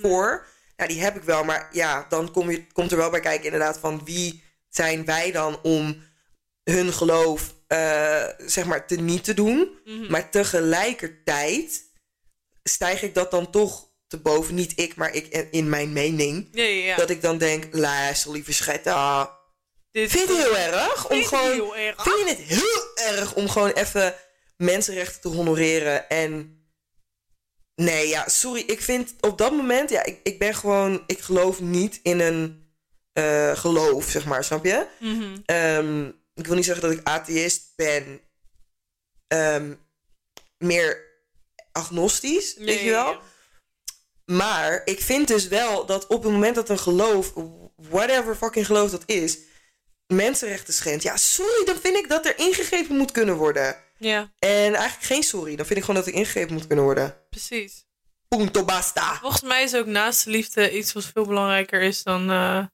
voor. 0.00 0.46
Ja, 0.76 0.86
die 0.86 1.00
heb 1.02 1.16
ik 1.16 1.22
wel. 1.22 1.44
Maar 1.44 1.68
ja, 1.72 2.06
dan 2.08 2.30
kom 2.32 2.50
je, 2.50 2.66
komt 2.72 2.90
er 2.90 2.96
wel 2.96 3.10
bij 3.10 3.20
kijken 3.20 3.44
inderdaad 3.44 3.78
van 3.78 4.04
wie 4.04 4.42
zijn 4.68 5.04
wij 5.04 5.30
dan 5.32 5.60
om 5.62 6.02
hun 6.64 6.92
geloof 6.92 7.54
eh, 7.66 8.24
zeg 8.38 8.64
maar 8.64 8.86
te 8.86 8.96
niet 8.96 9.24
te 9.24 9.34
doen. 9.34 9.78
Mhm. 9.84 10.10
Maar 10.10 10.30
tegelijkertijd 10.30 11.82
stijg 12.62 13.02
ik 13.02 13.14
dat 13.14 13.30
dan 13.30 13.50
toch 13.50 13.88
te 14.06 14.18
boven. 14.20 14.54
Niet 14.54 14.72
ik, 14.78 14.96
maar 14.96 15.12
ik 15.14 15.26
in- 15.26 15.48
in 15.50 15.68
mijn 15.68 15.92
mening. 15.92 16.48
ja, 16.52 16.62
ja, 16.62 16.84
ja. 16.84 16.96
Dat 16.96 17.10
ik 17.10 17.22
dan 17.22 17.38
denk, 17.38 17.66
luister 17.74 18.30
lieve 18.30 18.52
schat, 18.52 18.86
ah, 18.86 19.26
Dit 19.94 20.10
vind 20.10 20.28
je 20.28 20.34
het 20.34 20.44
heel 20.44 20.56
erg? 20.56 21.08
Om 21.08 21.24
gewoon, 21.24 21.52
heel 21.52 21.76
erg? 21.76 22.02
Vind 22.02 22.18
je 22.18 22.26
het 22.26 22.38
heel 22.38 23.06
erg 23.06 23.34
om 23.34 23.48
gewoon 23.48 23.70
even 23.70 24.14
mensenrechten 24.56 25.20
te 25.20 25.28
honoreren 25.28 26.08
en... 26.08 26.58
Nee, 27.74 28.08
ja, 28.08 28.28
sorry. 28.28 28.60
Ik 28.60 28.80
vind 28.80 29.14
op 29.20 29.38
dat 29.38 29.52
moment, 29.52 29.90
ja, 29.90 30.04
ik, 30.04 30.20
ik 30.22 30.38
ben 30.38 30.54
gewoon, 30.54 31.04
ik 31.06 31.20
geloof 31.20 31.60
niet 31.60 32.00
in 32.02 32.20
een 32.20 32.72
eh, 33.12 33.56
geloof, 33.56 34.10
zeg 34.10 34.24
maar, 34.24 34.44
snap 34.44 34.64
je? 34.64 34.86
Mhm. 35.00 35.36
Ehm, 35.44 36.06
ik 36.34 36.46
wil 36.46 36.54
niet 36.54 36.64
zeggen 36.64 36.88
dat 36.88 36.98
ik 36.98 37.06
atheïst 37.08 37.72
ben, 37.76 38.20
ehm, 39.26 39.74
meer 40.58 41.04
agnostisch, 41.72 42.54
weet 42.56 42.80
je 42.80 42.90
wel? 42.90 43.18
Maar 44.24 44.82
ik 44.84 45.00
vind 45.00 45.28
dus 45.28 45.48
wel 45.48 45.86
dat 45.86 46.06
op 46.06 46.22
het 46.22 46.32
moment 46.32 46.54
dat 46.54 46.68
een 46.68 46.78
geloof, 46.78 47.32
whatever 47.76 48.36
fucking 48.36 48.66
geloof 48.66 48.90
dat 48.90 49.02
is, 49.06 49.38
mensenrechten 50.14 50.74
schendt. 50.74 51.02
Ja, 51.02 51.16
sorry, 51.16 51.64
dan 51.64 51.76
vind 51.82 51.96
ik 51.96 52.08
dat 52.08 52.26
er 52.26 52.38
ingegrepen 52.38 52.96
moet 52.96 53.12
kunnen 53.12 53.36
worden. 53.36 53.76
Ja, 53.98 54.32
En 54.38 54.74
eigenlijk 54.74 55.02
geen 55.04 55.22
sorry, 55.22 55.56
dan 55.56 55.66
vind 55.66 55.78
ik 55.78 55.84
gewoon 55.84 56.00
dat 56.04 56.10
er 56.12 56.18
ingegrepen 56.18 56.54
moet 56.54 56.66
kunnen 56.66 56.84
worden. 56.84 57.16
precies. 57.30 57.84
Punto 58.28 58.64
basta. 58.64 59.18
Volgens 59.20 59.42
mij 59.42 59.62
is 59.62 59.74
ook 59.74 59.86
naast 59.86 60.24
de 60.24 60.30
liefde 60.30 60.76
iets 60.76 60.92
wat 60.92 61.04
veel 61.04 61.26
belangrijker 61.26 61.80
is 61.82 62.02
dan... 62.02 62.30
eh, 62.30 62.64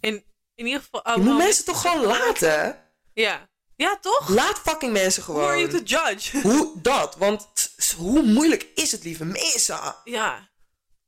in, 0.00 0.24
in 0.54 0.66
ieder 0.66 0.80
geval... 0.82 1.14
Je 1.20 1.22
moet 1.24 1.36
mensen 1.38 1.64
toch 1.64 1.80
gewoon 1.80 2.02
laten? 2.06 2.78
Ja. 3.14 3.48
Ja, 3.76 3.98
toch? 4.00 4.28
Laat 4.28 4.58
fucking 4.58 4.92
mensen 4.92 5.22
Who 5.22 5.40
are 5.46 5.58
you 5.58 5.70
gewoon. 5.70 5.84
to 5.84 5.96
judge? 5.96 6.38
Hoe 6.48 6.72
dat? 6.82 7.16
Want 7.16 7.48
hoe 7.96 8.22
moeilijk 8.22 8.66
is 8.74 8.92
het, 8.92 9.04
lieve 9.04 9.24
mensen? 9.24 9.94
ja. 10.04 10.50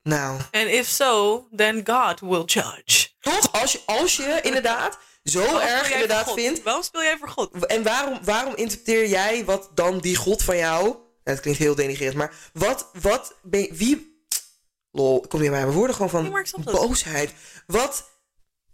Nou, 0.02 0.40
En 0.50 0.72
if 0.74 0.88
so, 0.88 1.46
then 1.56 1.82
God 1.86 2.20
will 2.20 2.42
judge. 2.44 3.08
toch? 3.20 3.52
Als 3.52 3.72
je, 3.72 3.80
als 3.86 4.16
je 4.16 4.40
inderdaad 4.42 4.98
zo 5.24 5.40
Waarom 5.40 5.60
erg 5.60 5.92
inderdaad 5.92 6.32
vindt 6.32 6.62
Waarom 6.62 6.82
speel 6.82 7.02
jij 7.02 7.16
voor 7.18 7.28
God? 7.28 7.66
En 7.66 7.82
waarom, 7.82 8.18
waarom 8.24 8.54
interpreteer 8.54 9.06
jij 9.06 9.44
wat 9.44 9.70
dan 9.74 9.98
die 9.98 10.16
god 10.16 10.42
van 10.42 10.56
jou... 10.56 10.96
Het 11.24 11.40
klinkt 11.40 11.58
heel 11.60 11.74
denigrerend, 11.74 12.16
maar 12.16 12.34
wat, 12.52 12.90
wat 13.00 13.34
ben 13.42 13.60
je- 13.60 13.74
Wie... 13.74 14.22
Lol, 14.90 15.22
ik 15.22 15.28
kom 15.28 15.40
hier 15.40 15.50
bij 15.50 15.60
mijn 15.64 15.72
woorden 15.72 15.96
gewoon 15.96 16.10
van 16.10 16.44
boosheid. 16.64 17.32
Wat... 17.66 18.04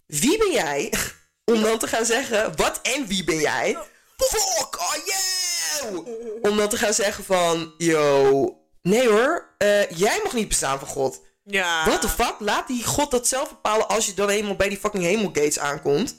Wie 0.07 0.39
ben 0.39 0.53
jij 0.53 0.93
om 1.53 1.63
dan 1.63 1.79
te 1.79 1.87
gaan 1.87 2.05
zeggen... 2.05 2.57
Wat 2.57 2.81
en 2.83 3.07
wie 3.07 3.25
ben 3.25 3.39
jij? 3.39 3.79
Fuck, 4.17 4.81
oh 4.81 4.95
yeah! 5.05 5.97
Om 6.43 6.57
dan 6.57 6.69
te 6.69 6.77
gaan 6.77 6.95
zeggen 6.95 7.25
van... 7.25 7.75
Yo, 7.79 8.59
nee 8.83 9.09
hoor, 9.09 9.55
eh, 9.59 9.91
jij 9.91 10.21
mag 10.25 10.33
niet 10.33 10.49
bestaan 10.49 10.79
van 10.79 10.89
God. 10.89 11.21
Ja. 11.45 11.85
What 11.85 12.01
the 12.01 12.09
fuck? 12.09 12.35
Laat 12.39 12.67
die 12.67 12.85
God 12.85 13.11
dat 13.11 13.29
zelf 13.29 13.49
bepalen 13.49 13.89
als 13.89 14.07
je 14.07 14.15
dan 14.15 14.29
eenmaal 14.29 14.57
bij 14.57 14.69
die 14.69 14.79
fucking 14.79 15.05
hemelgates 15.05 15.59
aankomt. 15.59 16.17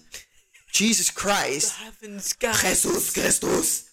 Jesus 0.65 1.09
Christ. 1.13 1.73
Jesus 2.61 3.09
Christus. 3.09 3.83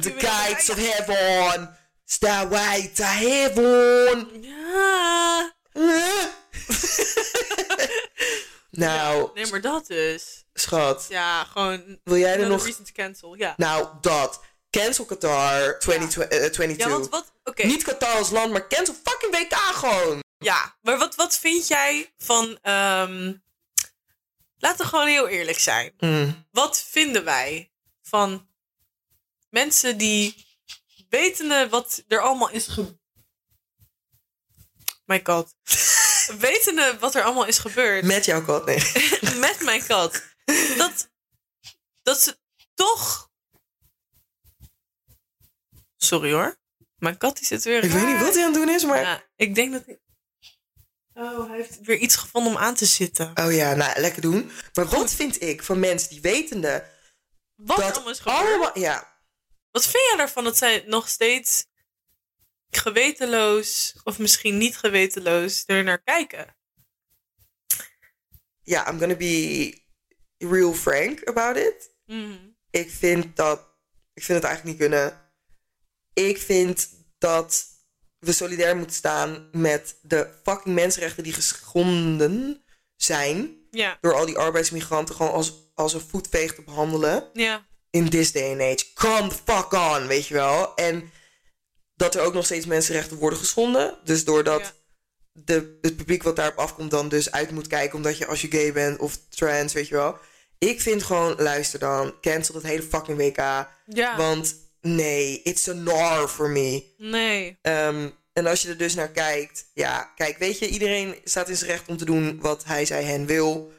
The 0.00 0.14
gates 0.18 0.70
of 0.70 0.76
heaven. 0.76 1.78
Stairway 2.04 2.90
to 2.94 3.04
heaven. 3.04 4.28
Ja. 4.42 5.52
nou, 8.70 9.30
Nee, 9.34 9.46
maar 9.46 9.60
dat 9.60 9.86
dus. 9.86 10.44
schat. 10.54 11.06
Ja, 11.08 11.44
gewoon... 11.44 11.98
Wil 12.04 12.16
jij 12.16 12.38
er 12.38 12.48
nog... 12.48 12.64
reason 12.64 12.84
to 12.84 12.92
cancel, 12.92 13.34
ja. 13.34 13.54
Nou, 13.56 13.88
dat. 14.00 14.40
Cancel 14.70 15.04
Qatar 15.04 15.78
2022. 15.78 16.86
Ja, 16.86 16.92
want 16.92 17.08
wat... 17.08 17.32
Oké. 17.44 17.66
Niet 17.66 17.84
Qatar 17.84 18.16
als 18.16 18.30
land, 18.30 18.52
maar 18.52 18.68
cancel 18.68 18.94
fucking 19.04 19.36
WK 19.36 19.54
gewoon. 19.54 20.22
Ja, 20.42 20.76
maar 20.80 20.98
wat, 20.98 21.14
wat 21.14 21.38
vind 21.38 21.66
jij 21.68 22.14
van... 22.18 22.58
ehm 22.62 23.32
laten 24.58 24.84
we 24.84 24.90
gewoon 24.90 25.06
heel 25.06 25.28
eerlijk 25.28 25.58
zijn. 25.58 25.92
Mm. 25.98 26.46
Wat 26.50 26.82
vinden 26.82 27.24
wij 27.24 27.72
van 28.02 28.48
mensen 29.48 29.98
die 29.98 30.46
wetende 31.08 31.68
wat 31.68 32.02
er 32.08 32.20
allemaal 32.20 32.50
is 32.50 32.66
gebeurd... 32.66 32.98
My 35.04 35.20
god. 35.24 35.54
wetende 36.38 36.96
wat 36.98 37.14
er 37.14 37.22
allemaal 37.22 37.46
is 37.46 37.58
gebeurd 37.58 38.04
Met 38.04 38.24
jouw 38.24 38.44
kat, 38.44 38.66
nee. 38.66 38.78
met 39.46 39.60
mijn 39.60 39.86
kat. 39.86 40.22
Dat, 40.76 41.10
dat 42.02 42.20
ze 42.20 42.38
toch... 42.74 43.30
Sorry 45.96 46.32
hoor. 46.32 46.58
Mijn 46.96 47.18
kat 47.18 47.36
die 47.36 47.46
zit 47.46 47.64
weer 47.64 47.84
Ik 47.84 47.90
weet 47.90 48.06
niet 48.06 48.20
wat 48.20 48.34
hij 48.34 48.44
aan 48.44 48.52
het 48.52 48.60
doen 48.60 48.74
is, 48.74 48.84
maar... 48.84 49.00
Ja, 49.00 49.24
ik 49.36 49.54
denk 49.54 49.72
dat 49.72 49.86
hij... 49.86 50.00
Oh, 51.20 51.48
hij 51.48 51.56
heeft 51.56 51.80
weer 51.80 51.96
iets 51.96 52.16
gevonden 52.16 52.52
om 52.52 52.58
aan 52.58 52.74
te 52.74 52.86
zitten. 52.86 53.30
Oh 53.34 53.52
ja, 53.52 53.74
nou, 53.74 54.00
lekker 54.00 54.22
doen. 54.22 54.50
Maar 54.74 54.86
wat 54.86 55.12
vind 55.12 55.42
ik 55.42 55.62
van 55.62 55.78
mensen 55.78 56.08
die 56.08 56.20
wetende... 56.20 56.90
Wat 57.54 57.76
dat 57.76 57.94
allemaal 57.94 58.12
is 58.12 58.18
gebeurd? 58.18 58.38
allemaal... 58.38 58.78
Ja, 58.78 59.20
Wat 59.70 59.82
vind 59.82 60.04
jij 60.08 60.16
daarvan 60.16 60.44
dat 60.44 60.56
zij 60.56 60.84
nog 60.86 61.08
steeds 61.08 61.66
gewetenloos, 62.70 63.94
of 64.04 64.18
misschien 64.18 64.58
niet 64.58 64.76
gewetenloos, 64.76 65.62
er 65.66 65.84
naar 65.84 66.02
kijken? 66.02 66.56
ja, 68.62 68.88
I'm 68.90 68.98
gonna 68.98 69.16
be 69.16 69.78
real 70.38 70.74
frank 70.74 71.28
about 71.28 71.56
it. 71.56 71.94
Mhm. 72.06 72.48
Ik 72.70 72.90
vind 72.90 73.36
dat... 73.36 73.68
Ik 74.14 74.22
vind 74.22 74.38
het 74.38 74.46
eigenlijk 74.48 74.64
niet 74.64 74.88
kunnen. 74.90 75.32
Ik 76.12 76.38
vind 76.38 76.90
dat 77.18 77.66
we 78.20 78.32
solidair 78.32 78.76
moeten 78.76 78.96
staan 78.96 79.48
met 79.52 79.94
de 80.02 80.28
fucking 80.42 80.74
mensenrechten 80.74 81.22
die 81.22 81.32
geschonden 81.32 82.62
zijn 82.96 83.58
Ja, 83.70 83.98
door 84.00 84.14
al 84.14 84.26
die 84.26 84.38
arbeidsmigranten 84.38 85.14
gewoon 85.14 85.32
als, 85.32 85.52
als 85.74 85.94
een 85.94 86.00
voetveeg 86.08 86.54
te 86.54 86.62
behandelen. 86.62 87.28
ja, 87.32 87.66
in 87.90 88.08
this 88.10 88.32
day 88.32 88.50
and 88.52 88.60
age. 88.60 88.92
Come 88.94 89.28
the 89.28 89.36
fuck 89.44 89.72
on, 89.72 90.06
weet 90.06 90.26
je 90.26 90.34
wel. 90.34 90.74
En 90.74 91.10
dat 91.94 92.14
er 92.14 92.20
ook 92.22 92.34
nog 92.34 92.44
steeds 92.44 92.66
mensenrechten 92.66 93.16
worden 93.16 93.38
geschonden. 93.38 93.98
Dus 94.04 94.24
doordat 94.24 94.60
Ja. 94.60 94.72
de, 95.32 95.78
het 95.80 95.96
publiek 95.96 96.22
wat 96.22 96.36
daarop 96.36 96.58
afkomt 96.58 96.90
dan 96.90 97.08
dus 97.08 97.30
uit 97.30 97.50
moet 97.50 97.66
kijken... 97.66 97.96
omdat 97.96 98.18
je 98.18 98.26
als 98.26 98.40
je 98.40 98.50
gay 98.50 98.72
bent 98.72 98.98
of 98.98 99.18
trans, 99.28 99.72
weet 99.72 99.88
je 99.88 99.94
wel. 99.94 100.18
Ik 100.58 100.80
vind 100.80 101.02
gewoon, 101.02 101.34
luister 101.38 101.78
dan, 101.78 102.14
cancel 102.20 102.54
dat 102.54 102.62
hele 102.62 102.82
fucking 102.82 103.18
WK. 103.18 103.66
ja. 103.86 104.16
Want 104.16 104.54
nee, 104.80 105.42
it's 105.42 105.68
a 105.68 105.72
nar 105.72 106.28
for 106.28 106.48
me. 106.50 106.94
nee. 106.98 107.58
Ehm, 107.62 108.10
en 108.32 108.46
als 108.46 108.62
je 108.62 108.68
er 108.68 108.76
dus 108.76 108.94
naar 108.94 109.10
kijkt, 109.10 109.70
ja, 109.74 110.12
kijk, 110.16 110.38
weet 110.38 110.58
je, 110.58 110.68
iedereen 110.68 111.14
staat 111.24 111.48
in 111.48 111.56
zijn 111.56 111.70
recht 111.70 111.88
om 111.88 111.96
te 111.96 112.04
doen 112.04 112.40
wat 112.40 112.64
hij, 112.64 112.84
zij, 112.84 113.04
hen 113.04 113.26
wil. 113.26 113.72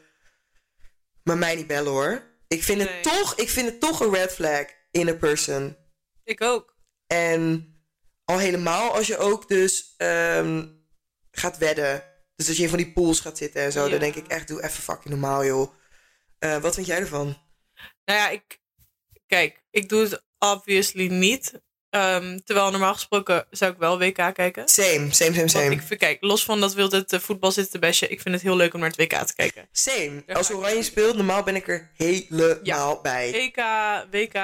Maar 1.24 1.38
mij 1.38 1.54
niet 1.54 1.66
bellen 1.66 1.92
hoor. 1.92 2.22
Ik 2.48 2.62
vind, 2.62 2.78
Nee. 2.78 2.88
het 2.88 3.02
toch, 3.02 3.34
ik 3.36 3.48
vind 3.50 3.68
het 3.68 3.80
toch 3.80 4.00
een 4.00 4.14
red 4.14 4.32
flag 4.32 4.64
in 4.90 5.08
a 5.08 5.14
person. 5.14 5.76
Ik 6.24 6.40
ook. 6.40 6.76
En 7.06 7.66
al 8.24 8.38
helemaal 8.38 8.90
als 8.94 9.06
je 9.06 9.18
ook 9.18 9.48
dus 9.48 9.94
ehm, 9.96 10.66
gaat 11.30 11.58
wedden. 11.58 12.04
Dus 12.36 12.48
als 12.48 12.56
je 12.56 12.62
in 12.62 12.68
van 12.68 12.78
die 12.78 12.92
pools 12.92 13.20
gaat 13.20 13.38
zitten 13.38 13.62
en 13.62 13.72
zo, 13.72 13.84
Ja. 13.84 13.90
dan 13.90 13.98
denk 14.00 14.14
ik 14.14 14.26
echt, 14.26 14.48
doe 14.48 14.62
even 14.62 14.82
fucking 14.82 15.08
normaal, 15.08 15.44
joh. 15.44 15.74
Eh, 16.38 16.58
wat 16.58 16.74
vind 16.74 16.86
jij 16.86 16.98
ervan? 16.98 17.26
Nou 18.04 18.18
ja, 18.18 18.28
ik... 18.28 18.60
Kijk, 19.26 19.62
ik 19.70 19.88
doe 19.88 20.02
het 20.02 20.22
obviously 20.50 21.06
niet. 21.06 21.60
Ehm, 21.90 22.38
terwijl 22.44 22.70
normaal 22.70 22.92
gesproken 22.94 23.46
zou 23.50 23.72
ik 23.72 23.78
wel 23.78 23.98
WK 23.98 24.14
kijken. 24.34 24.68
Same, 24.68 24.88
same, 24.88 25.10
same, 25.12 25.34
Want 25.36 25.50
same. 25.50 25.70
ik 25.70 25.82
vind, 25.82 26.00
kijk, 26.00 26.18
los 26.20 26.44
van 26.44 26.60
dat 26.60 26.74
wil 26.74 26.90
het 26.90 27.16
voetbal 27.20 27.52
zitten 27.52 27.72
te 27.72 27.78
bashen. 27.78 28.10
Ik 28.10 28.20
vind 28.20 28.34
het 28.34 28.44
heel 28.44 28.56
leuk 28.56 28.74
om 28.74 28.80
naar 28.80 28.88
het 28.88 28.98
WK 28.98 29.26
te 29.26 29.34
kijken. 29.34 29.68
Same. 29.72 30.22
Daar 30.26 30.36
Als 30.36 30.50
ik 30.50 30.56
Oranje 30.56 30.82
speelt, 30.82 31.16
normaal 31.16 31.42
ben 31.42 31.56
ik 31.56 31.68
er 31.68 31.90
helemaal 31.96 33.00
bij. 33.00 33.32
EK, 33.34 33.56
WK, 34.10 34.34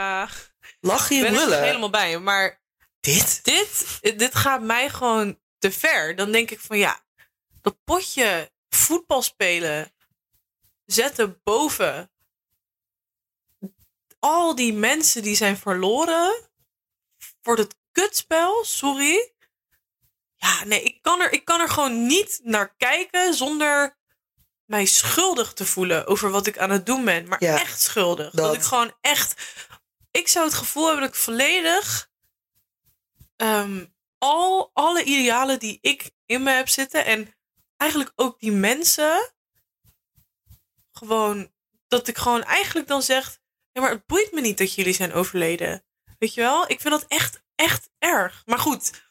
Lach 0.80 1.08
je 1.08 1.20
ben 1.22 1.32
ik 1.32 1.38
er 1.40 1.44
lullen. 1.46 1.62
helemaal 1.62 1.90
bij. 1.90 2.18
Maar 2.18 2.60
Dit? 3.00 3.40
dit, 3.44 3.98
dit 4.18 4.34
gaat 4.34 4.62
mij 4.62 4.88
gewoon 4.90 5.38
te 5.58 5.70
ver. 5.72 6.16
Dan 6.16 6.32
denk 6.32 6.50
ik 6.50 6.60
van 6.60 6.78
ja, 6.78 7.00
dat 7.62 7.76
potje 7.84 8.50
voetbal 8.68 9.22
spelen 9.22 9.92
zetten 10.84 11.40
boven 11.44 12.10
al 14.18 14.54
die 14.54 14.72
mensen 14.72 15.22
die 15.22 15.34
zijn 15.36 15.56
verloren 15.56 16.48
voor 17.42 17.56
het 17.56 17.74
kutspel. 17.92 18.64
Sorry. 18.64 19.32
Ja, 20.34 20.64
nee, 20.64 20.82
ik 20.82 21.02
kan, 21.02 21.20
er, 21.20 21.32
ik 21.32 21.44
kan 21.44 21.60
er 21.60 21.68
gewoon 21.68 22.06
niet 22.06 22.40
naar 22.42 22.74
kijken 22.76 23.34
zonder 23.34 23.96
mij 24.64 24.84
schuldig 24.86 25.52
te 25.52 25.66
voelen 25.66 26.06
over 26.06 26.30
wat 26.30 26.46
ik 26.46 26.58
aan 26.58 26.70
het 26.70 26.86
doen 26.86 27.04
ben. 27.04 27.28
Maar 27.28 27.44
Ja, 27.44 27.60
echt 27.60 27.80
schuldig. 27.80 28.30
Dat. 28.30 28.44
dat. 28.46 28.54
ik 28.54 28.62
gewoon 28.62 28.94
echt. 29.00 29.56
Ik 30.10 30.28
zou 30.28 30.44
het 30.46 30.54
gevoel 30.54 30.84
hebben 30.86 31.02
dat 31.04 31.14
ik 31.14 31.20
volledig. 31.20 32.08
ehm, 33.36 33.86
al 34.18 34.70
alle 34.72 35.04
idealen 35.04 35.58
die 35.58 35.78
ik 35.80 36.10
in 36.26 36.42
me 36.42 36.50
heb 36.50 36.68
zitten. 36.68 37.04
En 37.04 37.34
eigenlijk 37.76 38.12
ook 38.14 38.40
die 38.40 38.52
mensen. 38.52 39.32
Gewoon. 40.92 41.52
Dat 41.88 42.08
ik 42.08 42.18
gewoon 42.18 42.42
eigenlijk 42.42 42.88
dan 42.88 43.02
zeg. 43.02 43.37
Ja, 43.78 43.84
maar 43.84 43.92
het 43.92 44.06
boeit 44.06 44.32
me 44.32 44.40
niet 44.40 44.58
dat 44.58 44.74
jullie 44.74 44.92
zijn 44.92 45.12
overleden. 45.12 45.84
Weet 46.18 46.34
je 46.34 46.40
wel? 46.40 46.70
Ik 46.70 46.80
vind 46.80 46.94
dat 46.94 47.04
echt, 47.08 47.42
echt 47.54 47.90
erg. 47.98 48.42
Maar 48.46 48.58
goed. 48.58 49.02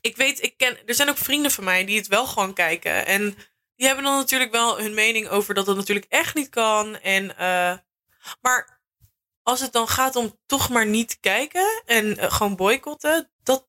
Ik 0.00 0.16
weet, 0.16 0.42
ik 0.42 0.56
ken. 0.56 0.86
Er 0.86 0.94
zijn 0.94 1.08
ook 1.08 1.16
vrienden 1.16 1.50
van 1.50 1.64
mij 1.64 1.84
die 1.84 1.96
het 1.96 2.06
wel 2.06 2.26
gewoon 2.26 2.54
kijken. 2.54 3.06
En 3.06 3.36
die 3.76 3.86
hebben 3.86 4.04
dan 4.04 4.16
natuurlijk 4.16 4.50
wel 4.50 4.78
hun 4.78 4.94
mening 4.94 5.28
over 5.28 5.54
dat 5.54 5.66
het 5.66 5.76
natuurlijk 5.76 6.06
echt 6.08 6.34
niet 6.34 6.48
kan. 6.48 6.96
En, 6.96 7.36
eh, 7.36 7.78
maar 8.40 8.80
als 9.42 9.60
het 9.60 9.72
dan 9.72 9.88
gaat 9.88 10.16
om 10.16 10.38
toch 10.46 10.68
maar 10.68 10.86
niet 10.86 11.20
kijken 11.20 11.82
en 11.86 12.18
eh, 12.18 12.32
gewoon 12.32 12.56
boycotten, 12.56 13.30
dat 13.42 13.66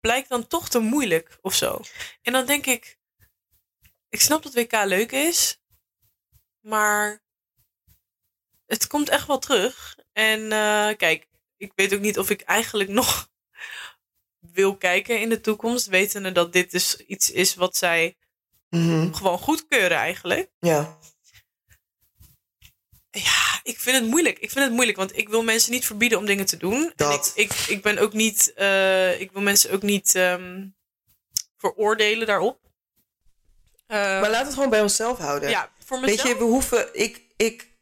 blijkt 0.00 0.28
dan 0.28 0.46
toch 0.46 0.68
te 0.68 0.78
moeilijk 0.78 1.38
of 1.40 1.54
zo. 1.54 1.80
En 2.22 2.32
dan 2.32 2.46
denk 2.46 2.66
ik, 2.66 2.98
ik 4.08 4.20
snap 4.20 4.42
dat 4.42 4.54
WK 4.54 4.72
leuk 4.84 5.12
is, 5.12 5.60
maar 6.60 7.24
het 8.66 8.86
komt 8.86 9.08
echt 9.08 9.26
wel 9.26 9.38
terug. 9.38 9.96
En 10.12 10.52
eh, 10.52 10.96
kijk, 10.96 11.26
ik 11.56 11.72
weet 11.74 11.94
ook 11.94 12.00
niet 12.00 12.18
of 12.18 12.30
ik 12.30 12.40
eigenlijk 12.40 12.90
nog 12.90 13.28
wil 14.52 14.76
kijken 14.76 15.20
in 15.20 15.28
de 15.28 15.40
toekomst, 15.40 15.86
wetende 15.86 16.32
dat 16.32 16.52
dit 16.52 16.70
dus 16.70 16.96
iets 16.96 17.30
is 17.30 17.54
wat 17.54 17.76
zij 17.76 18.16
Mhm, 18.70 19.12
gewoon 19.12 19.38
goedkeuren 19.38 19.96
eigenlijk. 19.96 20.50
Ja. 20.58 20.98
Ja, 23.10 23.60
ik 23.62 23.78
vind 23.80 23.96
het 23.96 24.06
moeilijk. 24.06 24.38
Ik 24.38 24.50
vind 24.50 24.64
het 24.64 24.74
moeilijk, 24.74 24.96
want 24.96 25.16
ik 25.16 25.28
wil 25.28 25.42
mensen 25.42 25.72
niet 25.72 25.86
verbieden 25.86 26.18
om 26.18 26.26
dingen 26.26 26.46
te 26.46 26.56
doen. 26.56 26.92
Dat. 26.96 27.32
En 27.36 27.42
ik, 27.42 27.52
ik, 27.52 27.66
ik 27.66 27.82
ben 27.82 27.98
ook 27.98 28.12
niet, 28.12 28.52
eh, 28.54 29.20
ik 29.20 29.32
wil 29.32 29.42
mensen 29.42 29.70
ook 29.72 29.82
niet 29.82 30.14
ehm, 30.14 30.66
veroordelen 31.56 32.26
daarop. 32.26 32.60
Eh, 33.86 33.98
Maar 33.98 34.30
laat 34.30 34.44
het 34.44 34.54
gewoon 34.54 34.70
bij 34.70 34.82
onszelf 34.82 35.18
houden. 35.18 35.50
ja, 35.50 35.72
voor 35.84 36.00
mezelf. 36.00 36.22
Weet 36.22 36.32
je, 36.32 36.38
we 36.38 36.44
hoeven. 36.44 36.88
Ik. 36.92 37.20
Ik. 37.36 37.74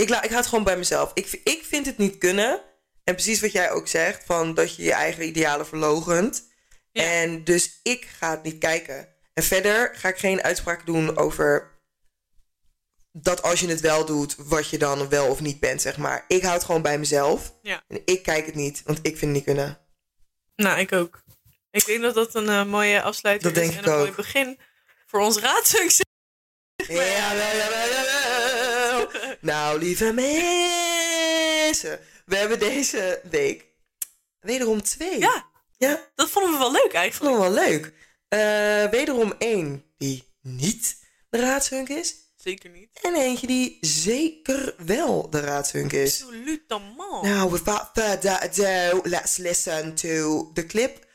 Ik, 0.00 0.08
la, 0.08 0.22
ik 0.22 0.28
hou 0.28 0.40
het 0.40 0.46
gewoon 0.46 0.64
bij 0.64 0.76
mezelf. 0.76 1.10
Ik, 1.14 1.40
ik 1.44 1.64
vind 1.64 1.86
het 1.86 1.98
niet 1.98 2.18
kunnen. 2.18 2.60
En 3.04 3.14
precies 3.14 3.40
wat 3.40 3.52
jij 3.52 3.70
ook 3.70 3.88
zegt: 3.88 4.24
van 4.24 4.54
dat 4.54 4.76
je 4.76 4.82
je 4.82 4.92
eigen 4.92 5.26
idealen 5.26 5.66
verlogent. 5.66 6.48
Ja. 6.92 7.02
En 7.02 7.44
dus 7.44 7.80
ik 7.82 8.04
ga 8.18 8.30
het 8.30 8.42
niet 8.42 8.58
kijken. 8.58 9.08
En 9.34 9.42
verder 9.42 9.94
ga 9.94 10.08
ik 10.08 10.18
geen 10.18 10.42
uitspraak 10.42 10.86
doen 10.86 11.16
over. 11.16 11.76
Dat 13.12 13.42
als 13.42 13.60
je 13.60 13.68
het 13.68 13.80
wel 13.80 14.04
doet, 14.04 14.34
wat 14.38 14.70
je 14.70 14.78
dan 14.78 15.08
wel 15.08 15.26
of 15.26 15.40
niet 15.40 15.60
bent, 15.60 15.82
zeg 15.82 15.96
maar. 15.96 16.24
Ik 16.28 16.42
hou 16.42 16.54
het 16.54 16.64
gewoon 16.64 16.82
bij 16.82 16.98
mezelf. 16.98 17.54
Ja. 17.62 17.84
En 17.88 18.02
ik 18.04 18.22
kijk 18.22 18.46
het 18.46 18.54
niet, 18.54 18.82
want 18.84 18.98
ik 18.98 19.18
vind 19.18 19.20
het 19.20 19.30
niet 19.30 19.44
kunnen. 19.44 19.78
Nou, 20.56 20.78
ik 20.78 20.92
ook. 20.92 21.22
Ik 21.70 21.86
denk 21.86 22.02
dat 22.02 22.14
dat 22.14 22.34
een 22.34 22.48
eh, 22.48 22.64
mooie 22.64 23.02
afsluiting 23.02 23.54
Dat 23.54 23.62
is 23.62 23.68
denk 23.68 23.78
en 23.78 23.84
ik 23.84 23.94
een 23.94 24.00
mooi 24.00 24.12
begin 24.12 24.58
voor 25.06 25.20
ons 25.20 25.38
raadsucces. 25.46 26.04
Jawel, 26.76 27.06
jawel, 27.06 27.88
jawel. 27.88 28.27
Nou, 29.40 29.78
lieve 29.78 30.12
mensen. 30.12 32.00
We 32.26 32.36
hebben 32.36 32.58
deze 32.58 33.20
week 33.30 33.66
wederom 34.40 34.82
twee. 34.82 35.18
Ja, 35.18 35.46
Ja, 35.76 36.08
dat 36.14 36.30
vonden 36.30 36.52
we 36.52 36.58
wel 36.58 36.72
leuk 36.72 36.82
dat 36.82 36.92
eigenlijk. 36.92 37.34
vond 37.34 37.46
ik 37.46 37.52
wel 37.52 37.64
leuk. 37.68 37.92
Eh, 38.28 38.90
wederom 38.90 39.34
één 39.38 39.84
die 39.98 40.34
niet 40.42 41.04
de 41.30 41.38
raadshunk 41.40 41.88
is. 41.88 42.14
Zeker 42.36 42.70
niet. 42.70 42.88
En 43.02 43.14
eentje 43.14 43.46
die 43.46 43.78
zeker 43.80 44.74
wel 44.78 45.30
de 45.30 45.40
raadshunk 45.40 45.92
is. 45.92 46.22
Absolutement. 46.22 47.22
Nou, 47.22 47.50
without 47.50 47.90
further 47.94 48.38
ado, 48.40 49.00
let's 49.02 49.36
listen 49.36 49.94
to 49.94 50.50
the 50.54 50.66
clip. 50.66 51.06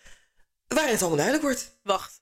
Waarin 0.67 0.91
het 0.91 0.99
allemaal 1.01 1.17
duidelijk 1.25 1.45
wordt. 1.47 1.79
Wacht. 1.83 2.21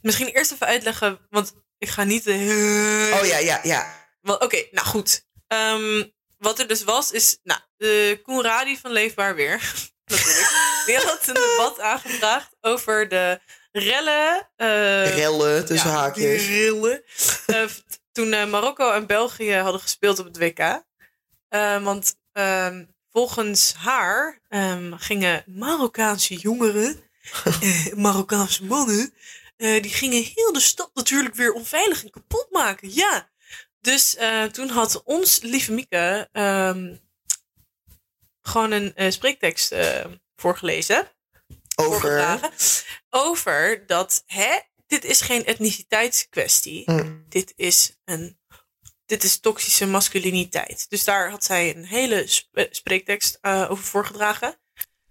Misschien 0.00 0.26
eerst 0.28 0.52
even 0.52 0.66
uitleggen, 0.66 1.18
want 1.30 1.54
ik 1.78 1.88
ga 1.88 2.04
niet 2.04 2.24
de 2.24 3.18
Oh 3.20 3.26
ja, 3.26 3.38
ja, 3.38 3.60
ja. 3.62 3.97
Oké, 4.34 4.66
nou 4.70 4.86
goed. 4.86 5.26
Ehm, 5.46 6.04
wat 6.38 6.58
er 6.58 6.66
dus 6.66 6.84
was, 6.84 7.12
is... 7.12 7.38
Nou, 7.42 7.60
de 7.76 8.20
Koen 8.22 8.42
Radi 8.42 8.76
van 8.76 8.90
Leefbaar 8.90 9.34
Weer... 9.34 9.60
natuurlijk. 10.06 10.82
Die 10.86 10.96
had 10.96 11.26
een 11.26 11.34
debat 11.34 11.80
aangevraagd 11.80 12.56
over 12.60 13.08
de 13.08 13.40
rellen... 13.72 14.48
eh, 14.56 15.16
Rellen 15.16 15.64
tussen 15.66 15.90
ja, 15.90 15.96
haakjes. 15.96 16.46
rellen. 16.46 17.02
Eh, 17.46 17.64
toen 18.12 18.32
eh, 18.32 18.46
Marokko 18.46 18.92
en 18.92 19.06
België 19.06 19.54
hadden 19.54 19.80
gespeeld 19.80 20.18
op 20.18 20.24
het 20.24 20.38
WK. 20.38 20.82
Eh, 21.48 21.82
want 21.82 22.16
ehm, 22.32 22.84
volgens 23.12 23.74
haar 23.76 24.40
ehm, 24.48 24.92
gingen 24.96 25.44
Marokkaanse 25.46 26.34
jongeren... 26.34 27.00
eh, 27.60 27.92
Marokkaanse 27.94 28.64
mannen... 28.64 29.14
die 29.56 29.92
gingen 29.92 30.22
heel 30.22 30.52
de 30.52 30.60
stad 30.60 30.90
natuurlijk 30.94 31.34
weer 31.34 31.52
onveilig 31.52 32.04
en 32.04 32.10
kapot 32.10 32.46
maken. 32.50 32.94
Ja, 32.94 33.30
dus 33.88 34.16
eh, 34.16 34.44
toen 34.44 34.68
had 34.68 35.02
ons 35.02 35.40
lieve 35.40 35.72
Mieke 35.72 36.28
ehm, 36.32 36.96
gewoon 38.42 38.70
een 38.70 38.94
eh, 38.94 39.10
spreektekst 39.10 39.72
eh, 39.72 40.04
voorgelezen. 40.36 41.12
Over. 41.76 42.40
Over 43.10 43.86
dat, 43.86 44.22
hè, 44.26 44.58
dit 44.86 45.04
is 45.04 45.20
geen 45.20 45.44
etniciteitskwestie. 45.44 46.90
Mm. 46.90 47.24
Dit 47.28 47.52
is 47.56 47.98
een. 48.04 48.38
Dit 49.06 49.24
is 49.24 49.40
toxische 49.40 49.86
masculiniteit. 49.86 50.86
Dus 50.88 51.04
daar 51.04 51.30
had 51.30 51.44
zij 51.44 51.76
een 51.76 51.84
hele 51.84 52.26
sp- 52.26 52.66
spreektekst 52.70 53.38
over 53.42 53.84
voorgedragen. 53.84 54.60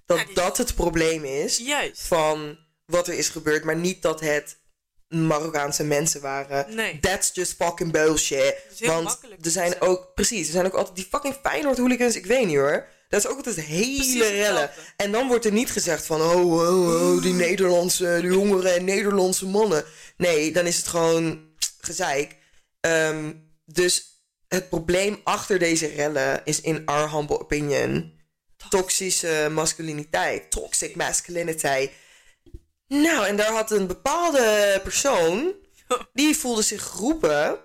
Dat 0.05 0.17
Ja, 0.19 0.33
dat 0.33 0.57
het 0.57 0.75
probleem 0.75 1.25
is 1.25 1.57
Juist. 1.57 2.01
van 2.01 2.57
wat 2.85 3.07
er 3.07 3.13
is 3.13 3.29
gebeurd, 3.29 3.63
maar 3.63 3.75
niet 3.75 4.01
dat 4.01 4.19
het 4.19 4.61
Marokkaanse 5.07 5.83
mensen 5.83 6.21
waren. 6.21 6.75
Nee. 6.75 6.99
That's 6.99 7.31
just 7.33 7.53
fucking 7.57 7.91
bullshit. 7.91 8.55
Want 8.79 9.19
er 9.41 9.51
zijn 9.51 9.71
zeggen. 9.71 9.87
ook, 9.87 10.11
precies, 10.15 10.47
er 10.47 10.53
zijn 10.53 10.65
ook 10.65 10.73
altijd 10.73 10.95
die 10.95 11.07
fucking 11.09 11.35
Feyenoord 11.43 11.77
hooligans, 11.77 12.15
ik 12.15 12.25
weet 12.25 12.45
niet 12.45 12.55
hoor. 12.55 12.87
Dat 13.09 13.19
is 13.19 13.27
ook 13.27 13.37
altijd 13.37 13.61
hele 13.61 14.27
rellen. 14.27 14.69
En 14.97 15.11
dan 15.11 15.27
wordt 15.27 15.45
er 15.45 15.51
niet 15.51 15.71
gezegd 15.71 16.05
van, 16.05 16.21
oh, 16.21 16.53
oh, 16.53 17.13
oh, 17.15 17.21
die 17.21 17.33
Nederlandse, 17.33 18.17
die 18.21 18.31
jongeren 18.31 18.75
en 18.75 18.83
Nederlandse 18.83 19.45
mannen. 19.45 19.85
Nee, 20.17 20.51
dan 20.51 20.65
is 20.65 20.77
het 20.77 20.87
gewoon 20.87 21.41
gezeik. 21.79 22.35
Ehm, 22.79 23.33
dus 23.65 24.05
het 24.47 24.69
probleem 24.69 25.19
achter 25.23 25.59
deze 25.59 25.87
rellen 25.87 26.41
is 26.43 26.61
in 26.61 26.85
our 26.85 27.11
humble 27.11 27.39
opinion 27.39 28.15
toxische 28.69 29.47
masculiniteit. 29.51 30.51
Toxic 30.51 30.95
masculinity. 30.95 31.89
Nou, 32.87 33.25
en 33.25 33.35
daar 33.35 33.51
had 33.51 33.71
een 33.71 33.87
bepaalde 33.87 34.79
persoon, 34.83 35.53
die 36.13 36.37
voelde 36.37 36.61
zich 36.61 36.83
geroepen 36.83 37.59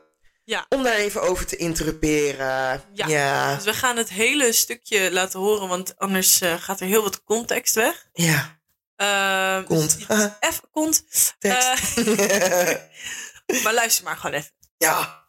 Ja. 0.45 0.67
om 0.69 0.83
daar 0.83 0.95
even 0.95 1.23
over 1.23 1.47
te 1.47 1.57
interruperen. 1.57 2.83
Ja. 2.93 3.07
Ja. 3.07 3.55
Dus 3.55 3.65
we 3.65 3.75
gaan 3.75 3.97
het 3.97 4.09
hele 4.11 4.53
stukje 4.53 5.13
laten 5.13 5.41
horen, 5.41 5.69
want 5.69 5.99
anders 5.99 6.41
eh, 6.41 6.55
gaat 6.55 6.81
er 6.81 6.87
heel 6.87 7.03
wat 7.03 7.25
context 7.25 7.75
weg. 7.75 8.09
Ja. 8.13 8.61
Eh, 8.97 9.65
Kont. 9.67 10.09
dus- 10.09 10.29
even 10.41 10.69
kont. 10.71 11.05
tekst. 11.39 11.97
Eh, 11.99 12.77
maar 13.65 13.75
luister 13.75 14.05
maar 14.05 14.17
gewoon 14.17 14.37
even. 14.37 14.51
ja. 14.77 15.21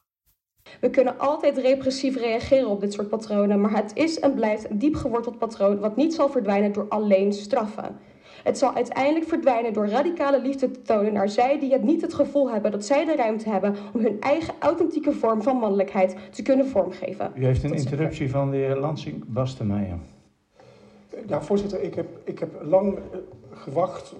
We 0.81 0.89
kunnen 0.89 1.19
altijd 1.19 1.57
repressief 1.57 2.15
reageren 2.15 2.67
op 2.67 2.81
dit 2.81 2.93
soort 2.93 3.09
patronen, 3.09 3.61
maar 3.61 3.71
het 3.75 3.91
is 3.93 4.19
en 4.19 4.33
blijft 4.35 4.69
een 4.69 4.79
diep 4.79 4.95
geworteld 4.95 5.37
patroon 5.37 5.79
wat 5.79 5.95
niet 5.95 6.13
zal 6.13 6.29
verdwijnen 6.29 6.73
door 6.73 6.85
alleen 6.89 7.33
straffen. 7.33 7.99
Het 8.43 8.57
zal 8.57 8.75
uiteindelijk 8.75 9.27
verdwijnen 9.27 9.73
door 9.73 9.87
radicale 9.87 10.41
liefde 10.41 10.71
te 10.71 10.81
tonen 10.81 11.13
naar 11.13 11.29
zij 11.29 11.59
die 11.59 11.71
het 11.71 11.83
niet 11.83 12.01
het 12.01 12.13
gevoel 12.13 12.51
hebben 12.51 12.71
dat 12.71 12.85
zij 12.85 13.05
de 13.05 13.15
ruimte 13.15 13.49
hebben 13.49 13.75
om 13.93 14.01
hun 14.01 14.21
eigen 14.21 14.53
authentieke 14.59 15.11
vorm 15.11 15.41
van 15.41 15.57
mannelijkheid 15.57 16.15
te 16.31 16.41
kunnen 16.41 16.67
vormgeven. 16.67 17.31
U 17.35 17.45
heeft 17.45 17.63
een 17.63 17.69
Tot 17.69 17.79
zover. 17.79 17.91
interruptie 17.91 18.29
van 18.29 18.51
de 18.51 18.57
heer 18.57 18.75
Lansing 18.75 19.23
Bastenmeijer. 19.27 19.97
Ja, 21.27 21.41
voorzitter, 21.41 21.81
ik 21.83 21.95
heb, 21.95 22.07
ik 22.23 22.39
heb 22.39 22.49
lang 22.61 22.95
eh, 22.95 23.01
gewacht 23.51 24.13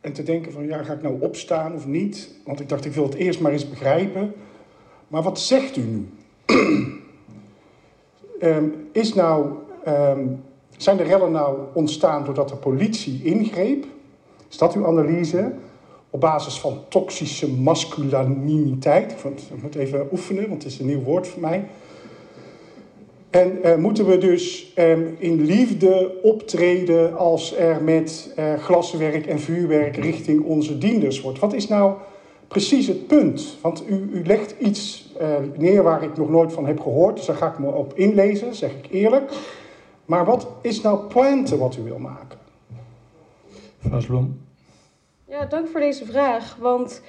en 0.00 0.12
te 0.12 0.22
denken 0.22 0.52
van 0.52 0.66
ja, 0.66 0.82
ga 0.82 0.92
ik 0.92 1.02
nou 1.02 1.20
opstaan 1.20 1.74
of 1.74 1.86
niet? 1.86 2.34
Want 2.44 2.60
ik 2.60 2.68
dacht, 2.68 2.84
ik 2.84 2.92
wil 2.92 3.04
het 3.04 3.14
eerst 3.14 3.40
maar 3.40 3.52
eens 3.52 3.68
begrijpen. 3.68 4.32
Maar 5.08 5.22
wat 5.22 5.40
zegt 5.40 5.76
u 5.76 5.82
nu? 5.82 6.08
Ehm, 8.40 8.64
is 8.92 9.14
nou, 9.14 9.52
ehm, 9.84 10.26
zijn 10.76 10.96
de 10.96 11.02
rellen 11.02 11.32
nou 11.32 11.58
ontstaan 11.72 12.24
doordat 12.24 12.48
de 12.48 12.56
politie 12.56 13.20
ingreep? 13.22 13.86
Is 14.50 14.58
dat 14.58 14.74
uw 14.74 14.86
analyse? 14.86 15.52
Op 16.10 16.20
basis 16.20 16.58
van 16.58 16.78
toxische 16.88 17.50
masculiniteit. 17.50 19.12
Ik 19.54 19.62
moet 19.62 19.74
even 19.74 20.08
oefenen, 20.12 20.48
want 20.48 20.62
het 20.62 20.72
is 20.72 20.78
een 20.78 20.86
nieuw 20.86 21.02
woord 21.02 21.28
voor 21.28 21.40
mij. 21.40 21.64
En 23.34 23.62
eh, 23.62 23.76
moeten 23.76 24.06
we 24.06 24.18
dus 24.18 24.72
ehm, 24.74 25.02
in 25.18 25.44
liefde 25.44 26.12
optreden 26.22 27.16
als 27.16 27.56
er 27.56 27.82
met 27.82 28.32
eh, 28.36 28.54
glaswerk 28.54 29.26
en 29.26 29.40
vuurwerk 29.40 29.96
richting 29.96 30.44
onze 30.44 30.78
dienders 30.78 31.20
wordt? 31.20 31.38
Wat 31.38 31.52
is 31.52 31.68
nou 31.68 31.94
precies 32.48 32.86
het 32.86 33.06
punt? 33.06 33.56
Want 33.60 33.82
u, 33.88 34.08
u 34.12 34.22
legt 34.26 34.54
iets 34.58 35.12
eh, 35.18 35.28
neer 35.56 35.82
waar 35.82 36.02
ik 36.02 36.16
nog 36.16 36.30
nooit 36.30 36.52
van 36.52 36.66
heb 36.66 36.80
gehoord, 36.80 37.16
dus 37.16 37.26
daar 37.26 37.36
ga 37.36 37.48
ik 37.48 37.58
me 37.58 37.70
op 37.70 37.92
inlezen, 37.94 38.54
zeg 38.54 38.70
ik 38.70 38.86
eerlijk. 38.90 39.32
Maar 40.04 40.24
wat 40.24 40.48
is 40.62 40.80
nou 40.80 41.06
pointe 41.06 41.58
wat 41.58 41.76
u 41.76 41.82
wil 41.82 41.98
maken? 41.98 42.38
Vlasblom. 43.78 44.40
Ja, 45.28 45.44
dank 45.44 45.68
voor 45.68 45.80
deze 45.80 46.04
vraag. 46.04 46.56
Want 46.60 47.02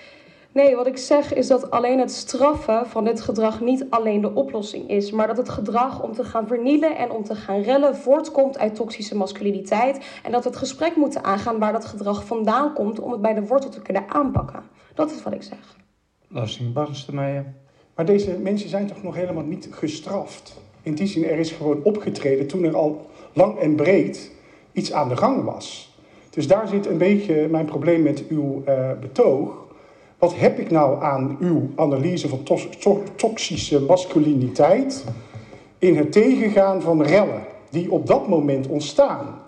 nee, 0.52 0.76
wat 0.76 0.88
ik 0.88 0.98
zeg 0.98 1.34
is 1.34 1.48
dat 1.48 1.72
alleen 1.72 2.00
het 2.00 2.12
straffen 2.12 2.88
van 2.88 3.04
dit 3.04 3.22
gedrag 3.22 3.62
niet 3.62 3.86
alleen 3.90 4.22
de 4.22 4.34
oplossing 4.34 4.90
is. 4.90 5.12
Maar 5.12 5.28
dat 5.28 5.38
het 5.38 5.50
gedrag 5.50 6.02
om 6.02 6.14
te 6.14 6.24
gaan 6.24 6.48
vernielen 6.48 6.98
en 6.98 7.12
om 7.12 7.24
te 7.24 7.36
gaan 7.36 7.62
rellen 7.62 7.96
voortkomt 7.96 8.58
uit 8.58 8.76
toxische 8.76 9.16
masculiniteit. 9.16 10.06
En 10.24 10.32
dat 10.32 10.44
we 10.44 10.50
het 10.50 10.58
gesprek 10.58 10.96
moeten 10.96 11.24
aangaan 11.24 11.60
waar 11.60 11.74
dat 11.74 11.86
gedrag 11.86 12.26
vandaan 12.26 12.74
komt 12.74 13.00
om 13.00 13.12
het 13.12 13.22
bij 13.22 13.34
de 13.34 13.46
wortel 13.46 13.70
te 13.70 13.82
kunnen 13.82 14.10
aanpakken. 14.10 14.64
Dat 14.94 15.12
is 15.12 15.24
wat 15.24 15.34
ik 15.34 15.44
zeg. 15.44 15.76
Lansing 16.28 16.74
Bastenmeijer. 16.74 17.54
Maar 17.96 18.06
deze 18.06 18.38
mensen 18.38 18.70
zijn 18.70 18.88
toch 18.88 19.04
nog 19.04 19.16
helemaal 19.16 19.44
niet 19.44 19.68
gestraft? 19.72 20.64
In 20.86 20.94
die 20.94 21.08
zin, 21.08 21.26
er 21.26 21.40
is 21.40 21.52
gewoon 21.52 21.80
opgetreden 21.84 22.48
toen 22.48 22.64
er 22.64 22.76
al 22.76 23.06
lang 23.34 23.58
en 23.58 23.76
breed 23.76 24.32
iets 24.72 24.94
aan 24.94 25.10
de 25.10 25.18
gang 25.18 25.44
was. 25.44 25.96
Dus 26.30 26.48
daar 26.48 26.68
zit 26.68 26.86
een 26.86 26.98
beetje 26.98 27.48
mijn 27.48 27.66
probleem 27.66 28.02
met 28.02 28.28
uw 28.28 28.62
eh, 28.66 28.90
betoog. 29.02 29.66
Wat 30.18 30.36
heb 30.36 30.60
ik 30.60 30.72
nou 30.72 31.04
aan 31.04 31.38
uw 31.40 31.70
analyse 31.76 32.30
van 32.30 32.44
toxische 33.16 33.82
masculiniteit 33.82 35.06
in 35.80 35.98
het 35.98 36.12
tegengaan 36.12 36.82
van 36.82 37.04
rellen 37.04 37.42
die 37.70 37.92
op 37.92 38.08
dat 38.08 38.28
moment 38.28 38.68
ontstaan? 38.68 39.42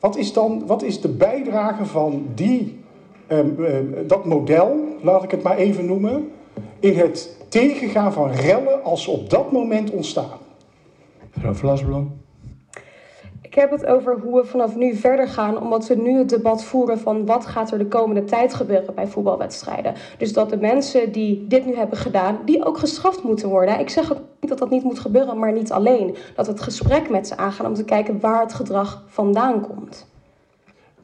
Wat 0.00 0.16
is 0.16 0.32
dan 0.32 0.66
wat 0.66 0.82
is 0.82 1.00
de 1.00 1.08
bijdrage 1.08 1.84
van 1.84 2.26
die, 2.34 2.78
ehm, 3.26 3.64
ehm, 3.64 4.06
dat 4.06 4.24
model, 4.24 4.78
laat 5.00 5.22
ik 5.22 5.30
het 5.30 5.42
maar 5.42 5.56
even 5.56 5.86
noemen, 5.86 6.30
in 6.80 6.96
het 6.98 7.36
tegengaan 7.48 8.12
van 8.12 8.30
rellen 8.30 8.84
als 8.84 9.02
ze 9.02 9.10
op 9.10 9.30
dat 9.30 9.52
moment 9.52 9.90
ontstaan? 9.90 10.42
Mevrouw 11.34 11.54
Vlasblom. 11.54 12.22
Ik 13.54 13.60
heb 13.60 13.70
het 13.70 13.86
over 13.86 14.20
hoe 14.20 14.40
we 14.40 14.46
vanaf 14.46 14.76
nu 14.76 14.94
verder 14.94 15.28
gaan, 15.28 15.60
omdat 15.60 15.88
we 15.88 15.94
nu 15.94 16.18
het 16.18 16.28
debat 16.28 16.64
voeren 16.64 16.98
van 16.98 17.26
wat 17.26 17.46
gaat 17.46 17.72
er 17.72 17.78
de 17.78 17.86
komende 17.86 18.24
tijd 18.24 18.54
gebeuren 18.54 18.94
bij 18.94 19.06
voetbalwedstrijden. 19.06 19.94
Dus 20.18 20.32
dat 20.32 20.50
de 20.50 20.56
mensen 20.56 21.12
die 21.12 21.46
dit 21.46 21.66
nu 21.66 21.76
hebben 21.76 21.98
gedaan, 21.98 22.38
die 22.44 22.64
ook 22.64 22.78
gestraft 22.78 23.22
moeten 23.22 23.48
worden. 23.48 23.80
Ik 23.80 23.88
zeg 23.88 24.12
ook 24.12 24.18
niet 24.40 24.50
dat 24.50 24.58
dat 24.58 24.70
niet 24.70 24.82
moet 24.82 24.98
gebeuren, 24.98 25.38
maar 25.38 25.52
niet 25.52 25.72
alleen. 25.72 26.16
Dat 26.36 26.46
we 26.46 26.52
het 26.52 26.62
gesprek 26.62 27.10
met 27.10 27.26
ze 27.26 27.36
aangaan 27.36 27.66
om 27.66 27.74
te 27.74 27.84
kijken 27.84 28.20
waar 28.20 28.40
het 28.40 28.54
gedrag 28.54 29.04
vandaan 29.06 29.60
komt. 29.60 30.06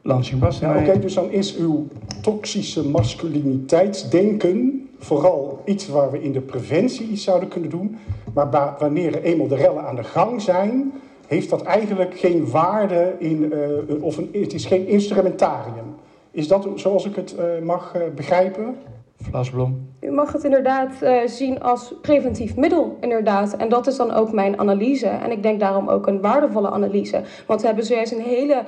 Lansing 0.01 0.59
Ja, 0.59 0.77
Oké, 0.77 0.99
dus 0.99 1.13
dan 1.13 1.29
is 1.29 1.55
uw 1.55 1.87
toxische 2.21 2.87
masculiniteitsdenken 2.87 4.89
vooral 4.97 5.50
iets 5.65 5.87
waar 5.87 6.11
we 6.11 6.21
in 6.21 6.31
de 6.31 6.41
preventie 6.41 7.07
iets 7.07 7.23
zouden 7.23 7.49
kunnen 7.49 7.69
doen. 7.69 7.97
Maar 8.33 8.75
wanneer 8.79 9.15
er 9.15 9.23
eenmaal 9.23 9.47
de 9.47 9.55
rellen 9.55 9.83
aan 9.83 9.95
de 9.95 10.03
gang 10.03 10.41
zijn, 10.41 10.93
heeft 11.27 11.49
dat 11.49 11.61
eigenlijk 11.61 12.19
geen 12.19 12.49
waarde 12.49 13.15
in, 13.19 13.53
eh, 13.53 14.03
of 14.03 14.17
een, 14.17 14.29
het 14.31 14.53
is 14.53 14.65
geen 14.65 14.87
instrumentarium. 14.87 15.95
Is 16.31 16.47
dat 16.47 16.67
zoals 16.75 17.05
ik 17.05 17.15
het 17.15 17.35
eh, 17.35 17.45
mag 17.63 17.93
eh, 17.95 18.01
begrijpen? 18.15 18.75
Vlasblom. 19.21 19.89
U 20.01 20.11
mag 20.11 20.31
het 20.31 20.43
inderdaad 20.43 21.01
eh, 21.01 21.17
zien 21.25 21.61
als 21.61 21.93
preventief 22.01 22.55
middel, 22.55 22.97
inderdaad. 23.01 23.55
En 23.55 23.69
dat 23.69 23.87
is 23.87 23.95
dan 23.95 24.11
ook 24.11 24.31
mijn 24.31 24.59
analyse. 24.59 25.07
En 25.07 25.31
ik 25.31 25.43
denk 25.43 25.59
daarom 25.59 25.89
ook 25.89 26.07
een 26.07 26.21
waardevolle 26.21 26.69
analyse. 26.69 27.21
Want 27.47 27.61
we 27.61 27.67
hebben 27.67 27.85
zojuist 27.85 28.11
een 28.11 28.21
hele 28.21 28.63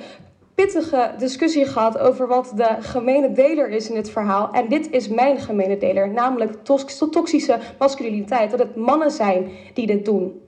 pittige 0.54 1.10
discussie 1.18 1.66
gehad 1.66 1.98
over 1.98 2.26
wat 2.26 2.52
de 2.56 2.76
gemene 2.80 3.32
deler 3.32 3.68
is 3.68 3.88
in 3.88 3.94
dit 3.94 4.10
verhaal. 4.10 4.52
En 4.52 4.68
dit 4.68 4.90
is 4.90 5.08
mijn 5.08 5.38
gemene 5.38 5.78
deler, 5.78 6.08
namelijk 6.08 6.52
tox- 6.62 6.98
toxische 7.10 7.58
masculiniteit. 7.78 8.50
Dat 8.50 8.58
het 8.58 8.76
mannen 8.76 9.10
zijn 9.10 9.48
die 9.74 9.86
dit 9.86 10.04
doen. 10.04 10.40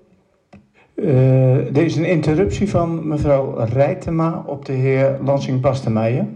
Eh, 0.94 1.76
er 1.76 1.84
is 1.84 1.96
een 1.96 2.04
interruptie 2.04 2.70
van 2.70 3.08
mevrouw 3.08 3.54
Rijtema 3.54 4.44
op 4.46 4.64
de 4.64 4.72
heer 4.72 5.18
Lansing 5.24 5.60
Bastenmeijer. 5.60 6.26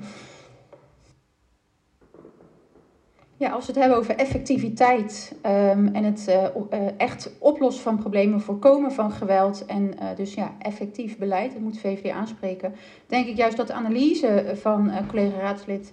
Ja, 3.40 3.50
als 3.50 3.66
we 3.66 3.72
het 3.72 3.80
hebben 3.80 3.98
over 3.98 4.16
effectiviteit 4.16 5.32
ehm, 5.42 5.86
en 5.86 6.04
het 6.04 6.28
eh, 6.28 6.44
eh, 6.44 6.52
echt 6.96 7.30
oplossen 7.38 7.82
van 7.82 7.98
problemen, 7.98 8.40
voorkomen 8.40 8.92
van 8.92 9.12
geweld 9.12 9.66
en 9.66 9.98
eh, 9.98 10.16
dus 10.16 10.34
ja, 10.34 10.54
effectief 10.58 11.16
beleid, 11.18 11.52
dat 11.52 11.60
moet 11.60 11.80
VVD 11.80 12.10
aanspreken, 12.10 12.74
denk 13.06 13.26
ik 13.26 13.36
juist 13.36 13.56
dat 13.56 13.66
de 13.66 13.72
analyse 13.72 14.52
van 14.60 14.90
eh, 14.90 15.08
collega 15.08 15.38
raadslid 15.38 15.90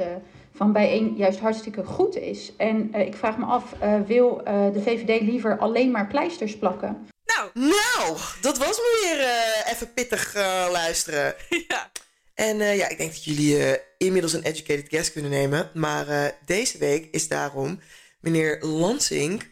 van 0.57 0.71
bijeen 0.71 1.13
juist 1.15 1.39
hartstikke 1.39 1.83
goed 1.83 2.15
is. 2.15 2.55
En 2.57 2.89
eh, 2.93 3.05
ik 3.05 3.15
vraag 3.15 3.37
me 3.37 3.45
af, 3.45 3.73
eh, 3.79 3.99
wil 4.05 4.43
eh, 4.43 4.73
de 4.73 4.81
VVD 4.81 5.21
liever 5.21 5.57
alleen 5.57 5.91
maar 5.91 6.07
pleisters 6.07 6.57
plakken? 6.57 7.07
Nou, 7.25 7.49
Nou, 7.53 8.17
dat 8.41 8.57
was 8.57 8.77
me 8.77 8.99
weer 9.03 9.25
eh, 9.25 9.71
even 9.73 9.93
pittig 9.93 10.35
eh, 10.35 10.67
luisteren. 10.71 11.35
ja. 11.67 11.91
En 12.37 12.61
eh, 12.61 12.77
ja, 12.77 12.87
ik 12.87 12.97
denk 12.97 13.11
dat 13.11 13.23
jullie 13.23 13.63
eh, 13.63 13.79
inmiddels 13.97 14.33
een 14.33 14.43
educated 14.43 14.85
guest 14.89 15.11
kunnen 15.11 15.31
nemen. 15.31 15.71
Maar 15.73 16.07
eh, 16.07 16.25
deze 16.45 16.77
week 16.77 17.07
is 17.11 17.27
daarom 17.27 17.79
meneer 18.19 18.57
Lansing. 18.61 19.43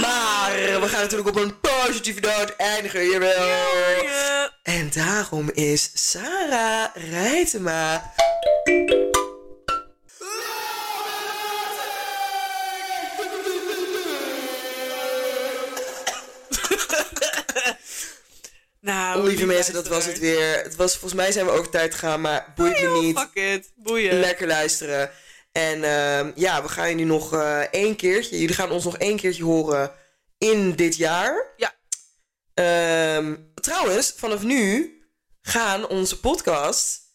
Maar 0.00 0.80
we 0.80 0.86
gaan 0.88 1.00
natuurlijk 1.00 1.28
op 1.28 1.36
een 1.36 1.60
positieve 1.60 2.20
noot 2.20 2.56
eindigen, 2.56 3.10
jawel. 3.10 3.68
En 4.62 4.90
daarom 4.90 5.50
is 5.54 5.90
Sarah 5.94 6.94
Rijtema... 6.94 8.12
Nou, 18.80 19.26
Lieve 19.26 19.46
mensen, 19.46 19.74
dat 19.74 19.88
was 19.88 20.04
het 20.04 20.18
weer. 20.18 20.62
Het 20.62 20.76
was, 20.76 20.92
volgens 20.92 21.14
mij 21.14 21.32
zijn 21.32 21.46
we 21.46 21.52
over 21.52 21.70
tijd 21.70 21.94
gegaan, 21.94 22.20
maar 22.20 22.52
boeit 22.56 22.80
me 22.80 23.00
niet. 23.00 23.18
Fuck 23.18 23.34
it. 23.34 23.72
Boeien. 23.76 24.20
Lekker 24.20 24.46
luisteren. 24.46 25.10
En 25.52 25.84
ehm, 25.84 26.30
ja, 26.34 26.62
we 26.62 26.68
gaan 26.68 26.88
jullie 26.88 27.04
nog 27.04 27.34
eh, 27.34 27.58
één 27.60 27.96
keertje... 27.96 28.38
Jullie 28.40 28.54
gaan 28.54 28.70
ons 28.70 28.84
nog 28.84 28.96
één 28.98 29.16
keertje 29.16 29.44
horen 29.44 29.92
in 30.38 30.72
dit 30.72 30.96
jaar. 30.96 31.54
Ja. 31.56 31.74
Ehm, 32.54 33.36
trouwens, 33.54 34.12
vanaf 34.16 34.42
nu 34.42 34.94
gaan 35.42 35.86
onze 35.88 36.20
podcasts... 36.20 37.08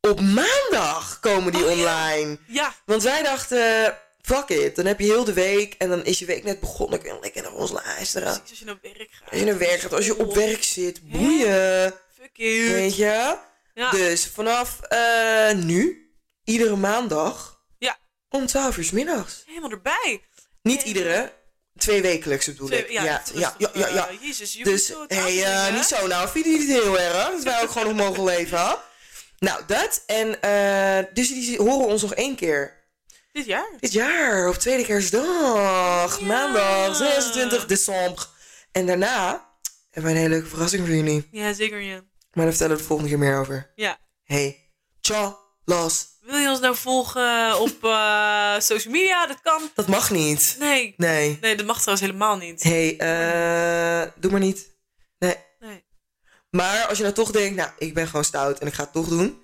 Op 0.00 0.20
maandag 0.20 1.20
komen 1.20 1.52
die 1.52 1.64
Oh, 1.64 1.68
ja. 1.70 1.74
online. 1.76 2.38
Ja, 2.46 2.74
Want 2.84 3.02
wij 3.02 3.22
dachten, 3.22 3.98
fuck 4.26 4.48
it. 4.48 4.76
Dan 4.76 4.86
heb 4.86 4.98
je 5.00 5.06
heel 5.06 5.24
de 5.24 5.32
week 5.32 5.74
en 5.78 5.88
dan 5.88 6.04
is 6.04 6.18
je 6.18 6.24
week 6.24 6.44
net 6.44 6.60
begonnen. 6.60 6.90
Dan 6.90 7.06
kun 7.06 7.14
je 7.14 7.20
lekker 7.22 7.42
naar 7.42 7.52
ons 7.52 7.70
luisteren. 7.70 8.28
precies 8.28 8.50
als 8.50 8.58
je 8.58 8.64
naar 8.64 8.78
werk 8.82 9.08
gaat. 9.10 9.30
Als 9.30 9.40
je 9.40 9.46
naar 9.46 9.58
werk 9.58 9.80
gaat, 9.80 9.92
als 9.92 10.06
je 10.06 10.16
op 10.18 10.34
werk 10.34 10.62
zit, 10.64 11.08
boeien. 11.10 11.94
Fuck 12.20 12.30
you. 12.32 12.70
Weet 12.72 12.96
je? 12.96 13.36
Ja. 13.74 13.90
Dus 13.90 14.26
vanaf 14.26 14.80
eh, 14.80 15.52
nu, 15.52 16.10
iedere 16.44 16.76
maandag, 16.76 17.60
Ja. 17.78 17.96
om 18.28 18.46
12 18.46 18.76
uur 18.76 18.84
's 18.84 18.90
middags. 18.90 19.42
Helemaal 19.46 19.70
erbij. 19.70 20.22
Niet 20.62 20.82
iedere, 20.82 21.32
twee 21.78 22.02
wekelijks 22.02 22.46
bedoel 22.46 22.66
Twee- 22.66 22.80
ik. 22.84 22.90
ja, 22.90 23.04
ja, 23.04 23.22
ja, 23.34 23.54
ja, 23.58 23.70
ja, 23.74 23.88
ja. 23.88 24.08
eh, 24.08 24.14
Jezus, 24.20 24.52
je 24.52 24.64
Dus, 24.64 24.72
moet 24.88 24.96
zo 24.96 25.02
het 25.02 25.14
hey, 25.14 25.44
eh, 25.44 25.74
niet 25.74 25.84
zo 25.84 26.06
nou, 26.06 26.28
vind 26.28 26.44
je 26.44 26.50
niet 26.50 26.68
heel 26.68 26.98
erg? 27.00 27.30
Dat 27.30 27.42
wij 27.42 27.62
ook 27.62 27.70
gewoon 27.70 27.96
nog 27.96 28.06
mogen 28.06 28.24
leven. 28.24 28.76
Nou, 29.38 29.62
dat. 29.66 30.02
En 30.06 30.42
eh, 30.42 31.04
dus 31.14 31.28
jullie 31.28 31.58
horen 31.58 31.86
ons 31.86 32.02
nog 32.02 32.14
één 32.14 32.36
keer. 32.36 32.83
Dit 33.34 33.46
jaar. 33.46 33.68
Dit 33.80 33.92
jaar, 33.92 34.48
op 34.48 34.54
tweede 34.54 34.84
kerstdag, 34.84 36.20
Ja. 36.20 36.26
maandag 36.26 36.96
26 36.96 37.66
december. 37.66 38.28
En 38.72 38.86
daarna 38.86 39.48
hebben 39.90 40.12
we 40.12 40.16
een 40.16 40.22
hele 40.22 40.34
leuke 40.34 40.48
verrassing 40.48 40.86
voor 40.86 40.94
jullie. 40.94 41.28
Ja, 41.30 41.52
zeker 41.52 41.80
ja. 41.80 41.94
Maar 42.32 42.44
daar 42.44 42.48
vertellen 42.48 42.72
we 42.76 42.80
de 42.82 42.86
volgende 42.88 43.10
keer 43.10 43.18
meer 43.20 43.38
over. 43.38 43.72
Ja. 43.74 43.98
Hey, 44.24 44.70
ciao, 45.00 45.38
los. 45.64 46.06
Wil 46.20 46.38
je 46.38 46.48
ons 46.48 46.60
nou 46.60 46.76
volgen 46.76 47.60
op 47.60 47.84
eh, 47.84 48.54
social 48.58 48.92
media? 48.92 49.26
Dat 49.26 49.40
kan. 49.42 49.70
Dat 49.74 49.86
mag 49.86 50.10
niet. 50.10 50.56
Nee. 50.58 50.94
Nee. 50.96 51.38
Nee, 51.40 51.56
dat 51.56 51.66
mag 51.66 51.76
trouwens 51.80 52.06
helemaal 52.06 52.36
niet. 52.36 52.62
Hey, 52.62 52.96
eh, 52.98 54.10
doe 54.16 54.30
maar 54.30 54.40
niet. 54.40 54.76
Nee. 55.18 55.36
Nee. 55.60 55.84
Maar 56.50 56.86
als 56.86 56.96
je 56.96 57.02
nou 57.02 57.14
toch 57.14 57.30
denkt, 57.30 57.56
nou, 57.56 57.70
ik 57.78 57.94
ben 57.94 58.06
gewoon 58.06 58.24
stout 58.24 58.58
en 58.58 58.66
ik 58.66 58.72
ga 58.72 58.82
het 58.82 58.92
toch 58.92 59.08
doen. 59.08 59.42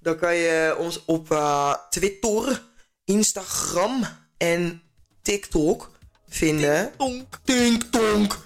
Dan 0.00 0.18
kan 0.18 0.34
je 0.34 0.74
ons 0.78 1.04
op 1.04 1.30
eh, 1.30 1.74
Twitter, 1.90 2.70
Instagram 3.12 4.06
en 4.36 4.82
TikTok 5.22 5.90
vinden. 6.28 6.92
Tonk. 6.96 7.40
Tink 7.44 7.82
tonk. 7.90 8.44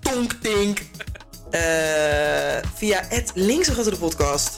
Tonk 0.00 0.32
tink. 0.32 0.80
Via 2.74 3.04
het 3.08 3.30
linkse 3.34 3.74
de 3.90 3.96
podcast. 3.98 4.56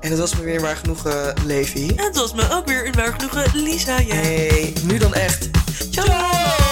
En 0.00 0.10
dat 0.10 0.18
was 0.18 0.36
me 0.36 0.42
weer 0.42 0.60
waar 0.60 0.76
genoeg, 0.76 1.06
eh 1.06 1.28
Levi. 1.44 1.88
En 1.88 2.04
het 2.04 2.16
was 2.16 2.34
me 2.34 2.50
ook 2.50 2.66
weer 2.66 2.86
een 2.86 2.92
waar 2.92 3.12
genoegen, 3.12 3.62
Lisa. 3.62 3.98
Ja. 3.98 4.14
Hey, 4.14 4.72
nu 4.82 4.98
dan 4.98 5.14
echt. 5.14 5.50
Ciao! 5.90 6.65